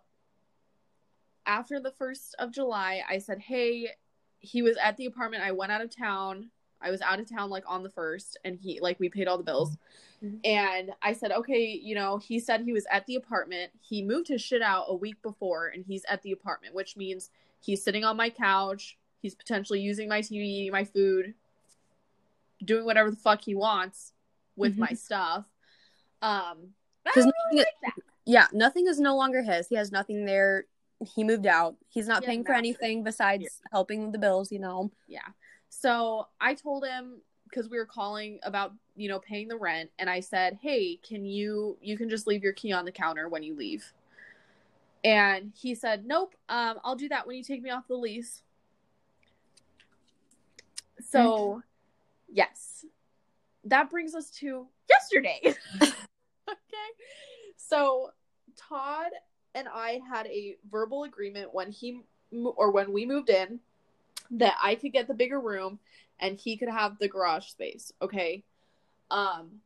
after 1.46 1.80
the 1.80 1.90
first 1.90 2.34
of 2.38 2.52
July, 2.52 3.02
I 3.08 3.18
said, 3.18 3.38
Hey, 3.40 3.90
he 4.42 4.60
was 4.62 4.76
at 4.76 4.96
the 4.96 5.06
apartment. 5.06 5.42
I 5.42 5.52
went 5.52 5.72
out 5.72 5.80
of 5.80 5.94
town. 5.94 6.50
I 6.80 6.90
was 6.90 7.00
out 7.00 7.20
of 7.20 7.30
town 7.30 7.48
like 7.48 7.64
on 7.66 7.82
the 7.82 7.88
first, 7.88 8.36
and 8.44 8.58
he 8.58 8.80
like 8.80 8.98
we 9.00 9.08
paid 9.08 9.28
all 9.28 9.38
the 9.38 9.44
bills. 9.44 9.76
Mhm. 10.22 10.40
And 10.44 10.90
I 11.00 11.12
said, 11.12 11.30
Okay, 11.32 11.64
you 11.82 11.94
know, 11.94 12.18
he 12.18 12.38
said 12.40 12.60
he 12.62 12.72
was 12.72 12.84
at 12.90 13.06
the 13.06 13.14
apartment. 13.16 13.72
He 13.80 14.02
moved 14.02 14.28
his 14.28 14.42
shit 14.42 14.60
out 14.62 14.86
a 14.88 14.94
week 14.94 15.22
before, 15.22 15.68
and 15.68 15.84
he's 15.86 16.04
at 16.08 16.22
the 16.22 16.32
apartment, 16.32 16.74
which 16.74 16.96
means 16.96 17.30
he's 17.60 17.82
sitting 17.82 18.04
on 18.04 18.16
my 18.16 18.30
couch. 18.30 18.98
He's 19.20 19.34
potentially 19.36 19.80
using 19.80 20.08
my 20.08 20.20
TV, 20.20 20.44
eating 20.44 20.72
my 20.72 20.84
food, 20.84 21.34
doing 22.64 22.84
whatever 22.84 23.10
the 23.10 23.16
fuck 23.16 23.42
he 23.42 23.54
wants 23.54 24.12
with 24.56 24.74
Mhm. 24.74 24.78
my 24.80 24.92
stuff. 24.92 25.44
Um, 26.20 26.74
I 27.06 27.10
'Cause 27.12 27.24
don't 27.24 27.34
really 27.50 27.56
nothing- 27.64 27.72
like 27.84 27.94
that. 27.96 28.02
Yeah, 28.24 28.46
nothing 28.52 28.86
is 28.86 29.00
no 29.00 29.16
longer 29.16 29.42
his. 29.42 29.68
He 29.68 29.74
has 29.76 29.90
nothing 29.90 30.24
there 30.24 30.66
he 31.04 31.24
moved 31.24 31.46
out. 31.46 31.76
He's 31.88 32.06
not 32.06 32.22
He 32.22 32.26
paying 32.26 32.44
for 32.44 32.52
anything 32.52 33.02
besides 33.02 33.60
helping 33.70 34.02
with 34.02 34.12
the 34.12 34.18
bills, 34.18 34.52
you 34.52 34.58
know. 34.58 34.90
Yeah. 35.08 35.20
So 35.68 36.28
I 36.40 36.54
told 36.54 36.84
him 36.84 37.20
because 37.48 37.68
we 37.68 37.78
were 37.78 37.86
calling 37.86 38.38
about, 38.42 38.72
you 38.96 39.08
know, 39.08 39.18
paying 39.18 39.48
the 39.48 39.56
rent 39.56 39.90
and 39.98 40.08
I 40.08 40.20
said, 40.20 40.58
"Hey, 40.60 40.96
can 40.96 41.24
you 41.24 41.76
you 41.80 41.96
can 41.96 42.08
just 42.08 42.26
leave 42.26 42.42
your 42.42 42.52
key 42.52 42.72
on 42.72 42.84
the 42.84 42.92
counter 42.92 43.28
when 43.28 43.42
you 43.42 43.54
leave." 43.54 43.92
And 45.04 45.52
he 45.56 45.74
said, 45.74 46.06
"Nope, 46.06 46.34
um 46.48 46.78
I'll 46.84 46.96
do 46.96 47.08
that 47.08 47.26
when 47.26 47.36
you 47.36 47.42
take 47.42 47.62
me 47.62 47.70
off 47.70 47.88
the 47.88 47.96
lease." 47.96 48.42
So, 51.00 51.62
yes. 52.28 52.84
That 53.64 53.90
brings 53.90 54.14
us 54.14 54.30
to 54.38 54.66
yesterday. 54.88 55.40
okay. 55.82 56.88
So, 57.56 58.10
Todd 58.56 59.10
and 59.54 59.68
I 59.68 60.00
had 60.08 60.26
a 60.26 60.56
verbal 60.70 61.04
agreement 61.04 61.52
when 61.52 61.70
he 61.70 62.00
or 62.32 62.70
when 62.70 62.92
we 62.92 63.06
moved 63.06 63.30
in 63.30 63.60
that 64.32 64.56
I 64.62 64.74
could 64.74 64.92
get 64.92 65.08
the 65.08 65.14
bigger 65.14 65.40
room 65.40 65.78
and 66.18 66.38
he 66.38 66.56
could 66.56 66.68
have 66.68 66.98
the 66.98 67.08
garage 67.08 67.46
space. 67.46 67.92
Okay. 68.00 68.44
Um, 69.10 69.60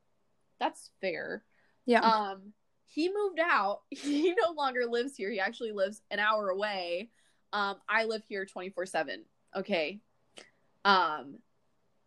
that's 0.59 0.91
fair. 1.01 1.45
Yeah. 1.85 2.01
Um, 2.01 2.53
he 2.85 3.13
moved 3.13 3.39
out. 3.41 3.83
He 3.91 4.35
no 4.35 4.53
longer 4.53 4.87
lives 4.87 5.17
here. 5.17 5.31
He 5.31 5.41
actually 5.41 5.73
lives 5.73 6.03
an 6.11 6.19
hour 6.19 6.49
away. 6.49 7.11
Um, 7.53 7.77
I 7.89 8.05
live 8.05 8.25
here 8.25 8.45
24 8.45 8.87
7. 8.87 9.25
Okay. 9.55 10.01
Um, 10.85 11.39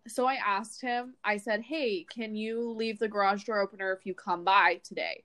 so 0.08 0.26
I 0.26 0.36
asked 0.36 0.82
him, 0.82 1.16
I 1.24 1.38
said, 1.38 1.62
Hey, 1.62 2.06
can 2.10 2.36
you 2.36 2.72
leave 2.72 3.00
the 3.00 3.08
garage 3.08 3.44
door 3.44 3.60
opener 3.60 3.94
if 3.94 4.06
you 4.06 4.14
come 4.14 4.44
by 4.44 4.82
today? 4.84 5.24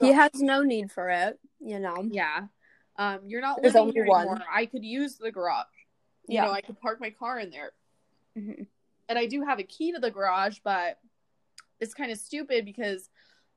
He 0.00 0.12
has 0.12 0.30
no 0.34 0.62
need 0.62 0.90
for 0.90 1.08
it, 1.10 1.38
you 1.60 1.78
know. 1.78 1.96
Yeah. 2.10 2.46
Um, 2.96 3.20
you're 3.26 3.40
not 3.40 3.60
There's 3.62 3.74
living 3.74 3.88
only 3.88 3.92
here 3.94 4.06
one. 4.06 4.26
anymore. 4.28 4.46
I 4.52 4.66
could 4.66 4.84
use 4.84 5.16
the 5.16 5.30
garage. 5.32 5.66
You 6.28 6.34
Yeah. 6.36 6.44
know, 6.46 6.52
I 6.52 6.60
could 6.60 6.80
park 6.80 7.00
my 7.00 7.10
car 7.10 7.38
in 7.38 7.50
there. 7.50 7.72
Mhm. 8.36 8.66
And 9.08 9.18
I 9.18 9.26
do 9.26 9.42
have 9.42 9.58
a 9.58 9.64
key 9.64 9.92
to 9.92 9.98
the 9.98 10.10
garage, 10.10 10.58
but 10.64 10.98
it's 11.80 11.92
kind 11.94 12.10
of 12.10 12.18
stupid 12.18 12.64
because 12.64 13.10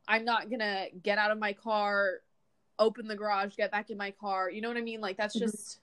I'm 0.08 0.26
not 0.26 0.50
gonna 0.50 0.88
get 1.02 1.18
out 1.18 1.32
of 1.32 1.38
my 1.40 1.54
car, 1.54 2.22
open 2.80 3.08
the 3.08 3.16
garage, 3.16 3.56
get 3.56 3.72
back 3.72 3.90
in 3.90 3.98
my 3.98 4.12
car. 4.12 4.50
You 4.50 4.62
know 4.62 4.68
what 4.68 4.78
I 4.78 4.82
mean? 4.82 5.02
Like 5.02 5.18
that's 5.18 5.36
Mhm. 5.36 5.40
just 5.42 5.56
does- 5.56 5.80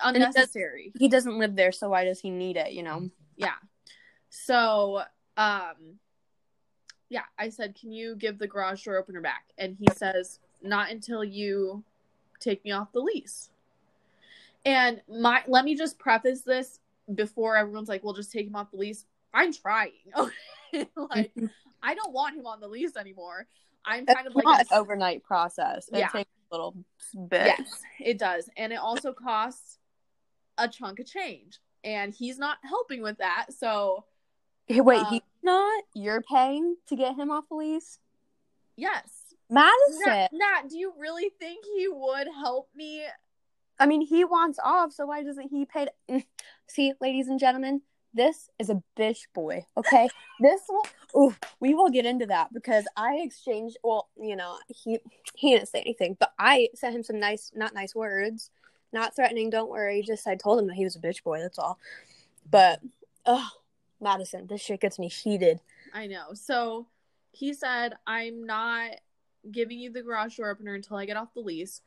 unnecessary. 0.00 0.92
He 0.98 1.08
doesn't 1.08 1.38
live 1.38 1.54
there, 1.56 1.72
so 1.72 1.88
why 1.90 2.04
does 2.04 2.20
he 2.20 2.30
need 2.30 2.56
it, 2.56 2.72
you 2.72 2.82
know? 2.82 3.10
Yeah. 3.36 3.56
So, 4.30 5.04
um, 5.36 5.98
yeah, 7.08 7.22
I 7.38 7.48
said, 7.48 7.74
can 7.78 7.92
you 7.92 8.16
give 8.16 8.38
the 8.38 8.46
garage 8.46 8.84
door 8.84 8.96
opener 8.96 9.20
back? 9.20 9.44
And 9.58 9.76
he 9.78 9.86
says, 9.94 10.38
not 10.62 10.90
until 10.90 11.22
you 11.22 11.82
take 12.40 12.64
me 12.64 12.72
off 12.72 12.92
the 12.92 13.00
lease. 13.00 13.50
And 14.64 15.02
my, 15.08 15.42
let 15.46 15.64
me 15.64 15.74
just 15.76 15.98
preface 15.98 16.40
this 16.42 16.80
before 17.14 17.56
everyone's 17.56 17.88
like, 17.88 18.02
well, 18.02 18.14
just 18.14 18.32
take 18.32 18.46
him 18.46 18.56
off 18.56 18.70
the 18.70 18.78
lease. 18.78 19.04
I'm 19.32 19.52
trying. 19.52 19.92
like, 20.96 21.32
I 21.82 21.94
don't 21.94 22.12
want 22.12 22.36
him 22.36 22.46
on 22.46 22.60
the 22.60 22.68
lease 22.68 22.96
anymore. 22.96 23.46
I'm 23.84 24.06
kind 24.06 24.20
of 24.20 24.26
It's 24.28 24.36
like, 24.36 24.44
not 24.44 24.60
a- 24.60 24.74
an 24.74 24.80
overnight 24.80 25.22
process. 25.22 25.88
It 25.92 25.98
Yeah. 25.98 26.08
takes 26.08 26.30
a 26.50 26.54
little 26.54 26.74
bit. 27.28 27.46
Yes, 27.58 27.82
it 28.00 28.18
does. 28.18 28.48
And 28.56 28.72
it 28.72 28.76
also 28.76 29.12
costs 29.12 29.78
a 30.56 30.66
chunk 30.68 31.00
of 31.00 31.06
change. 31.06 31.58
And 31.82 32.14
he's 32.14 32.38
not 32.38 32.56
helping 32.62 33.02
with 33.02 33.18
that. 33.18 33.48
So, 33.58 34.06
Hey, 34.66 34.80
wait, 34.80 35.00
Uh, 35.02 35.10
he's 35.10 35.20
not? 35.42 35.84
You're 35.94 36.22
paying 36.22 36.76
to 36.88 36.96
get 36.96 37.16
him 37.16 37.30
off 37.30 37.48
the 37.48 37.54
lease? 37.56 37.98
yes. 38.76 39.20
Madisen. 39.50 40.06
Nat, 40.06 40.32
Nat, 40.32 40.62
do 40.70 40.78
you 40.78 40.94
really 40.98 41.30
think 41.38 41.64
he 41.76 41.86
would 41.86 42.26
help 42.34 42.70
me? 42.74 43.04
I 43.78 43.86
mean, 43.86 44.00
he 44.00 44.24
wants 44.24 44.58
off, 44.64 44.92
so 44.92 45.04
why 45.06 45.22
doesn't 45.22 45.48
he 45.48 45.66
pay? 45.66 45.86
To... 46.08 46.22
See, 46.66 46.94
ladies 47.00 47.28
and 47.28 47.38
gentlemen, 47.38 47.82
this 48.14 48.48
is 48.58 48.70
a 48.70 48.82
bitch 48.98 49.26
boy. 49.34 49.66
Okay, 49.76 50.08
this 50.40 50.62
will. 50.68 50.86
Ooh, 51.14 51.34
we 51.60 51.74
will 51.74 51.90
get 51.90 52.06
into 52.06 52.24
that 52.26 52.54
because 52.54 52.86
I 52.96 53.16
exchanged. 53.16 53.76
Well, 53.84 54.08
you 54.16 54.34
know, 54.34 54.56
he 54.68 54.98
he 55.34 55.52
didn't 55.52 55.68
say 55.68 55.80
anything, 55.82 56.16
but 56.18 56.32
I 56.38 56.68
sent 56.74 56.96
him 56.96 57.02
some 57.02 57.20
nice, 57.20 57.52
not 57.54 57.74
nice 57.74 57.94
words, 57.94 58.50
not 58.94 59.14
threatening. 59.14 59.50
Don't 59.50 59.70
worry. 59.70 60.02
Just 60.02 60.26
I 60.26 60.36
told 60.36 60.58
him 60.58 60.68
that 60.68 60.74
he 60.74 60.84
was 60.84 60.96
a 60.96 61.00
bitch 61.00 61.22
boy. 61.22 61.40
That's 61.40 61.58
all. 61.58 61.78
But, 62.50 62.80
oh, 63.26 63.48
Madisen, 64.04 64.46
this 64.46 64.60
shit 64.60 64.80
gets 64.80 64.98
me 64.98 65.08
heated. 65.08 65.60
I 65.92 66.06
know. 66.06 66.34
So 66.34 66.86
he 67.32 67.52
said, 67.52 67.94
I'm 68.06 68.46
not 68.46 68.92
giving 69.50 69.78
you 69.78 69.90
the 69.90 70.02
garage 70.02 70.36
door 70.36 70.50
opener 70.50 70.74
until 70.74 70.96
I 70.96 71.06
get 71.06 71.16
off 71.16 71.34
the 71.34 71.40
lease. 71.40 71.80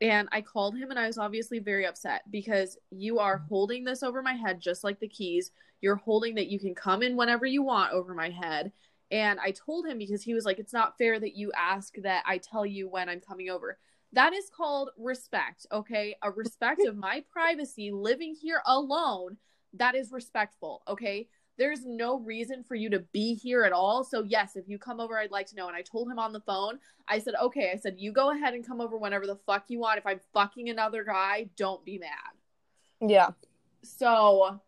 And 0.00 0.28
I 0.32 0.40
called 0.40 0.76
him 0.76 0.90
and 0.90 0.98
I 0.98 1.06
was 1.06 1.18
obviously 1.18 1.60
very 1.60 1.86
upset 1.86 2.22
because 2.30 2.76
you 2.90 3.18
are 3.20 3.38
holding 3.48 3.84
this 3.84 4.02
over 4.02 4.20
my 4.20 4.34
head 4.34 4.60
just 4.60 4.84
like 4.84 4.98
the 4.98 5.08
keys. 5.08 5.52
You're 5.80 5.96
holding 5.96 6.34
that 6.34 6.48
you 6.48 6.58
can 6.58 6.74
come 6.74 7.02
in 7.02 7.16
whenever 7.16 7.46
you 7.46 7.62
want 7.62 7.92
over 7.92 8.12
my 8.14 8.30
head. 8.30 8.72
And 9.12 9.38
I 9.38 9.52
told 9.52 9.86
him 9.86 9.98
because 9.98 10.22
he 10.22 10.34
was 10.34 10.44
like, 10.44 10.58
It's 10.58 10.72
not 10.72 10.98
fair 10.98 11.20
that 11.20 11.36
you 11.36 11.52
ask 11.56 11.94
that 12.02 12.24
I 12.26 12.38
tell 12.38 12.66
you 12.66 12.88
when 12.88 13.08
I'm 13.08 13.20
coming 13.20 13.50
over. 13.50 13.78
That 14.12 14.32
is 14.32 14.50
called 14.54 14.90
respect, 14.98 15.66
okay? 15.70 16.16
A 16.22 16.30
respect 16.30 16.84
of 16.86 16.96
my 16.96 17.22
privacy 17.32 17.90
living 17.92 18.34
here 18.34 18.62
alone. 18.66 19.36
That 19.74 19.94
is 19.94 20.12
respectful, 20.12 20.82
okay? 20.88 21.28
There's 21.62 21.86
no 21.86 22.18
reason 22.18 22.64
for 22.64 22.74
you 22.74 22.90
to 22.90 22.98
be 23.12 23.36
here 23.36 23.62
at 23.62 23.72
all. 23.72 24.02
So, 24.02 24.24
yes, 24.24 24.56
if 24.56 24.68
you 24.68 24.78
come 24.78 24.98
over, 24.98 25.16
I'd 25.16 25.30
like 25.30 25.46
to 25.46 25.54
know. 25.54 25.68
And 25.68 25.76
I 25.76 25.82
told 25.82 26.10
him 26.10 26.18
on 26.18 26.32
the 26.32 26.40
phone, 26.40 26.80
I 27.06 27.20
said, 27.20 27.34
okay, 27.40 27.70
I 27.72 27.76
said, 27.76 27.94
you 27.98 28.10
go 28.10 28.32
ahead 28.32 28.54
and 28.54 28.66
come 28.66 28.80
over 28.80 28.98
whenever 28.98 29.28
the 29.28 29.38
fuck 29.46 29.66
you 29.68 29.78
want. 29.78 29.96
If 29.96 30.04
I'm 30.04 30.18
fucking 30.34 30.70
another 30.70 31.04
guy, 31.04 31.50
don't 31.56 31.84
be 31.84 31.98
mad. 31.98 33.08
Yeah. 33.08 33.28
So 33.84 34.60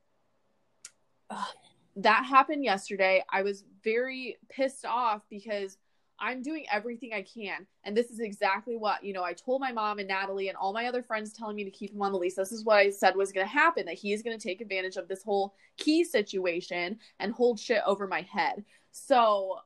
ugh, 1.30 1.48
that 1.96 2.26
happened 2.26 2.62
yesterday. 2.62 3.24
I 3.28 3.42
was 3.42 3.64
very 3.82 4.36
pissed 4.48 4.86
off 4.86 5.22
because 5.28 5.76
I'm 6.24 6.40
doing 6.40 6.64
everything 6.72 7.12
I 7.12 7.20
can. 7.20 7.66
And 7.84 7.94
this 7.94 8.10
is 8.10 8.18
exactly 8.18 8.78
what, 8.78 9.04
you 9.04 9.12
know, 9.12 9.22
I 9.22 9.34
told 9.34 9.60
my 9.60 9.72
mom 9.72 9.98
and 9.98 10.08
Natalie 10.08 10.48
and 10.48 10.56
all 10.56 10.72
my 10.72 10.86
other 10.86 11.02
friends 11.02 11.34
telling 11.34 11.54
me 11.54 11.64
to 11.64 11.70
keep 11.70 11.92
him 11.92 12.00
on 12.00 12.12
the 12.12 12.18
lease. 12.18 12.34
This 12.34 12.50
is 12.50 12.64
what 12.64 12.78
I 12.78 12.88
said 12.88 13.14
was 13.14 13.30
going 13.30 13.46
to 13.46 13.52
happen 13.52 13.84
that 13.84 13.96
he 13.96 14.14
is 14.14 14.22
going 14.22 14.36
to 14.36 14.42
take 14.42 14.62
advantage 14.62 14.96
of 14.96 15.06
this 15.06 15.22
whole 15.22 15.54
key 15.76 16.02
situation 16.02 16.98
and 17.20 17.30
hold 17.30 17.60
shit 17.60 17.82
over 17.84 18.06
my 18.06 18.22
head. 18.22 18.64
So 18.90 19.58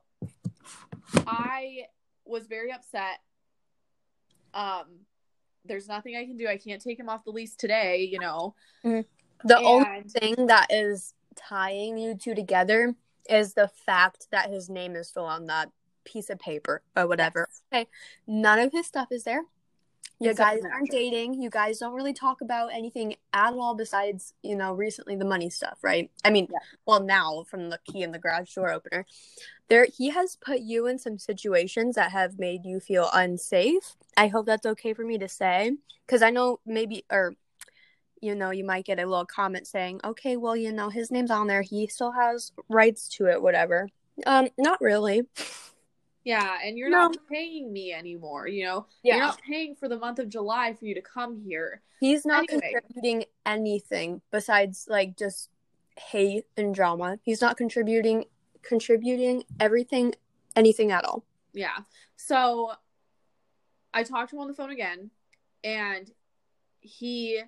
I 1.25 1.85
was 2.25 2.47
very 2.47 2.73
upset. 2.73 3.21
Um, 4.53 5.05
there's 5.63 5.87
nothing 5.87 6.17
I 6.17 6.25
can 6.25 6.35
do. 6.35 6.45
I 6.45 6.57
can't 6.57 6.81
take 6.81 6.99
him 6.99 7.07
off 7.07 7.23
the 7.23 7.31
lease 7.31 7.55
today, 7.55 8.03
you 8.03 8.19
know. 8.19 8.53
The 9.45 9.59
only 9.59 10.03
thing 10.09 10.47
that 10.47 10.67
is 10.69 11.13
tying 11.37 11.97
you 11.97 12.15
two 12.15 12.35
together 12.35 12.95
is 13.29 13.53
the 13.53 13.69
fact 13.69 14.27
that 14.31 14.49
his 14.49 14.69
name 14.69 14.97
is 14.97 15.07
still 15.07 15.23
on 15.23 15.45
that 15.45 15.69
piece 16.09 16.29
of 16.29 16.39
paper 16.39 16.81
or 16.97 17.07
whatever. 17.07 17.47
Okay. 17.71 17.87
None 18.27 18.59
of 18.59 18.71
his 18.71 18.87
stuff 18.87 19.07
is 19.11 19.23
there. 19.23 19.43
You 20.21 20.31
Except 20.31 20.61
guys 20.61 20.71
aren't 20.71 20.91
dating. 20.91 21.41
You 21.41 21.49
guys 21.49 21.79
don't 21.79 21.93
really 21.93 22.13
talk 22.13 22.41
about 22.41 22.73
anything 22.73 23.15
at 23.31 23.53
all 23.53 23.73
besides, 23.73 24.33
you 24.43 24.57
know, 24.57 24.73
recently 24.73 25.15
the 25.15 25.23
money 25.23 25.49
stuff, 25.49 25.77
right? 25.81 26.11
I 26.25 26.29
mean, 26.29 26.47
Yeah. 26.51 26.59
well, 26.85 26.99
now 27.01 27.45
from 27.49 27.69
the 27.69 27.79
key 27.85 28.03
in 28.03 28.11
the 28.11 28.19
garage 28.19 28.53
door 28.53 28.69
opener. 28.69 29.05
There 29.69 29.85
he 29.85 30.09
has 30.09 30.35
put 30.35 30.59
you 30.59 30.87
in 30.87 30.99
some 30.99 31.17
situations 31.17 31.95
that 31.95 32.11
have 32.11 32.37
made 32.37 32.65
you 32.65 32.79
feel 32.81 33.09
unsafe. 33.13 33.95
I 34.17 34.27
hope 34.27 34.45
that's 34.45 34.65
okay 34.65 34.93
for 34.93 35.05
me 35.05 35.17
to 35.19 35.29
say 35.29 35.77
cuz 36.07 36.21
I 36.21 36.31
know 36.31 36.59
maybe 36.65 37.05
or 37.09 37.35
you 38.21 38.35
know, 38.35 38.49
you 38.51 38.65
might 38.65 38.83
get 38.83 38.99
a 38.99 39.05
little 39.05 39.25
comment 39.25 39.65
saying, 39.65 40.01
"Okay, 40.03 40.35
well, 40.35 40.53
you 40.55 40.73
know, 40.73 40.89
his 40.89 41.09
name's 41.09 41.31
on 41.31 41.47
there. 41.47 41.61
He 41.61 41.87
still 41.87 42.11
has 42.11 42.51
rights 42.67 43.07
to 43.15 43.27
it, 43.27 43.41
whatever." 43.41 43.87
Um, 44.25 44.49
not 44.57 44.81
really. 44.81 45.25
Yeah, 46.29 46.59
and 46.63 46.77
you're 46.77 46.91
No. 46.91 47.07
not 47.07 47.17
paying 47.27 47.73
me 47.73 47.91
anymore, 47.91 48.47
you 48.47 48.63
know. 48.63 48.85
You're 49.01 49.17
not 49.17 49.41
paying 49.41 49.73
for 49.73 49.89
the 49.89 49.97
month 49.97 50.19
of 50.19 50.29
July 50.29 50.73
for 50.75 50.85
you 50.85 50.93
to 50.93 51.01
come 51.01 51.41
here. 51.41 51.81
He's 51.99 52.23
not 52.23 52.45
Anyway. 52.47 52.71
contributing 52.71 53.25
anything 53.47 54.21
besides 54.29 54.85
like 54.87 55.17
just 55.17 55.49
hate 55.97 56.45
and 56.55 56.75
drama. 56.75 57.17
He's 57.23 57.41
not 57.41 57.57
contributing 57.57 58.25
contributing 58.61 59.43
everything 59.59 60.13
anything 60.55 60.91
at 60.91 61.03
all. 61.03 61.25
Yeah. 61.53 61.77
So 62.15 62.73
I 63.91 64.03
talked 64.03 64.29
to 64.29 64.35
him 64.35 64.41
on 64.43 64.47
the 64.49 64.53
phone 64.53 64.69
again 64.69 65.09
and 65.63 66.11
he 66.79 67.41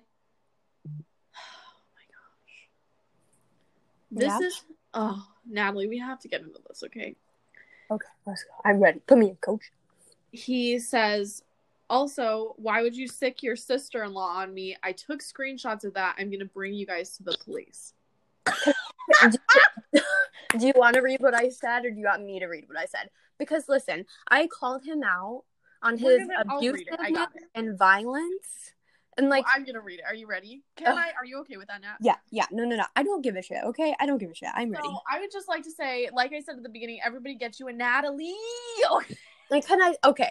Oh 0.86 1.82
my 1.94 2.02
gosh. 2.10 2.68
This 4.10 4.40
Yeah. 4.40 4.46
is 4.48 4.64
oh, 4.92 5.24
Natalie, 5.46 5.86
we 5.86 5.98
have 5.98 6.18
to 6.22 6.28
get 6.28 6.40
into 6.40 6.60
this, 6.68 6.82
okay? 6.82 7.14
Okay, 7.90 8.08
let's 8.26 8.44
go. 8.44 8.50
I'm 8.64 8.80
ready. 8.82 9.00
Put 9.00 9.18
me 9.18 9.30
in, 9.30 9.36
coach. 9.36 9.70
He 10.30 10.78
says 10.78 11.42
also, 11.90 12.54
why 12.56 12.82
would 12.82 12.96
you 12.96 13.06
sick 13.06 13.42
your 13.42 13.56
sister 13.56 14.02
in 14.04 14.12
law 14.12 14.36
on 14.38 14.54
me? 14.54 14.76
I 14.82 14.92
took 14.92 15.20
screenshots 15.20 15.84
of 15.84 15.94
that. 15.94 16.16
I'm 16.18 16.28
going 16.30 16.40
to 16.40 16.46
bring 16.46 16.72
you 16.72 16.86
guys 16.86 17.16
to 17.18 17.22
the 17.22 17.36
police. 17.44 17.92
do 20.58 20.66
you 20.66 20.72
want 20.74 20.94
to 20.94 21.02
read 21.02 21.20
what 21.20 21.34
I 21.34 21.50
said 21.50 21.84
or 21.84 21.90
do 21.90 21.98
you 21.98 22.06
want 22.06 22.24
me 22.24 22.40
to 22.40 22.46
read 22.46 22.64
what 22.66 22.78
I 22.78 22.86
said? 22.86 23.10
Because 23.38 23.68
listen, 23.68 24.06
I 24.28 24.46
called 24.46 24.84
him 24.84 25.02
out 25.02 25.44
on 25.82 25.98
We're 26.00 26.18
his 26.20 26.28
gonna- 26.28 26.44
I'll 26.48 26.60
read 26.60 26.86
it. 26.90 26.98
I 26.98 27.10
abusiveness 27.10 27.26
and 27.54 27.78
violence. 27.78 28.72
And 29.18 29.28
like 29.28 29.44
Well, 29.44 29.54
I'm 29.56 29.64
gonna 29.64 29.80
read 29.80 30.00
it. 30.00 30.04
Are 30.06 30.14
you 30.14 30.26
ready? 30.26 30.62
Can 30.76 30.88
Ugh. 30.88 30.96
I? 30.96 31.12
Are 31.18 31.24
you 31.24 31.40
okay 31.40 31.56
with 31.56 31.68
that, 31.68 31.80
Nat? 31.82 31.96
yeah, 32.00 32.16
yeah, 32.30 32.46
no 32.50 32.64
no 32.64 32.76
no. 32.76 32.84
I 32.96 33.02
don't 33.02 33.22
give 33.22 33.36
a 33.36 33.42
shit, 33.42 33.62
okay? 33.64 33.94
I 34.00 34.06
don't 34.06 34.18
give 34.18 34.30
a 34.30 34.34
shit. 34.34 34.48
I'm 34.54 34.70
ready. 34.70 34.88
So 34.88 35.00
I 35.10 35.20
would 35.20 35.30
just 35.30 35.48
like 35.48 35.64
to 35.64 35.70
say, 35.70 36.08
like 36.12 36.32
I 36.32 36.40
said 36.40 36.56
at 36.56 36.62
the 36.62 36.68
beginning, 36.68 37.00
everybody 37.04 37.34
get 37.34 37.60
you 37.60 37.68
a 37.68 37.72
Natalie. 37.72 38.34
Like, 39.50 39.66
can 39.66 39.82
I? 39.82 39.94
Okay, 40.02 40.30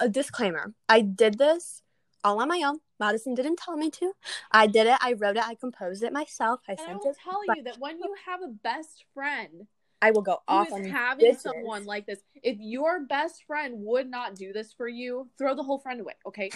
a 0.00 0.08
disclaimer. 0.08 0.74
I 0.88 1.00
did 1.00 1.38
this 1.38 1.82
all 2.24 2.40
on 2.40 2.48
my 2.48 2.62
own. 2.64 2.80
Madisen 3.00 3.36
didn't 3.36 3.58
tell 3.58 3.76
me 3.76 3.90
to. 3.90 4.12
I 4.50 4.66
did 4.66 4.88
it. 4.88 4.98
I 5.00 5.12
wrote 5.12 5.36
it. 5.36 5.44
I 5.46 5.54
composed 5.54 6.02
it 6.02 6.12
myself. 6.12 6.60
I 6.68 6.72
And 6.72 6.80
I 6.80 6.84
sent 6.86 7.04
will 7.04 7.10
it. 7.10 7.16
tell 7.22 7.56
you 7.56 7.62
that 7.62 7.78
when 7.78 7.98
you 7.98 8.12
have 8.26 8.42
a 8.42 8.48
best 8.48 9.04
friend 9.14 9.68
I 10.02 10.10
will 10.10 10.22
go 10.22 10.38
off 10.46 10.72
on 10.72 10.84
having 10.84 11.32
bitches. 11.32 11.40
someone 11.40 11.84
like 11.84 12.06
this, 12.06 12.20
if 12.42 12.58
your 12.60 13.00
best 13.06 13.44
friend 13.46 13.74
would 13.78 14.10
not 14.10 14.34
do 14.34 14.52
this 14.52 14.72
for 14.72 14.88
you, 14.88 15.28
throw 15.38 15.54
the 15.54 15.62
whole 15.62 15.78
friend 15.78 16.00
away, 16.00 16.14
okay? 16.26 16.50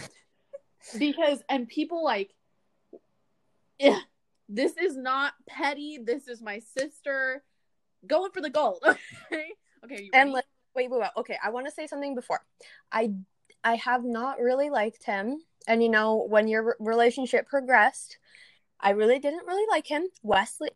Because 0.99 1.43
and 1.49 1.69
people 1.69 2.05
like, 2.05 2.35
yeah, 3.79 4.01
this 4.49 4.77
is 4.77 4.97
not 4.97 5.35
petty. 5.49 5.99
This 6.03 6.29
is 6.29 6.43
my 6.43 6.59
sister 6.59 7.43
going 8.07 8.33
for 8.33 8.41
the 8.41 8.51
gold. 8.51 8.85
Okay, 9.33 9.53
okay. 9.85 10.11
And 10.13 10.33
let, 10.33 10.45
wait, 10.75 10.91
wait, 10.91 11.01
wait. 11.01 11.11
Okay, 11.17 11.37
I 11.43 11.51
want 11.51 11.67
to 11.67 11.73
say 11.73 11.87
something 11.87 12.15
before. 12.15 12.41
I 12.91 13.13
I 13.63 13.77
have 13.77 14.05
not 14.05 14.41
really 14.41 14.71
liked 14.71 15.05
him, 15.05 15.39
and 15.69 15.83
you 15.83 15.89
know 15.89 16.27
when 16.29 16.49
your 16.49 16.63
re- 16.65 16.75
relationship 16.81 17.47
progressed, 17.47 18.19
I 18.81 18.91
really 18.91 19.19
didn't 19.19 19.47
really 19.47 19.67
like 19.71 19.87
him. 19.87 20.09
Wesley, 20.23 20.71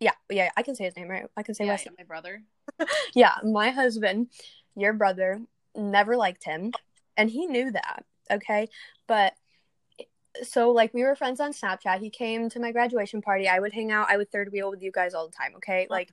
yeah, 0.00 0.12
yeah, 0.30 0.50
I 0.56 0.62
can 0.62 0.74
say 0.74 0.84
his 0.84 0.96
name 0.96 1.08
right. 1.08 1.26
I 1.36 1.42
can 1.42 1.54
say 1.54 1.64
yeah, 1.64 1.72
Wesley. 1.72 1.92
yeah, 1.96 2.04
my 2.04 2.06
brother. 2.06 2.42
Yeah, 3.14 3.34
my 3.44 3.70
husband, 3.70 4.28
your 4.76 4.92
brother, 4.94 5.40
never 5.76 6.16
liked 6.16 6.44
him, 6.44 6.72
and 7.16 7.30
he 7.30 7.46
knew 7.46 7.70
that. 7.70 8.04
Okay, 8.30 8.68
but 9.06 9.34
so 10.42 10.70
like 10.70 10.94
we 10.94 11.02
were 11.02 11.14
friends 11.14 11.40
on 11.40 11.52
Snapchat. 11.52 12.00
He 12.00 12.10
came 12.10 12.48
to 12.50 12.60
my 12.60 12.72
graduation 12.72 13.20
party. 13.20 13.48
I 13.48 13.58
would 13.58 13.72
hang 13.72 13.90
out. 13.92 14.08
I 14.10 14.16
would 14.16 14.30
third 14.30 14.50
wheel 14.52 14.70
with 14.70 14.82
you 14.82 14.90
guys 14.92 15.14
all 15.14 15.26
the 15.26 15.32
time. 15.36 15.52
Okay, 15.56 15.86
like 15.90 16.08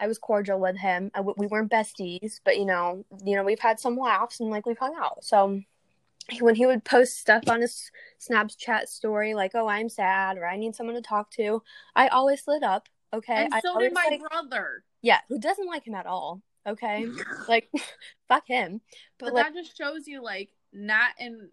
I 0.00 0.06
was 0.06 0.18
cordial 0.18 0.58
with 0.58 0.76
him. 0.76 1.10
I 1.14 1.18
w- 1.18 1.34
we 1.36 1.46
weren't 1.46 1.70
besties, 1.70 2.40
but 2.44 2.58
you 2.58 2.64
know, 2.64 3.04
you 3.24 3.36
know, 3.36 3.44
we've 3.44 3.60
had 3.60 3.78
some 3.78 3.96
laughs 3.96 4.40
and 4.40 4.50
like 4.50 4.66
we've 4.66 4.78
hung 4.78 4.96
out. 5.00 5.24
So 5.24 5.60
when 6.40 6.54
he 6.54 6.66
would 6.66 6.84
post 6.84 7.18
stuff 7.18 7.44
on 7.48 7.60
his 7.60 7.90
Snapchat 8.20 8.88
story, 8.88 9.34
like 9.34 9.52
"Oh, 9.54 9.66
I'm 9.68 9.88
sad" 9.88 10.36
or 10.38 10.46
"I 10.46 10.56
need 10.56 10.74
someone 10.74 10.96
to 10.96 11.02
talk 11.02 11.30
to," 11.32 11.62
I 11.94 12.08
always 12.08 12.42
lit 12.48 12.62
up. 12.62 12.88
Okay, 13.12 13.44
and 13.44 13.54
I 13.54 13.60
so 13.60 13.78
did 13.78 13.92
my 13.92 14.06
like- 14.10 14.20
brother. 14.30 14.84
yeah, 15.02 15.18
who 15.28 15.38
doesn't 15.38 15.66
like 15.66 15.84
him 15.86 15.94
at 15.94 16.06
all? 16.06 16.42
Okay, 16.66 17.06
like 17.48 17.68
fuck 18.28 18.46
him. 18.46 18.80
But, 19.18 19.26
But 19.26 19.34
like, 19.34 19.46
that 19.46 19.54
just 19.54 19.76
shows 19.76 20.06
you, 20.06 20.22
like, 20.22 20.50
not 20.72 21.10
and 21.18 21.48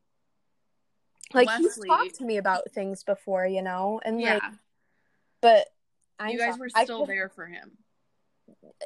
like 1.34 1.50
he's 1.58 1.68
Wesley- 1.78 1.88
talked 1.90 2.16
to 2.16 2.24
me 2.26 2.38
about 2.38 2.72
things 2.72 3.04
before, 3.04 3.46
you 3.46 3.62
know, 3.62 4.00
and 4.04 4.20
yeah, 4.22 4.36
like, 4.36 4.44
but 5.42 5.68
I'm 6.20 6.30
you 6.32 6.38
guys 6.38 6.54
so- 6.56 6.60
were 6.60 6.70
still 6.70 7.06
there 7.06 7.30
for 7.30 7.46
him. 7.46 7.78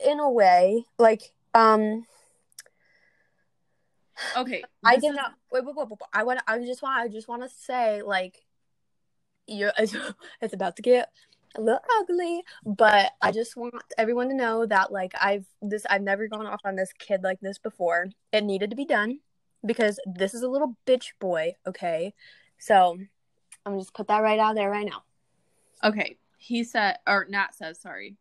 in 0.06 0.20
a 0.20 0.30
way. 0.30 0.86
Like, 0.98 1.32
um, 1.54 2.06
Okay, 4.38 4.64
I 4.84 4.98
did 4.98 5.10
is- 5.12 5.16
not. 5.16 5.34
Wait, 5.52 5.66
wait, 5.66 5.76
wait, 5.76 5.90
wait, 5.90 6.00
wait. 6.00 6.00
I 6.14 6.24
want. 6.24 6.42
I 6.48 6.60
just 6.60 6.82
want. 6.82 6.98
I 7.00 7.08
just 7.08 7.28
want 7.28 7.42
to 7.44 7.50
say, 7.50 8.02
like, 8.02 8.38
you. 9.48 9.72
It's, 9.78 9.96
it's 10.42 10.54
about 10.54 10.76
to 10.76 10.82
get 10.82 11.10
a 11.56 11.62
little 11.62 11.82
ugly, 12.00 12.44
but 12.66 13.12
I 13.22 13.32
just 13.32 13.56
want 13.58 13.76
everyone 13.98 14.30
to 14.30 14.36
know 14.36 14.66
that, 14.66 14.92
like, 14.92 15.14
I've 15.20 15.46
this. 15.62 15.86
I've 15.90 16.02
never 16.04 16.28
gone 16.28 16.46
off 16.46 16.62
on 16.66 16.76
this 16.76 16.94
kid 16.94 17.24
like 17.24 17.40
this 17.40 17.58
before. 17.58 18.10
It 18.32 18.44
needed 18.44 18.70
to 18.70 18.76
be 18.76 18.86
done 18.86 19.20
because 19.66 20.00
this 20.06 20.34
is 20.34 20.42
a 20.42 20.50
little 20.50 20.78
bitch 20.86 21.10
boy. 21.20 21.56
Okay, 21.68 22.14
so 22.58 22.98
I'm 23.66 23.80
just 23.80 23.94
put 23.94 24.08
that 24.08 24.20
right 24.20 24.40
out 24.40 24.56
there 24.56 24.70
right 24.70 24.86
now. 24.86 25.04
Okay, 25.84 26.18
he 26.38 26.64
said, 26.64 26.98
or 27.08 27.26
Nat 27.30 27.54
says, 27.54 27.80
sorry. 27.80 28.18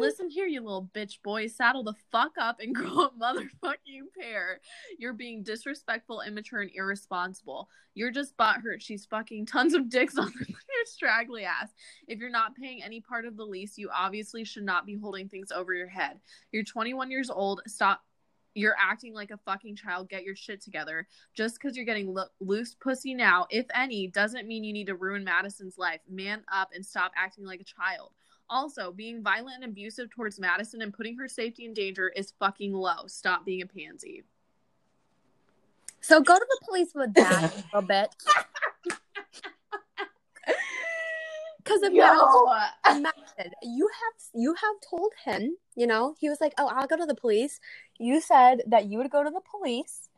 Listen 0.00 0.28
here, 0.28 0.46
you 0.46 0.60
little 0.60 0.90
bitch 0.92 1.22
boy. 1.22 1.46
Saddle 1.46 1.84
the 1.84 1.94
fuck 2.10 2.32
up 2.38 2.60
and 2.60 2.74
grow 2.74 3.04
a 3.04 3.10
motherfucking 3.10 4.10
pair. 4.18 4.60
You're 4.98 5.12
being 5.12 5.42
disrespectful, 5.42 6.22
immature, 6.22 6.60
and 6.60 6.70
irresponsible. 6.74 7.68
You're 7.94 8.10
just 8.10 8.36
butthurt. 8.36 8.80
She's 8.80 9.06
fucking 9.06 9.46
tons 9.46 9.74
of 9.74 9.88
dicks 9.88 10.18
on 10.18 10.32
your 10.38 10.58
straggly 10.86 11.44
ass. 11.44 11.72
If 12.08 12.18
you're 12.18 12.30
not 12.30 12.56
paying 12.56 12.82
any 12.82 13.00
part 13.00 13.24
of 13.24 13.36
the 13.36 13.44
lease, 13.44 13.78
you 13.78 13.88
obviously 13.94 14.44
should 14.44 14.64
not 14.64 14.86
be 14.86 14.96
holding 14.96 15.28
things 15.28 15.52
over 15.52 15.72
your 15.72 15.88
head. 15.88 16.18
You're 16.50 16.64
21 16.64 17.10
years 17.10 17.30
old. 17.30 17.62
Stop. 17.66 18.02
You're 18.54 18.76
acting 18.80 19.14
like 19.14 19.30
a 19.30 19.36
fucking 19.38 19.76
child. 19.76 20.08
Get 20.08 20.24
your 20.24 20.36
shit 20.36 20.60
together. 20.60 21.06
Just 21.34 21.56
because 21.56 21.76
you're 21.76 21.84
getting 21.84 22.14
lo- 22.14 22.28
loose 22.40 22.74
pussy 22.74 23.14
now, 23.14 23.46
if 23.50 23.66
any, 23.74 24.06
doesn't 24.06 24.46
mean 24.46 24.64
you 24.64 24.72
need 24.72 24.86
to 24.86 24.94
ruin 24.94 25.24
Madisen's 25.24 25.76
life. 25.76 26.00
Man 26.08 26.42
up 26.52 26.70
and 26.74 26.86
stop 26.86 27.12
acting 27.16 27.44
like 27.44 27.60
a 27.60 27.64
child. 27.64 28.12
Also, 28.48 28.92
being 28.92 29.22
violent 29.22 29.56
and 29.62 29.64
abusive 29.64 30.10
towards 30.10 30.38
Madisen 30.38 30.82
and 30.82 30.92
putting 30.92 31.16
her 31.16 31.26
safety 31.26 31.64
in 31.64 31.74
danger 31.74 32.10
is 32.10 32.32
fucking 32.38 32.72
low. 32.72 33.06
Stop 33.06 33.44
being 33.44 33.62
a 33.62 33.66
pansy. 33.66 34.22
So 36.00 36.20
go 36.20 36.38
to 36.38 36.46
the 36.46 36.66
police 36.66 36.90
with 36.94 37.14
that 37.14 37.52
a 37.72 37.76
little 37.76 37.88
bit. 37.88 38.14
Because 41.64 41.80
not, 41.82 42.72
imagine. 42.88 43.52
You 43.62 43.88
have 43.88 44.22
you 44.34 44.54
have 44.54 44.76
told 44.88 45.12
him 45.24 45.56
you 45.74 45.86
know 45.86 46.14
he 46.18 46.28
was 46.28 46.40
like 46.40 46.52
oh 46.58 46.68
i'll 46.68 46.86
go 46.86 46.96
to 46.96 47.06
the 47.06 47.14
police. 47.14 47.60
You 47.98 48.20
said 48.20 48.62
that 48.66 48.86
you 48.86 48.98
would 48.98 49.10
go 49.10 49.24
to 49.24 49.30
the 49.30 49.40
police 49.40 50.08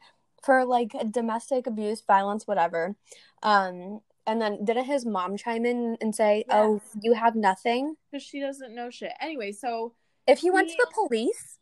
for 0.42 0.64
like 0.64 0.92
domestic 1.10 1.66
abuse 1.66 2.02
violence 2.06 2.46
whatever. 2.46 2.96
Um 3.42 4.00
and 4.26 4.42
then 4.42 4.64
didn't 4.64 4.86
his 4.86 5.06
mom 5.06 5.36
chime 5.36 5.64
in 5.64 5.96
and 6.00 6.14
say 6.14 6.44
oh 6.50 6.80
you 7.00 7.14
have 7.14 7.36
nothing? 7.36 7.96
Because 8.10 8.24
she 8.24 8.40
doesn't 8.40 8.74
know 8.74 8.90
shit. 8.90 9.12
Anyway, 9.20 9.52
so 9.52 9.92
if 10.26 10.40
he 10.40 10.50
went 10.50 10.68
to 10.70 10.76
the 10.76 10.90
police 10.92 11.58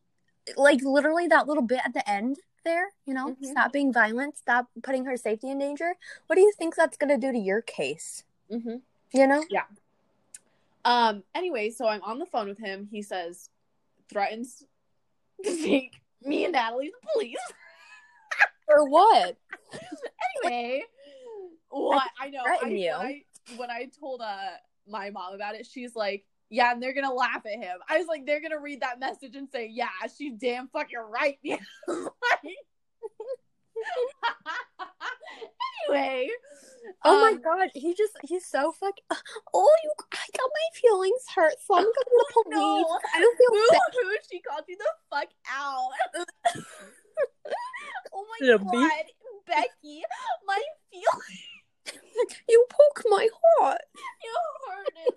like 0.57 0.81
literally 0.83 1.27
that 1.27 1.47
little 1.47 1.63
bit 1.63 1.81
at 1.85 1.95
the 1.95 2.09
end 2.09 2.39
there 2.65 2.89
you 3.07 3.13
know 3.15 3.37
Mhm. 3.41 3.45
stop 3.47 3.73
being 3.73 3.93
violent 3.93 4.37
stop 4.39 4.69
putting 4.83 5.05
her 5.07 5.17
safety 5.17 5.51
in 5.51 5.59
danger 5.59 5.95
what 6.27 6.37
do 6.37 6.43
you 6.43 6.53
think 6.53 6.75
that's 6.75 6.97
going 6.99 7.09
to 7.09 7.19
do 7.27 7.33
to 7.33 7.39
your 7.39 7.61
case? 7.63 8.25
Mhm. 8.51 8.83
You 9.15 9.27
know 9.27 9.43
Yeah. 9.49 9.63
um 10.85 11.23
anyway, 11.35 11.71
so 11.71 11.87
I'm 11.87 12.03
on 12.03 12.19
the 12.19 12.27
phone 12.27 12.49
with 12.49 12.59
him. 12.59 12.89
He 12.91 13.01
says 13.03 13.49
threatens 14.11 14.63
to 15.45 15.57
take 15.57 16.01
me 16.23 16.45
and 16.45 16.53
Natalie 16.53 16.87
to 16.89 16.93
the 17.01 17.09
police. 17.15 17.37
or 18.69 18.89
what 18.89 19.37
anyway, 20.45 20.83
what 21.71 22.09
I 22.21 22.31
know 22.31 22.43
I, 22.45 22.67
you. 22.69 22.91
When, 22.91 23.07
I, 23.07 23.23
when 23.57 23.71
I 23.71 23.91
told 23.99 24.21
uh 24.21 24.37
my 24.89 25.11
mom 25.11 25.35
about 25.35 25.55
it, 25.55 25.67
she's 25.67 25.95
like, 25.97 26.25
"Yeah," 26.51 26.73
and 26.73 26.83
they're 26.83 26.93
gonna 26.93 27.13
laugh 27.13 27.43
at 27.47 27.63
him. 27.63 27.79
I 27.89 27.99
was 27.99 28.07
like, 28.07 28.27
"They're 28.27 28.43
gonna 28.43 28.61
read 28.61 28.83
that 28.83 29.01
message 29.01 29.35
and 29.35 29.49
say, 29.51 29.69
yeah, 29.73 29.89
she's 30.17 30.35
damn 30.35 30.69
fucking 30.69 30.99
right." 30.99 31.39
Like- 31.89 32.57
anyway, 35.89 36.29
Oh 37.05 37.21
my 37.21 37.33
um, 37.33 37.41
god, 37.43 37.69
he 37.75 37.95
just 37.95 38.17
he's 38.23 38.47
so 38.47 38.73
fuck 38.73 38.95
Oh 39.53 39.71
you 39.83 39.93
I 40.13 40.25
got 40.37 40.51
my 40.53 40.81
feelings 40.81 41.25
hurt, 41.35 41.55
so 41.67 41.77
I'm 41.77 41.85
going 41.85 41.95
to 41.95 42.01
the 42.19 42.33
police. 42.33 42.57
No. 42.57 42.99
I 43.15 43.21
don't 43.21 43.39
feel 43.39 43.51
Woo 43.53 43.67
safe. 43.71 43.81
hoo, 43.93 44.17
she 44.31 44.41
called 44.41 44.65
you 44.69 44.77
the 44.77 44.85
fuck 45.11 45.29
out. 45.51 45.91
oh 48.13 48.27
my 48.41 48.47
god, 48.47 48.71
beat. 48.71 48.91
Becky, 49.47 50.03
my 50.47 50.63
feelings 50.91 51.55
You 52.49 52.67
poke 52.71 53.03
my 53.09 53.29
heart. 53.59 53.81
you 54.23 54.35
hurt 54.69 54.89
it. 55.07 55.15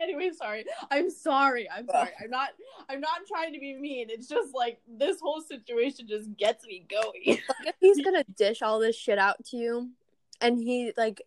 anyway, 0.00 0.30
sorry. 0.36 0.64
I'm 0.90 1.10
sorry. 1.10 1.68
I'm 1.70 1.86
sorry. 1.86 2.10
I'm 2.22 2.30
not. 2.30 2.50
I'm 2.88 3.00
not 3.00 3.26
trying 3.26 3.52
to 3.52 3.58
be 3.58 3.74
mean. 3.74 4.08
It's 4.10 4.28
just 4.28 4.54
like 4.54 4.80
this 4.86 5.20
whole 5.20 5.40
situation 5.40 6.06
just 6.08 6.36
gets 6.36 6.64
me 6.66 6.86
going. 6.88 7.38
Like 7.48 7.68
if 7.68 7.74
he's 7.80 8.00
gonna 8.04 8.24
dish 8.36 8.62
all 8.62 8.78
this 8.78 8.96
shit 8.96 9.18
out 9.18 9.44
to 9.46 9.56
you 9.56 9.90
and 10.40 10.58
he 10.58 10.92
like 10.96 11.22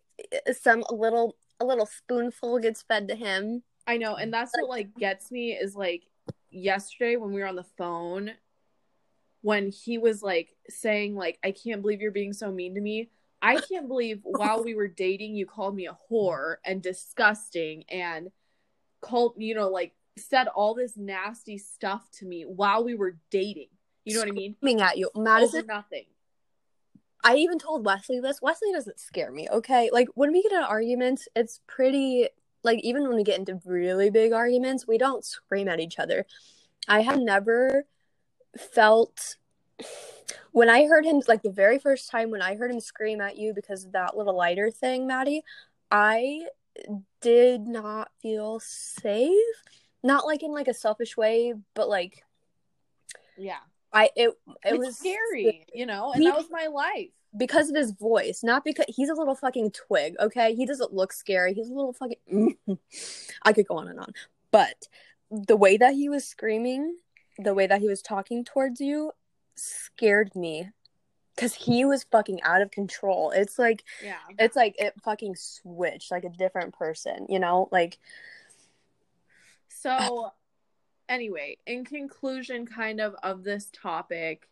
some 0.58 0.84
little 0.90 1.36
a 1.60 1.64
little 1.64 1.86
spoonful 1.86 2.58
gets 2.58 2.82
fed 2.82 3.08
to 3.08 3.14
him. 3.14 3.62
I 3.86 3.96
know, 3.96 4.16
and 4.16 4.32
that's 4.32 4.52
what 4.54 4.68
like 4.68 4.94
gets 4.96 5.30
me 5.30 5.52
is 5.52 5.74
like 5.74 6.04
yesterday 6.50 7.16
when 7.16 7.32
we 7.32 7.40
were 7.40 7.46
on 7.46 7.56
the 7.56 7.64
phone 7.76 8.32
when 9.42 9.70
he 9.70 9.98
was 9.98 10.22
like 10.22 10.54
saying 10.68 11.16
like 11.16 11.38
I 11.42 11.52
can't 11.52 11.82
believe 11.82 12.00
you're 12.00 12.10
being 12.10 12.32
so 12.32 12.50
mean 12.50 12.74
to 12.74 12.80
me. 12.80 13.10
I 13.42 13.58
can't 13.60 13.88
believe 13.88 14.20
while 14.22 14.62
we 14.62 14.74
were 14.74 14.88
dating 14.88 15.34
you 15.34 15.46
called 15.46 15.74
me 15.74 15.86
a 15.86 15.96
whore 16.10 16.56
and 16.64 16.82
disgusting 16.82 17.84
and 17.88 18.30
called 19.00 19.34
you 19.38 19.54
know 19.54 19.68
like 19.68 19.94
said 20.20 20.48
all 20.48 20.74
this 20.74 20.96
nasty 20.96 21.58
stuff 21.58 22.08
to 22.12 22.26
me 22.26 22.42
while 22.42 22.84
we 22.84 22.94
were 22.94 23.16
dating. 23.30 23.68
You 24.04 24.14
know 24.14 24.20
what 24.20 24.28
I 24.28 24.32
mean? 24.32 24.56
Coming 24.60 24.80
at 24.80 24.98
you. 24.98 25.10
Over 25.14 25.24
Madisen 25.24 25.66
nothing. 25.66 26.04
I 27.22 27.36
even 27.36 27.58
told 27.58 27.84
Wesley 27.84 28.20
this. 28.20 28.40
Wesley 28.40 28.72
doesn't 28.72 28.98
scare 28.98 29.30
me, 29.30 29.46
okay? 29.50 29.90
Like 29.92 30.08
when 30.14 30.32
we 30.32 30.42
get 30.42 30.52
in 30.52 30.62
arguments, 30.62 31.28
it's 31.36 31.60
pretty 31.66 32.28
like 32.62 32.80
even 32.80 33.02
when 33.02 33.16
we 33.16 33.24
get 33.24 33.38
into 33.38 33.60
really 33.64 34.10
big 34.10 34.32
arguments, 34.32 34.86
we 34.86 34.98
don't 34.98 35.24
scream 35.24 35.68
at 35.68 35.80
each 35.80 35.98
other. 35.98 36.26
I 36.88 37.00
have 37.00 37.18
never 37.18 37.84
felt 38.56 39.36
when 40.52 40.68
I 40.68 40.86
heard 40.86 41.04
him, 41.04 41.22
like 41.28 41.42
the 41.42 41.50
very 41.50 41.78
first 41.78 42.10
time 42.10 42.30
when 42.30 42.42
I 42.42 42.56
heard 42.56 42.70
him 42.70 42.80
scream 42.80 43.20
at 43.20 43.36
you 43.36 43.54
because 43.54 43.84
of 43.84 43.92
that 43.92 44.16
little 44.16 44.36
lighter 44.36 44.70
thing, 44.70 45.06
Maddie, 45.06 45.42
I 45.90 46.46
did 47.20 47.62
not 47.62 48.10
feel 48.20 48.60
safe. 48.60 49.34
Not 50.02 50.26
like 50.26 50.42
in 50.42 50.52
like 50.52 50.68
a 50.68 50.74
selfish 50.74 51.16
way, 51.16 51.54
but 51.74 51.88
like 51.88 52.24
Yeah. 53.36 53.58
I 53.92 54.10
it 54.16 54.30
it 54.64 54.74
It 54.74 54.78
was 54.78 54.88
was 54.88 54.98
scary, 54.98 55.66
you 55.74 55.86
know, 55.86 56.12
and 56.12 56.22
He- 56.22 56.28
that 56.28 56.36
was 56.36 56.50
my 56.50 56.66
life. 56.66 57.10
because 57.36 57.70
of 57.70 57.76
his 57.76 57.92
voice, 57.92 58.42
not 58.42 58.64
because 58.64 58.86
he's 58.88 59.08
a 59.08 59.14
little 59.14 59.34
fucking 59.34 59.70
twig, 59.72 60.16
okay? 60.20 60.54
He 60.54 60.66
doesn't 60.66 60.92
look 60.92 61.12
scary. 61.12 61.54
He's 61.54 61.70
a 61.70 61.74
little 61.74 61.92
fucking 61.92 62.16
mm-hmm. 62.32 62.72
I 63.42 63.52
could 63.52 63.66
go 63.66 63.76
on 63.76 63.88
and 63.88 64.00
on. 64.00 64.12
But 64.50 64.88
the 65.30 65.56
way 65.56 65.76
that 65.76 65.94
he 65.94 66.08
was 66.08 66.24
screaming, 66.24 66.96
the 67.38 67.54
way 67.54 67.66
that 67.66 67.80
he 67.80 67.88
was 67.88 68.02
talking 68.02 68.44
towards 68.44 68.80
you 68.80 69.12
scared 69.56 70.34
me 70.34 70.70
cuz 71.36 71.54
he 71.54 71.84
was 71.84 72.04
fucking 72.04 72.42
out 72.42 72.62
of 72.62 72.70
control. 72.70 73.30
It's 73.30 73.58
like 73.58 73.84
Yeah. 74.02 74.18
it's 74.38 74.56
like 74.56 74.74
it 74.80 74.94
fucking 75.02 75.36
switched 75.36 76.10
like 76.10 76.24
a 76.24 76.30
different 76.30 76.74
person, 76.74 77.26
you 77.28 77.38
know? 77.38 77.68
Like 77.70 77.98
So, 79.80 80.32
anyway, 81.08 81.56
in 81.66 81.86
conclusion, 81.86 82.66
kind 82.66 83.00
of 83.00 83.14
of 83.22 83.44
this 83.44 83.70
topic, 83.72 84.48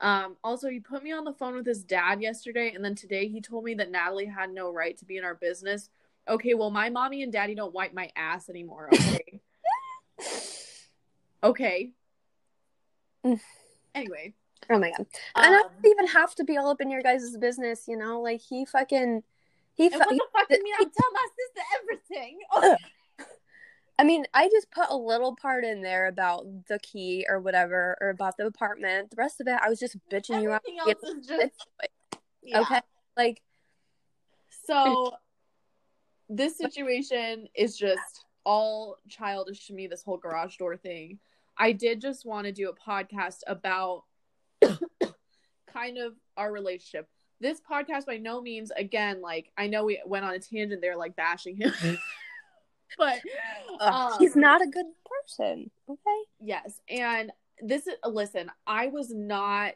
um, 0.00 0.36
also 0.42 0.70
he 0.70 0.80
put 0.80 1.02
me 1.02 1.12
on 1.12 1.24
the 1.24 1.32
phone 1.34 1.54
with 1.54 1.66
his 1.66 1.84
dad 1.84 2.22
yesterday, 2.22 2.72
and 2.74 2.82
then 2.82 2.94
today 2.94 3.28
he 3.28 3.42
told 3.42 3.64
me 3.64 3.74
that 3.74 3.90
Natalie 3.90 4.24
had 4.24 4.50
no 4.50 4.72
right 4.72 4.96
to 4.96 5.04
be 5.04 5.18
in 5.18 5.24
our 5.24 5.34
business. 5.34 5.90
Okay, 6.26 6.54
well, 6.54 6.70
my 6.70 6.88
mommy 6.88 7.22
and 7.22 7.30
daddy 7.30 7.54
don't 7.54 7.74
wipe 7.74 7.92
my 7.92 8.10
ass 8.16 8.48
anymore. 8.48 8.88
Okay. 8.94 9.40
okay. 11.44 11.90
Mm. 13.26 13.40
Anyway, 13.94 14.32
oh 14.70 14.78
my 14.78 14.90
god. 14.90 15.00
and 15.00 15.08
I 15.36 15.48
um, 15.48 15.52
don't 15.82 15.90
even 15.92 16.06
have 16.08 16.34
to 16.36 16.44
be 16.44 16.56
all 16.56 16.70
up 16.70 16.80
in 16.80 16.90
your 16.90 17.02
guys' 17.02 17.36
business, 17.36 17.84
you 17.86 17.98
know? 17.98 18.22
Like 18.22 18.40
he 18.40 18.64
fucking 18.64 19.22
he, 19.74 19.90
fu- 19.90 19.98
what 19.98 20.08
the 20.08 20.20
fuck 20.32 20.48
do 20.48 20.56
you 20.56 20.64
mean? 20.64 20.74
I 20.80 20.84
tell 20.84 21.12
my 21.12 21.26
sister 21.36 21.62
everything. 21.82 22.38
I 23.98 24.04
mean, 24.04 24.24
I 24.32 24.48
just 24.48 24.70
put 24.70 24.86
a 24.88 24.96
little 24.96 25.36
part 25.36 25.64
in 25.64 25.82
there 25.82 26.06
about 26.06 26.46
the 26.68 26.78
key 26.78 27.26
or 27.28 27.40
whatever, 27.40 27.96
or 28.00 28.08
about 28.10 28.36
the 28.36 28.46
apartment. 28.46 29.10
The 29.10 29.16
rest 29.16 29.40
of 29.40 29.46
it, 29.46 29.58
I 29.62 29.68
was 29.68 29.78
just 29.78 29.96
bitching 30.10 30.42
you 30.42 30.52
out. 30.52 30.62
Else 30.86 31.02
is 31.02 31.26
just 31.26 31.66
yeah. 32.42 32.60
Okay, 32.60 32.80
like 33.16 33.42
So 34.66 35.14
this 36.28 36.56
situation 36.56 37.48
is 37.54 37.76
just 37.76 38.24
all 38.44 38.96
childish 39.08 39.66
to 39.66 39.74
me, 39.74 39.86
this 39.86 40.02
whole 40.02 40.16
garage 40.16 40.56
door 40.56 40.76
thing. 40.76 41.18
I 41.56 41.72
did 41.72 42.00
just 42.00 42.24
want 42.24 42.46
to 42.46 42.52
do 42.52 42.70
a 42.70 42.90
podcast 42.90 43.40
about 43.46 44.04
kind 45.72 45.98
of 45.98 46.14
our 46.36 46.50
relationship. 46.50 47.08
This 47.40 47.60
podcast 47.60 48.06
by 48.06 48.18
no 48.18 48.40
means 48.40 48.70
again 48.76 49.20
like 49.20 49.50
I 49.58 49.66
know 49.66 49.84
we 49.84 50.00
went 50.06 50.24
on 50.24 50.34
a 50.34 50.38
tangent 50.38 50.80
there 50.80 50.96
like 50.96 51.14
bashing 51.16 51.56
him. 51.56 51.70
Mm-hmm. 51.70 51.94
but 52.98 53.20
um, 53.80 54.12
he's 54.18 54.36
not 54.36 54.62
a 54.62 54.66
good 54.66 54.86
person. 55.04 55.70
Okay, 55.88 56.22
Yes, 56.40 56.80
and 56.88 57.32
this 57.60 57.86
is 57.86 57.94
listen, 58.04 58.50
I 58.66 58.88
was 58.88 59.10
not 59.10 59.74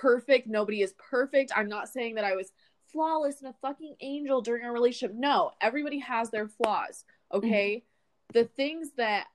perfect. 0.00 0.48
Nobody 0.48 0.82
is 0.82 0.94
perfect. 0.98 1.52
I'm 1.54 1.68
not 1.68 1.88
saying 1.88 2.16
that 2.16 2.24
I 2.24 2.34
was 2.34 2.52
flawless 2.92 3.40
and 3.40 3.50
a 3.50 3.54
fucking 3.60 3.96
angel 4.00 4.40
during 4.40 4.64
our 4.64 4.72
relationship. 4.72 5.16
No, 5.16 5.52
everybody 5.60 5.98
has 6.00 6.30
their 6.30 6.48
flaws, 6.48 7.04
okay? 7.32 7.84
The 8.32 8.44
things 8.44 8.90
that 8.96 9.26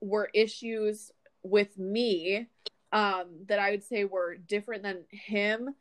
were 0.00 0.30
issues 0.32 1.10
with 1.42 1.78
me 1.78 2.46
um 2.92 3.26
that 3.46 3.58
I 3.58 3.70
would 3.70 3.84
say 3.84 4.04
were 4.04 4.36
different 4.36 4.82
than 4.82 5.04
him 5.10 5.74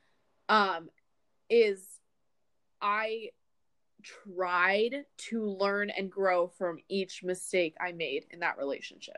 um 0.49 0.89
is 1.49 1.99
I 2.81 3.29
tried 4.25 5.05
to 5.17 5.45
learn 5.45 5.89
and 5.89 6.11
grow 6.11 6.47
from 6.47 6.79
each 6.89 7.23
mistake 7.23 7.75
I 7.79 7.91
made 7.91 8.25
in 8.31 8.39
that 8.39 8.57
relationship. 8.57 9.17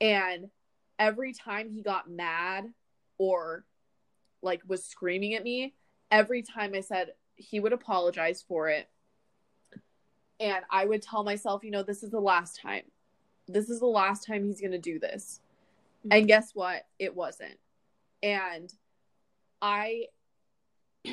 And 0.00 0.50
every 0.98 1.32
time 1.32 1.70
he 1.70 1.82
got 1.82 2.10
mad 2.10 2.72
or 3.18 3.64
like 4.42 4.62
was 4.66 4.84
screaming 4.84 5.34
at 5.34 5.42
me, 5.42 5.74
every 6.10 6.42
time 6.42 6.72
I 6.74 6.80
said 6.80 7.12
he 7.36 7.60
would 7.60 7.72
apologize 7.72 8.44
for 8.46 8.68
it. 8.68 8.88
And 10.38 10.64
I 10.70 10.84
would 10.84 11.02
tell 11.02 11.24
myself, 11.24 11.64
you 11.64 11.70
know, 11.70 11.82
this 11.82 12.02
is 12.02 12.10
the 12.10 12.20
last 12.20 12.60
time. 12.60 12.82
This 13.48 13.70
is 13.70 13.80
the 13.80 13.86
last 13.86 14.26
time 14.26 14.44
he's 14.44 14.60
going 14.60 14.72
to 14.72 14.78
do 14.78 14.98
this. 14.98 15.40
Hmm. 16.02 16.12
And 16.12 16.28
guess 16.28 16.50
what? 16.54 16.86
It 16.98 17.14
wasn't. 17.14 17.58
And 18.22 18.72
I 19.62 20.06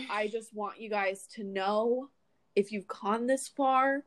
I 0.09 0.27
just 0.27 0.53
want 0.53 0.81
you 0.81 0.89
guys 0.89 1.27
to 1.35 1.43
know 1.43 2.09
if 2.55 2.71
you've 2.71 2.87
gone 2.87 3.27
this 3.27 3.47
far, 3.47 4.03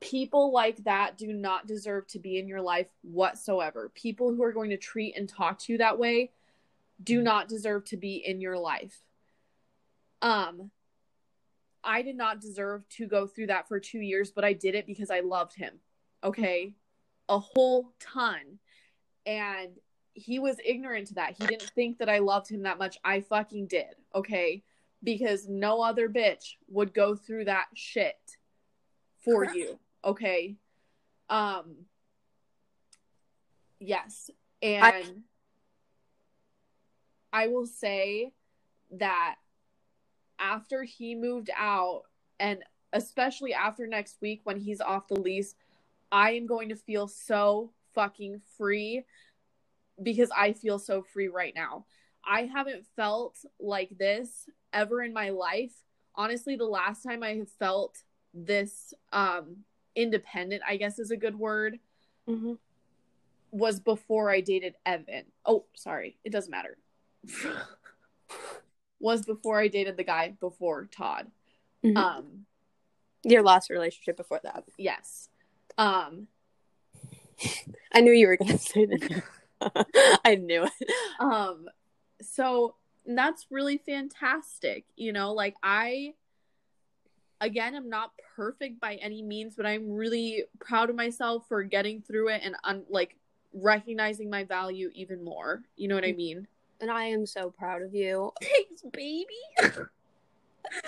people 0.00 0.52
like 0.52 0.84
that 0.84 1.16
do 1.16 1.32
not 1.32 1.66
deserve 1.66 2.06
to 2.08 2.18
be 2.18 2.38
in 2.38 2.46
your 2.46 2.60
life 2.60 2.88
whatsoever. 3.02 3.90
People 3.94 4.34
who 4.34 4.42
are 4.42 4.52
going 4.52 4.70
to 4.70 4.76
treat 4.76 5.16
and 5.16 5.28
talk 5.28 5.58
to 5.60 5.72
you 5.72 5.78
that 5.78 5.98
way 5.98 6.30
do 7.02 7.22
not 7.22 7.48
deserve 7.48 7.84
to 7.86 7.96
be 7.96 8.16
in 8.16 8.40
your 8.40 8.58
life. 8.58 9.02
Um 10.20 10.70
I 11.82 12.02
did 12.02 12.16
not 12.16 12.40
deserve 12.40 12.88
to 12.90 13.06
go 13.06 13.26
through 13.26 13.48
that 13.48 13.68
for 13.68 13.78
2 13.78 13.98
years, 13.98 14.30
but 14.30 14.44
I 14.44 14.54
did 14.54 14.74
it 14.74 14.86
because 14.86 15.10
I 15.10 15.20
loved 15.20 15.54
him. 15.54 15.74
Okay? 16.22 16.72
A 17.28 17.38
whole 17.38 17.92
ton. 18.00 18.58
And 19.26 19.70
he 20.14 20.38
was 20.38 20.56
ignorant 20.64 21.08
to 21.08 21.14
that. 21.14 21.36
He 21.38 21.46
didn't 21.46 21.70
think 21.74 21.98
that 21.98 22.08
I 22.08 22.18
loved 22.18 22.48
him 22.48 22.62
that 22.62 22.78
much. 22.78 22.98
I 23.04 23.20
fucking 23.20 23.66
did. 23.66 23.96
Okay? 24.14 24.62
Because 25.04 25.46
no 25.48 25.82
other 25.82 26.08
bitch 26.08 26.54
would 26.68 26.94
go 26.94 27.14
through 27.14 27.44
that 27.44 27.66
shit 27.74 28.16
for 29.22 29.44
Correct. 29.44 29.56
you 29.56 29.78
okay 30.04 30.56
um 31.28 31.76
yes 33.78 34.30
and 34.62 35.22
I, 37.32 37.48
will 37.48 37.66
say 37.66 38.32
that 38.92 39.36
after 40.38 40.84
he 40.84 41.14
moved 41.14 41.50
out 41.54 42.04
and 42.40 42.60
especially 42.94 43.52
after 43.52 43.86
next 43.86 44.22
week 44.22 44.40
when 44.44 44.58
he's 44.58 44.80
off 44.80 45.08
the 45.08 45.20
lease 45.20 45.54
i 46.10 46.32
am 46.32 46.46
going 46.46 46.70
to 46.70 46.76
feel 46.76 47.08
so 47.08 47.72
fucking 47.94 48.40
free 48.56 49.04
because 50.02 50.30
i 50.36 50.52
feel 50.52 50.78
so 50.78 51.02
free 51.02 51.28
right 51.28 51.54
now 51.54 51.84
I 52.26 52.46
haven't 52.46 52.86
felt 52.96 53.36
like 53.60 53.90
this 53.98 54.48
ever 54.74 55.02
in 55.02 55.12
my 55.14 55.30
life. 55.30 55.72
Honestly, 56.14 56.56
the 56.56 56.66
last 56.66 57.02
time 57.02 57.22
I 57.22 57.34
have 57.36 57.50
felt 57.58 58.02
this 58.34 58.92
um 59.12 59.64
independent, 59.96 60.62
I 60.66 60.76
guess 60.76 60.98
is 60.98 61.10
a 61.12 61.16
good 61.16 61.38
word, 61.38 61.78
Mhm. 62.28 62.58
was 63.52 63.78
before 63.80 64.28
I 64.30 64.40
dated 64.40 64.74
Evan. 64.84 65.26
Oh, 65.46 65.64
sorry. 65.74 66.18
It 66.24 66.30
doesn't 66.30 66.50
matter. 66.50 66.76
was 69.00 69.24
before 69.24 69.60
I 69.60 69.68
dated 69.68 69.96
the 69.96 70.04
guy 70.04 70.30
before 70.40 70.86
Todd. 70.86 71.30
Mhm. 71.84 71.96
Um 71.96 72.46
your 73.22 73.42
last 73.42 73.70
relationship 73.70 74.16
before 74.16 74.40
that. 74.42 74.64
yes. 74.76 75.28
Um 75.78 76.28
I 77.92 78.00
knew 78.00 78.12
you 78.12 78.26
were 78.26 78.36
gonna 78.36 78.58
say 78.58 78.86
that. 78.86 79.22
I 80.24 80.34
knew 80.36 80.64
it. 80.64 80.90
um 81.20 81.68
so 82.22 82.76
that's 83.06 83.46
really 83.50 83.78
fantastic 83.78 84.84
you 84.96 85.12
know 85.12 85.32
like 85.32 85.54
i 85.62 86.14
again 87.40 87.74
i'm 87.74 87.88
not 87.90 88.12
perfect 88.34 88.80
by 88.80 88.94
any 88.96 89.22
means 89.22 89.54
but 89.54 89.66
i'm 89.66 89.90
really 89.90 90.44
proud 90.58 90.88
of 90.88 90.96
myself 90.96 91.46
for 91.48 91.62
getting 91.62 92.00
through 92.00 92.28
it 92.28 92.40
and 92.42 92.56
un- 92.64 92.84
like 92.88 93.16
recognizing 93.52 94.30
my 94.30 94.42
value 94.44 94.90
even 94.94 95.22
more 95.22 95.62
you 95.76 95.86
know 95.86 95.94
what 95.94 96.04
i 96.04 96.12
mean? 96.12 96.46
And 96.80 96.90
I 96.90 97.04
am 97.04 97.24
so 97.24 97.50
proud 97.50 97.82
of 97.82 97.94
you. 97.94 98.32
thanks 98.42 98.82
baby. 98.92 99.26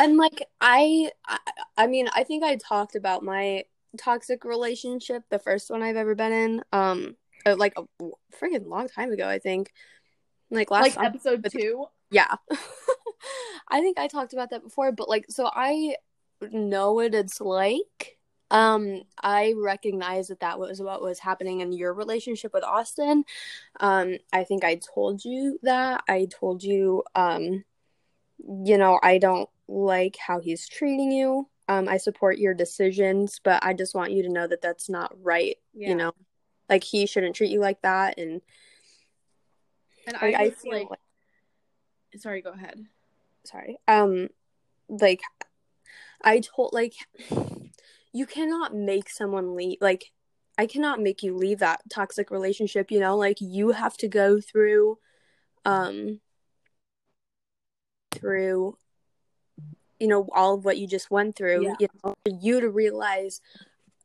And 0.01 0.17
like 0.17 0.49
I, 0.61 1.11
I 1.27 1.39
i 1.77 1.87
mean 1.87 2.09
i 2.15 2.25
think 2.25 2.43
i 2.43 2.57
talked 2.57 2.97
about 2.97 3.23
my 3.23 3.65
toxic 3.99 4.45
relationship 4.45 5.23
the 5.29 5.39
first 5.39 5.71
one 5.71 5.83
i've 5.83 5.97
ever 5.97 6.15
been 6.15 6.33
in 6.33 6.65
um 6.73 7.17
uh, 7.45 7.57
like 7.57 7.75
a 7.77 7.83
freaking 8.35 8.67
long 8.67 8.89
time 8.89 9.13
ago 9.13 9.29
i 9.29 9.39
think. 9.39 9.73
Like 10.51 10.71
last 10.71 10.97
like 10.97 11.07
episode 11.07 11.47
two 11.51 11.87
yeah. 12.11 12.35
I 13.69 13.81
think 13.81 13.99
i 13.99 14.07
talked 14.07 14.33
about 14.33 14.51
that 14.51 14.63
before 14.63 14.93
but 14.93 15.09
like 15.09 15.27
so 15.29 15.51
i 15.53 15.97
know 16.53 16.93
what 16.93 17.15
it's 17.15 17.41
like. 17.41 18.17
Um 18.51 19.03
i 19.21 19.55
recognize 19.57 20.29
that 20.29 20.41
that 20.41 20.59
was 20.61 20.81
what 20.81 21.03
was 21.03 21.19
happening 21.19 21.61
in 21.61 21.73
your 21.73 21.93
relationship 21.93 22.53
with 22.55 22.63
austin. 22.63 23.25
Um 23.81 24.19
i 24.33 24.45
think 24.45 24.63
i 24.65 24.77
told 24.95 25.25
you 25.25 25.59
that. 25.63 26.05
I 26.09 26.29
told 26.31 26.63
you 26.63 27.03
um 27.17 27.65
you 28.39 28.79
know 28.79 29.01
i 29.03 29.19
don't 29.19 29.49
like 29.67 30.17
how 30.17 30.39
he's 30.41 30.69
treating 30.69 31.11
you. 31.11 31.49
Um 31.69 31.89
i 31.89 31.97
support 31.97 32.39
your 32.39 32.55
decisions 32.55 33.41
but 33.43 33.65
i 33.65 33.73
just 33.73 33.95
want 33.97 34.13
you 34.13 34.23
to 34.23 34.29
know 34.29 34.47
that 34.47 34.63
that's 34.63 34.89
not 34.89 35.13
right 35.23 35.57
Yeah. 35.75 35.89
you 35.89 35.95
know? 35.97 36.13
Like 36.69 36.85
he 36.85 37.07
shouldn't 37.07 37.35
treat 37.35 37.51
you 37.51 37.59
like 37.61 37.83
that 37.83 38.19
and 38.19 38.41
And 40.07 40.15
Like, 40.23 40.35
I 40.37 40.43
I 40.45 40.51
feel 40.51 40.73
like, 40.73 40.91
like- 40.91 41.01
sorry, 42.19 42.43
go 42.43 42.51
ahead. 42.53 42.87
sorry 43.45 43.79
um 43.89 44.29
like 44.89 45.21
i 46.25 46.41
told 46.41 46.73
like 46.73 46.95
you 48.13 48.27
cannot 48.27 48.75
make 48.75 49.09
someone 49.09 49.55
leave 49.55 49.79
like 49.81 50.13
i 50.59 50.67
cannot 50.67 51.01
make 51.01 51.23
you 51.23 51.37
leave 51.37 51.59
that 51.59 51.81
toxic 51.89 52.31
relationship 52.31 52.91
you 52.91 52.99
know 53.01 53.17
like 53.17 53.39
you 53.41 53.71
have 53.71 53.97
to 53.97 54.09
go 54.09 54.41
through 54.41 54.99
um 55.65 56.21
through 58.13 58.77
you 60.01 60.07
know 60.09 60.29
all 60.33 60.55
of 60.55 60.65
what 60.65 60.79
you 60.79 60.87
just 60.87 61.11
went 61.11 61.37
through 61.37 61.65
Yeah. 61.65 61.75
you 61.79 61.89
know 62.03 62.15
for 62.25 62.33
you 62.41 62.61
to 62.61 62.71
realize 62.71 63.41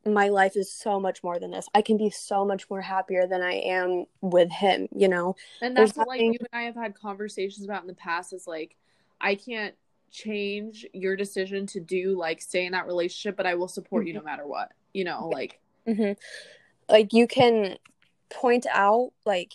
my 0.06 0.30
life 0.30 0.56
is 0.56 0.72
so 0.72 1.00
much 1.00 1.24
more 1.24 1.40
than 1.40 1.52
this. 1.52 1.70
I 1.76 1.82
can 1.82 1.98
be 1.98 2.10
so 2.10 2.44
much 2.44 2.70
more 2.70 2.82
happier 2.82 3.28
than 3.28 3.42
i 3.42 3.54
am 3.54 4.06
with 4.22 4.52
him 4.52 4.88
you 4.96 5.08
know? 5.08 5.36
And 5.62 5.76
that's 5.76 5.96
what 5.96 6.08
like 6.08 6.22
you 6.22 6.38
and 6.40 6.48
I 6.54 6.64
have 6.64 6.76
had 6.76 6.96
conversations 6.96 7.66
about 7.66 7.82
in 7.82 7.88
the 7.88 7.94
past 7.94 8.34
is 8.34 8.48
like 8.48 8.76
I 9.20 9.36
can't 9.36 9.76
change 10.12 10.86
your 10.94 11.16
decision 11.16 11.66
to 11.68 11.80
do 11.80 12.18
like 12.18 12.42
stay 12.42 12.66
in 12.66 12.74
that 12.74 12.86
relationship, 12.86 13.38
but 13.38 13.46
I 13.46 13.56
will 13.56 13.68
support 13.68 14.06
you 14.06 14.14
no 14.14 14.22
matter 14.22 14.46
what. 14.46 14.72
You 14.94 15.06
know, 15.06 15.30
like 15.32 15.60
hmm 15.86 16.12
Like 16.90 17.14
you 17.14 17.28
can 17.28 17.78
point 18.30 18.66
out, 18.72 19.12
like, 19.26 19.54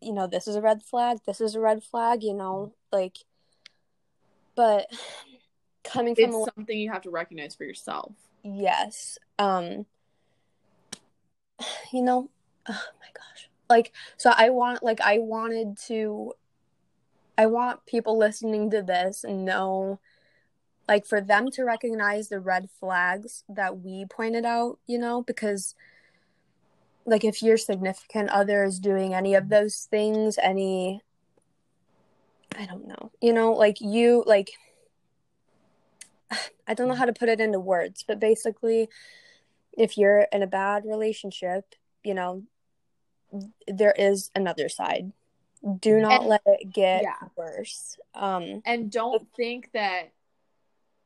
you 0.00 0.12
know, 0.12 0.26
this 0.26 0.46
is 0.46 0.56
a 0.56 0.60
red 0.60 0.82
flag, 0.82 1.18
this 1.26 1.40
is 1.40 1.54
a 1.54 1.60
red 1.60 1.82
flag, 1.82 2.22
you 2.22 2.34
know, 2.34 2.72
like, 2.92 3.18
but 4.54 4.86
coming 5.84 6.14
from 6.14 6.24
it's 6.24 6.36
a 6.36 6.50
something 6.56 6.78
you 6.78 6.90
have 6.90 7.02
to 7.02 7.10
recognize 7.10 7.54
for 7.54 7.64
yourself. 7.64 8.12
Yes, 8.42 9.18
um, 9.38 9.86
you 11.92 12.02
know, 12.02 12.30
oh 12.68 12.84
my 13.00 13.08
gosh, 13.14 13.48
like, 13.68 13.92
so 14.16 14.32
I 14.36 14.50
want, 14.50 14.82
like, 14.82 15.00
I 15.00 15.18
wanted 15.18 15.78
to, 15.86 16.32
I 17.36 17.46
want 17.46 17.86
people 17.86 18.18
listening 18.18 18.70
to 18.70 18.82
this 18.82 19.24
know. 19.28 20.00
Like 20.88 21.04
for 21.04 21.20
them 21.20 21.50
to 21.50 21.64
recognize 21.64 22.30
the 22.30 22.40
red 22.40 22.70
flags 22.80 23.44
that 23.46 23.80
we 23.80 24.06
pointed 24.06 24.46
out, 24.46 24.78
you 24.86 24.98
know, 24.98 25.20
because 25.22 25.74
like 27.08 27.24
if 27.24 27.42
your 27.42 27.56
significant 27.56 28.28
other 28.28 28.64
is 28.64 28.78
doing 28.78 29.14
any 29.14 29.34
of 29.34 29.48
those 29.48 29.88
things 29.90 30.38
any 30.42 31.00
i 32.56 32.66
don't 32.66 32.86
know 32.86 33.10
you 33.20 33.32
know 33.32 33.52
like 33.52 33.80
you 33.80 34.22
like 34.26 34.50
i 36.66 36.74
don't 36.74 36.88
know 36.88 36.94
how 36.94 37.04
to 37.06 37.12
put 37.12 37.28
it 37.28 37.40
into 37.40 37.60
words 37.60 38.04
but 38.06 38.20
basically 38.20 38.88
if 39.72 39.96
you're 39.96 40.26
in 40.32 40.42
a 40.42 40.46
bad 40.46 40.84
relationship 40.84 41.74
you 42.04 42.14
know 42.14 42.42
there 43.66 43.94
is 43.96 44.30
another 44.34 44.68
side 44.68 45.12
do 45.80 45.98
not 46.00 46.20
And- 46.20 46.28
let 46.28 46.42
it 46.46 46.72
get 46.72 47.02
yeah. 47.02 47.28
worse 47.36 47.98
um 48.14 48.62
And 48.64 48.90
don't 48.90 49.26
think 49.36 49.70
that 49.72 50.12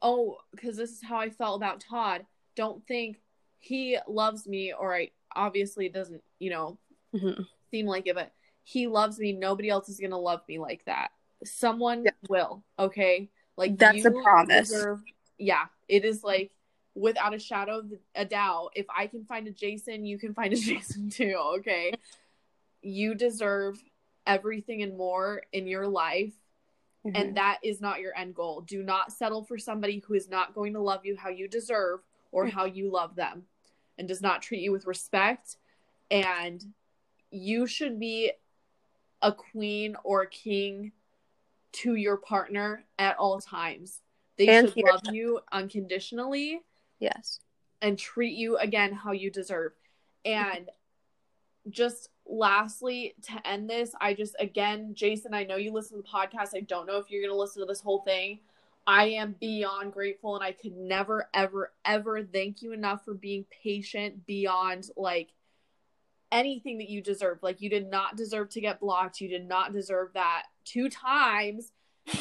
oh, 0.04 0.38
because 0.50 0.76
this 0.76 0.90
is 0.90 1.00
how 1.02 1.18
I 1.18 1.30
felt 1.30 1.56
about 1.56 1.78
Todd. 1.80 2.26
Don't 2.56 2.84
think 2.88 3.18
he 3.60 3.98
loves 4.08 4.48
me 4.48 4.72
or 4.72 4.92
I 4.96 5.10
obviously 5.34 5.86
it 5.86 5.92
doesn't, 5.94 6.22
you 6.40 6.50
know, 6.50 6.76
mhm. 7.14 7.46
seem 7.70 7.86
like 7.86 8.08
it, 8.08 8.16
but 8.16 8.32
he 8.64 8.88
loves 8.88 9.18
me. 9.20 9.32
Nobody 9.32 9.68
else 9.70 9.88
is 9.88 10.00
gonna 10.00 10.18
love 10.18 10.40
me 10.48 10.58
like 10.58 10.84
that. 10.86 11.12
Someone 11.44 12.04
Yeah. 12.04 12.10
will, 12.28 12.64
okay? 12.78 13.30
Like 13.56 13.76
That's 13.78 14.04
a 14.04 14.10
promise. 14.10 14.68
deserve- 14.70 15.02
yeah, 15.38 15.66
it 15.88 16.04
is 16.04 16.22
like 16.24 16.52
without 16.94 17.34
a 17.34 17.38
shadow 17.38 17.78
of 17.78 17.92
a 18.14 18.24
doubt. 18.24 18.70
If 18.74 18.86
I 18.94 19.06
can 19.06 19.24
find 19.24 19.46
a 19.46 19.50
Jason, 19.50 20.04
you 20.04 20.18
can 20.18 20.34
find 20.34 20.52
a 20.52 20.56
Jason 20.70 21.10
too. 21.10 21.34
Okay, 21.58 21.94
you 22.82 23.14
deserve 23.14 23.82
everything 24.26 24.82
and 24.82 24.96
more 24.96 25.42
in 25.52 25.66
your 25.66 25.86
life, 25.86 26.32
Mhm. 27.04 27.12
and 27.16 27.36
that 27.36 27.58
is 27.62 27.80
not 27.80 28.00
your 28.00 28.16
end 28.16 28.34
goal. 28.34 28.60
Do 28.60 28.82
not 28.82 29.12
settle 29.12 29.42
for 29.42 29.58
somebody 29.58 29.98
who 29.98 30.14
is 30.14 30.28
not 30.28 30.54
going 30.54 30.72
to 30.74 30.80
love 30.80 31.04
you 31.04 31.16
how 31.16 31.28
you 31.28 31.48
deserve 31.48 32.00
or 32.30 32.46
how 32.46 32.64
you 32.64 32.90
love 32.90 33.16
them, 33.16 33.46
and 33.98 34.06
does 34.08 34.22
not 34.22 34.40
treat 34.42 34.62
you 34.62 34.72
with 34.72 34.86
respect. 34.86 35.56
And 36.10 36.72
you 37.30 37.66
should 37.66 37.98
be 37.98 38.32
a 39.20 39.32
queen 39.32 39.96
or 40.04 40.22
a 40.22 40.26
king 40.28 40.92
to 41.72 41.94
your 41.94 42.16
partner 42.16 42.84
at 42.98 43.16
all 43.18 43.40
times. 43.40 44.00
They 44.38 44.48
And 44.48 44.68
should 44.68 44.84
love 44.84 45.00
you 45.12 45.40
unconditionally 45.52 46.60
yes 46.98 47.40
and 47.80 47.98
treat 47.98 48.34
you 48.34 48.56
again 48.58 48.92
how 48.92 49.12
you 49.12 49.30
deserve. 49.30 49.72
And 50.24 50.70
just 51.68 52.08
lastly, 52.26 53.14
to 53.22 53.46
end 53.46 53.68
this, 53.68 53.94
I 54.00 54.14
just 54.14 54.36
again, 54.38 54.94
Jason, 54.94 55.34
I 55.34 55.44
know 55.44 55.56
you 55.56 55.72
listen 55.72 55.98
to 55.98 56.02
the 56.02 56.08
podcast. 56.08 56.56
I 56.56 56.60
don't 56.60 56.86
know 56.86 56.98
if 56.98 57.10
you're 57.10 57.22
going 57.22 57.34
to 57.34 57.38
listen 57.38 57.60
to 57.60 57.66
this 57.66 57.80
whole 57.80 58.02
thing. 58.02 58.40
I 58.86 59.04
am 59.10 59.36
beyond 59.38 59.92
grateful, 59.92 60.34
and 60.34 60.44
I 60.44 60.52
could 60.52 60.76
never, 60.76 61.28
ever, 61.34 61.72
ever 61.84 62.22
thank 62.24 62.62
you 62.62 62.72
enough 62.72 63.04
for 63.04 63.14
being 63.14 63.44
patient 63.62 64.26
beyond 64.26 64.88
like 64.96 65.28
anything 66.32 66.78
that 66.78 66.88
you 66.88 67.00
deserve. 67.02 67.38
Like, 67.42 67.60
you 67.60 67.70
did 67.70 67.88
not 67.88 68.16
deserve 68.16 68.48
to 68.50 68.60
get 68.60 68.80
blocked. 68.80 69.20
You 69.20 69.28
did 69.28 69.46
not 69.46 69.72
deserve 69.72 70.14
that 70.14 70.44
two 70.64 70.88
times, 70.88 71.70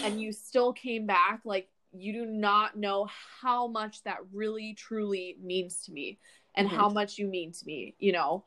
and 0.03 0.22
you 0.22 0.32
still 0.32 0.74
came 0.74 1.07
back. 1.07 1.41
Like, 1.45 1.70
you 1.93 2.14
do 2.14 2.26
not 2.26 2.78
know 2.78 3.07
how 3.41 3.68
much 3.68 4.03
that 4.03 4.18
really, 4.32 4.74
truly 4.74 5.38
means 5.41 5.82
to 5.84 5.91
me 5.91 6.20
and 6.55 6.68
Mhm. 6.70 6.76
how 6.76 6.89
much 6.89 7.18
you 7.18 7.28
mean 7.28 7.51
to 7.53 7.66
me, 7.66 7.95
you 7.97 8.12
know. 8.12 8.45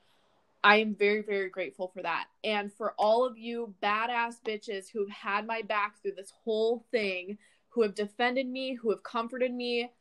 I 0.62 0.76
am 0.76 0.94
very, 0.94 1.20
very 1.20 1.50
grateful 1.50 1.88
for 1.88 2.02
that. 2.02 2.28
And 2.42 2.72
for 2.72 2.94
all 2.98 3.26
of 3.26 3.36
you 3.36 3.74
badass 3.82 4.40
bitches 4.42 4.88
who 4.90 5.00
have 5.00 5.10
had 5.14 5.46
my 5.46 5.60
back 5.60 6.00
through 6.00 6.14
this 6.16 6.30
whole 6.30 6.86
thing, 6.90 7.36
who 7.68 7.82
have 7.82 7.94
defended 7.94 8.46
me, 8.46 8.72
who 8.72 8.88
have 8.90 9.02
comforted 9.02 9.52
me, 9.52 9.92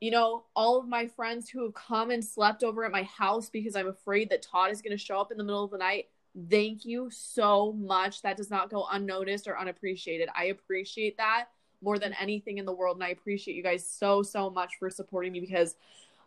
you 0.00 0.10
know, 0.10 0.44
all 0.54 0.78
of 0.78 0.88
my 0.88 1.06
friends 1.06 1.48
who 1.48 1.62
have 1.62 1.74
come 1.74 2.10
and 2.10 2.24
slept 2.24 2.62
over 2.62 2.84
at 2.84 2.92
my 2.92 3.04
house 3.04 3.48
because 3.48 3.76
I'm 3.76 3.88
afraid 3.88 4.30
that 4.30 4.42
Todd 4.42 4.70
is 4.70 4.82
going 4.82 4.96
to 4.96 5.02
show 5.02 5.20
up 5.20 5.30
in 5.30 5.38
the 5.38 5.44
middle 5.44 5.64
of 5.64 5.70
the 5.70 5.78
night. 5.78 6.08
Thank 6.50 6.84
you 6.84 7.08
so 7.10 7.72
much. 7.72 8.22
That 8.22 8.36
does 8.36 8.50
not 8.50 8.70
go 8.70 8.86
unnoticed 8.90 9.46
or 9.46 9.58
unappreciated. 9.58 10.28
I 10.36 10.46
appreciate 10.46 11.16
that 11.16 11.46
more 11.80 11.98
than 11.98 12.14
anything 12.14 12.58
in 12.58 12.64
the 12.64 12.72
world. 12.72 12.96
And 12.96 13.04
I 13.04 13.10
appreciate 13.10 13.54
you 13.56 13.62
guys 13.62 13.86
so, 13.86 14.22
so 14.22 14.50
much 14.50 14.72
for 14.78 14.90
supporting 14.90 15.32
me 15.32 15.40
because 15.40 15.76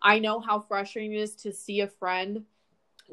I 0.02 0.20
know 0.20 0.40
how 0.40 0.60
frustrating 0.60 1.14
it 1.14 1.20
is 1.20 1.36
to 1.38 1.52
see 1.52 1.82
a 1.82 1.88
friend 1.88 2.44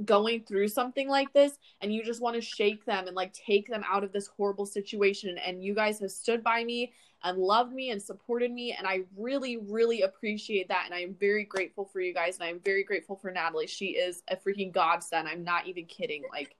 going 0.04 0.42
through 0.42 0.68
something 0.68 1.08
like 1.08 1.32
this 1.32 1.58
and 1.80 1.94
you 1.94 2.02
just 2.02 2.20
want 2.20 2.34
to 2.34 2.40
shake 2.40 2.84
them 2.84 3.06
and 3.06 3.14
like 3.14 3.32
take 3.32 3.68
them 3.68 3.84
out 3.88 4.02
of 4.02 4.12
this 4.12 4.26
horrible 4.26 4.66
situation 4.66 5.38
and 5.38 5.62
you 5.62 5.72
guys 5.72 6.00
have 6.00 6.10
stood 6.10 6.42
by 6.42 6.64
me 6.64 6.92
and 7.24 7.38
loved 7.38 7.72
me 7.72 7.90
and 7.90 8.00
supported 8.00 8.52
me 8.52 8.72
and 8.72 8.86
I 8.86 9.00
really 9.16 9.56
really 9.56 10.02
appreciate 10.02 10.68
that 10.68 10.84
and 10.84 10.94
I 10.94 11.00
am 11.00 11.14
very 11.14 11.44
grateful 11.44 11.86
for 11.86 12.00
you 12.00 12.12
guys 12.12 12.36
and 12.36 12.44
I 12.44 12.50
am 12.50 12.60
very 12.60 12.84
grateful 12.84 13.16
for 13.16 13.30
Natalie. 13.30 13.66
She 13.66 13.86
is 13.86 14.22
a 14.28 14.36
freaking 14.36 14.72
godsend. 14.72 15.26
I'm 15.26 15.42
not 15.42 15.66
even 15.66 15.86
kidding. 15.86 16.22
Like 16.30 16.54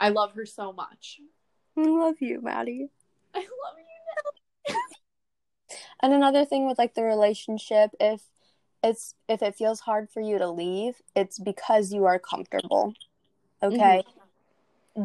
I 0.00 0.10
love 0.10 0.32
her 0.34 0.46
so 0.46 0.72
much. 0.72 1.20
i 1.76 1.82
love 1.82 2.16
you 2.20 2.40
maddie 2.40 2.88
I 3.34 3.38
love 3.38 3.76
you. 3.76 3.84
Natalie. 4.68 4.80
And 6.00 6.12
another 6.12 6.44
thing 6.44 6.66
with 6.66 6.78
like 6.78 6.94
the 6.94 7.02
relationship, 7.02 7.90
if 8.00 8.22
it's 8.82 9.14
if 9.28 9.42
it 9.42 9.56
feels 9.56 9.80
hard 9.80 10.08
for 10.08 10.20
you 10.20 10.38
to 10.38 10.48
leave, 10.48 10.94
it's 11.16 11.38
because 11.38 11.92
you 11.92 12.04
are 12.04 12.18
comfortable. 12.18 12.94
Mm-hmm. 13.62 13.74
Okay? 13.74 14.02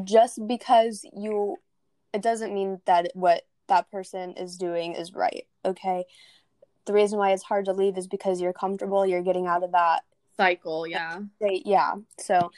Just 0.04 0.46
because 0.48 1.06
you 1.16 1.58
it 2.14 2.22
doesn't 2.22 2.54
mean 2.54 2.80
that 2.86 3.10
what 3.16 3.44
that 3.68 3.90
person 3.92 4.34
is 4.34 4.58
doing 4.58 4.94
is 4.94 5.14
right. 5.14 5.46
Okay? 5.66 6.06
The 6.86 6.94
reason 6.94 7.18
why 7.18 7.32
it's 7.32 7.44
hard 7.44 7.66
to 7.66 7.74
leave 7.74 7.98
is 7.98 8.08
because 8.08 8.42
you're 8.42 8.54
comfortable, 8.54 9.06
you're 9.06 9.22
getting 9.22 9.48
out 9.48 9.64
of 9.64 9.72
that 9.72 10.04
Cycle, 10.36 10.88
yeah. 10.88 11.20
state. 11.38 11.64
Yeah. 11.66 11.94
So 12.18 12.52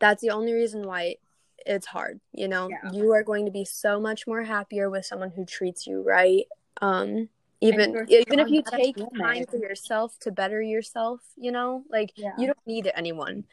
that's 0.00 0.20
the 0.20 0.30
only 0.30 0.52
reason 0.52 0.86
why 0.86 1.16
it's 1.64 1.86
hard, 1.86 2.20
you 2.32 2.48
know. 2.48 2.68
Yeah. 2.68 2.90
You 2.92 3.12
are 3.12 3.22
going 3.22 3.46
to 3.46 3.50
be 3.50 3.64
so 3.64 4.00
much 4.00 4.26
more 4.26 4.42
happier 4.42 4.90
with 4.90 5.06
someone 5.06 5.30
who 5.30 5.44
treats 5.44 5.86
you 5.86 6.02
right. 6.02 6.46
Um 6.82 7.28
even 7.60 8.06
even 8.10 8.40
if 8.40 8.48
you 8.50 8.62
take 8.62 8.96
time 9.16 9.44
for 9.48 9.56
yourself 9.56 10.18
to 10.20 10.30
better 10.30 10.60
yourself, 10.60 11.20
you 11.36 11.52
know, 11.52 11.84
like 11.88 12.12
Yeah. 12.16 12.32
you 12.36 12.46
don't 12.48 12.66
need 12.66 12.90
anyone. 12.94 13.44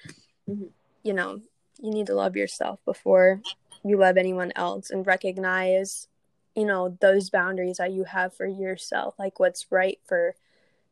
Mhm. 0.50 0.72
You 1.04 1.14
know, 1.14 1.40
you 1.80 1.92
need 1.92 2.08
to 2.08 2.16
love 2.16 2.36
yourself 2.36 2.84
before 2.84 3.42
you 3.84 3.98
love 3.98 4.18
anyone 4.18 4.52
else 4.56 4.90
and 4.90 5.08
recognize, 5.08 6.08
you 6.56 6.66
know, 6.66 6.98
those 7.02 7.30
boundaries 7.30 7.78
that 7.78 7.92
you 7.92 8.04
have 8.04 8.34
for 8.34 8.46
yourself, 8.46 9.16
like 9.18 9.40
what's 9.40 9.72
right 9.72 10.00
for, 10.06 10.36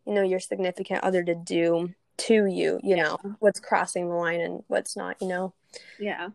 you 0.05 0.13
know, 0.13 0.23
your 0.23 0.39
significant 0.39 1.03
other 1.03 1.23
to 1.23 1.35
do 1.35 1.93
to 2.17 2.45
you, 2.45 2.79
you 2.83 2.95
know, 2.95 3.17
what's 3.39 3.59
crossing 3.59 4.09
the 4.09 4.15
line 4.15 4.41
and 4.41 4.63
what's 4.67 4.95
not, 4.95 5.17
you 5.21 5.27
know. 5.27 5.53
Yeah. 5.99 6.29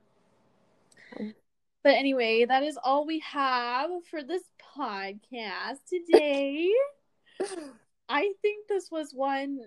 But 1.82 1.94
anyway, 1.94 2.46
that 2.46 2.62
is 2.62 2.78
all 2.82 3.06
we 3.06 3.18
have 3.20 3.90
for 4.10 4.22
this 4.22 4.42
podcast 4.76 5.78
today. 5.88 6.70
I 8.08 8.32
think 8.40 8.68
this 8.68 8.90
was 8.90 9.12
one 9.12 9.60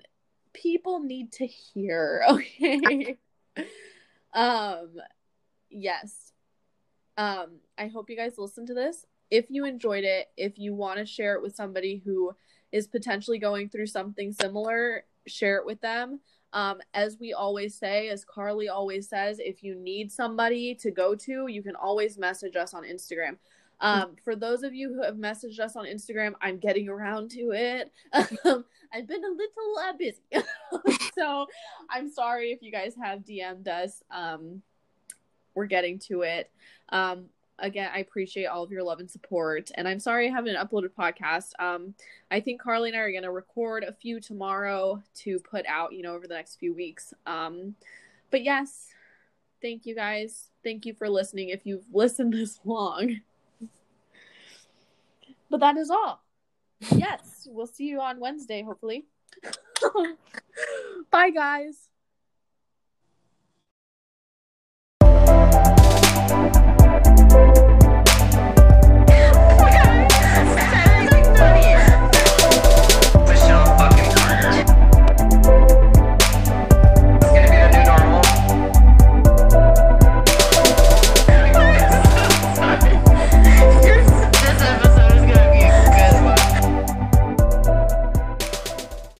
people 0.53 0.99
need 0.99 1.32
to 1.34 1.45
hear, 1.45 2.24
okay? 2.30 3.18
um 4.34 4.89
yes. 5.70 6.32
Um, 7.18 7.60
I 7.78 7.88
hope 7.88 8.10
you 8.10 8.16
guys 8.16 8.38
listen 8.38 8.68
to 8.68 8.76
this. 8.76 9.05
If 9.30 9.45
you 9.49 9.65
enjoyed 9.65 10.03
it, 10.03 10.28
if 10.38 10.57
you 10.57 10.73
want 10.73 10.99
to 10.99 11.05
share 11.05 11.36
it 11.36 11.41
with 11.41 11.55
somebody 11.55 12.01
who 12.03 12.32
is 12.71 12.88
potentially 12.88 13.39
going 13.39 13.69
through 13.69 13.88
something 13.88 14.32
similar, 14.32 15.03
share 15.28 15.57
it 15.57 15.65
with 15.65 15.82
them. 15.82 16.19
Um, 16.53 16.80
as 16.93 17.17
we 17.19 17.34
always 17.34 17.75
say, 17.75 18.09
as 18.09 18.23
Carly 18.23 18.69
always 18.69 19.09
says, 19.09 19.39
if 19.39 19.63
you 19.63 19.75
need 19.75 20.11
somebody 20.11 20.73
to 20.75 20.91
go 20.91 21.13
to, 21.15 21.47
you 21.47 21.61
can 21.61 21.75
always 21.75 22.17
message 22.17 22.55
us 22.55 22.73
on 22.73 22.84
Instagram. 22.84 23.38
Um, 23.80 24.15
for 24.23 24.36
those 24.36 24.63
of 24.63 24.73
you 24.73 24.91
who 24.91 25.03
have 25.03 25.15
messaged 25.15 25.59
us 25.59 25.75
on 25.75 25.86
Instagram, 25.86 26.34
I'm 26.41 26.57
getting 26.57 26.89
around 26.89 27.30
to 27.32 27.51
it. 27.51 27.91
Um, 28.13 28.65
I've 28.93 29.07
been 29.07 29.23
a 29.23 29.28
little 29.28 29.78
uh, 29.80 29.93
busy, 29.93 31.09
so 31.17 31.45
I'm 31.89 32.09
sorry 32.09 32.51
if 32.51 32.61
you 32.61 32.71
guys 32.71 32.95
have 33.01 33.19
DM'd 33.19 33.67
us. 33.67 34.01
Um, 34.09 34.61
we're 35.53 35.65
getting 35.65 35.99
to 36.07 36.21
it. 36.21 36.49
Um, 36.89 37.25
again, 37.60 37.89
I 37.93 37.99
appreciate 37.99 38.45
all 38.45 38.64
of 38.64 38.72
your 38.72 38.84
love 38.84 38.99
and 38.99 39.10
support, 39.10 39.72
and 39.76 39.88
I'm 39.88 39.99
sorry 39.99 40.28
I 40.28 40.32
haven't 40.32 40.55
uploaded 40.55 40.91
podcast. 40.97 41.51
Um, 41.60 41.93
I 42.32 42.39
think 42.39 42.62
Carly 42.62 42.89
and 42.89 42.97
I 42.97 43.01
are 43.01 43.12
gonna 43.12 43.32
record 43.32 43.84
a 43.84 43.93
few 43.93 44.20
tomorrow 44.20 45.01
to 45.24 45.39
put 45.39 45.66
out, 45.68 45.93
you 45.93 46.01
know, 46.01 46.14
over 46.14 46.28
the 46.28 46.36
next 46.36 46.58
few 46.58 46.74
weeks. 46.74 47.14
Um, 47.26 47.76
but 48.32 48.43
yes, 48.43 48.88
thank 49.62 49.86
you 49.86 49.95
guys. 49.95 50.49
Thank 50.64 50.86
you 50.86 50.93
for 50.93 51.10
listening. 51.10 51.49
If 51.49 51.66
you've 51.66 51.86
listened 51.93 52.34
this 52.36 52.60
long. 52.66 53.22
But 55.49 55.60
that 55.62 55.78
is 55.78 55.89
all. 55.89 56.22
Yes, 56.95 57.47
we'll 57.49 57.66
see 57.66 57.86
you 57.86 58.01
on 58.01 58.20
Wednesday, 58.20 58.62
hopefully. 58.62 59.05
Bye, 61.12 61.32
guys. 61.32 61.89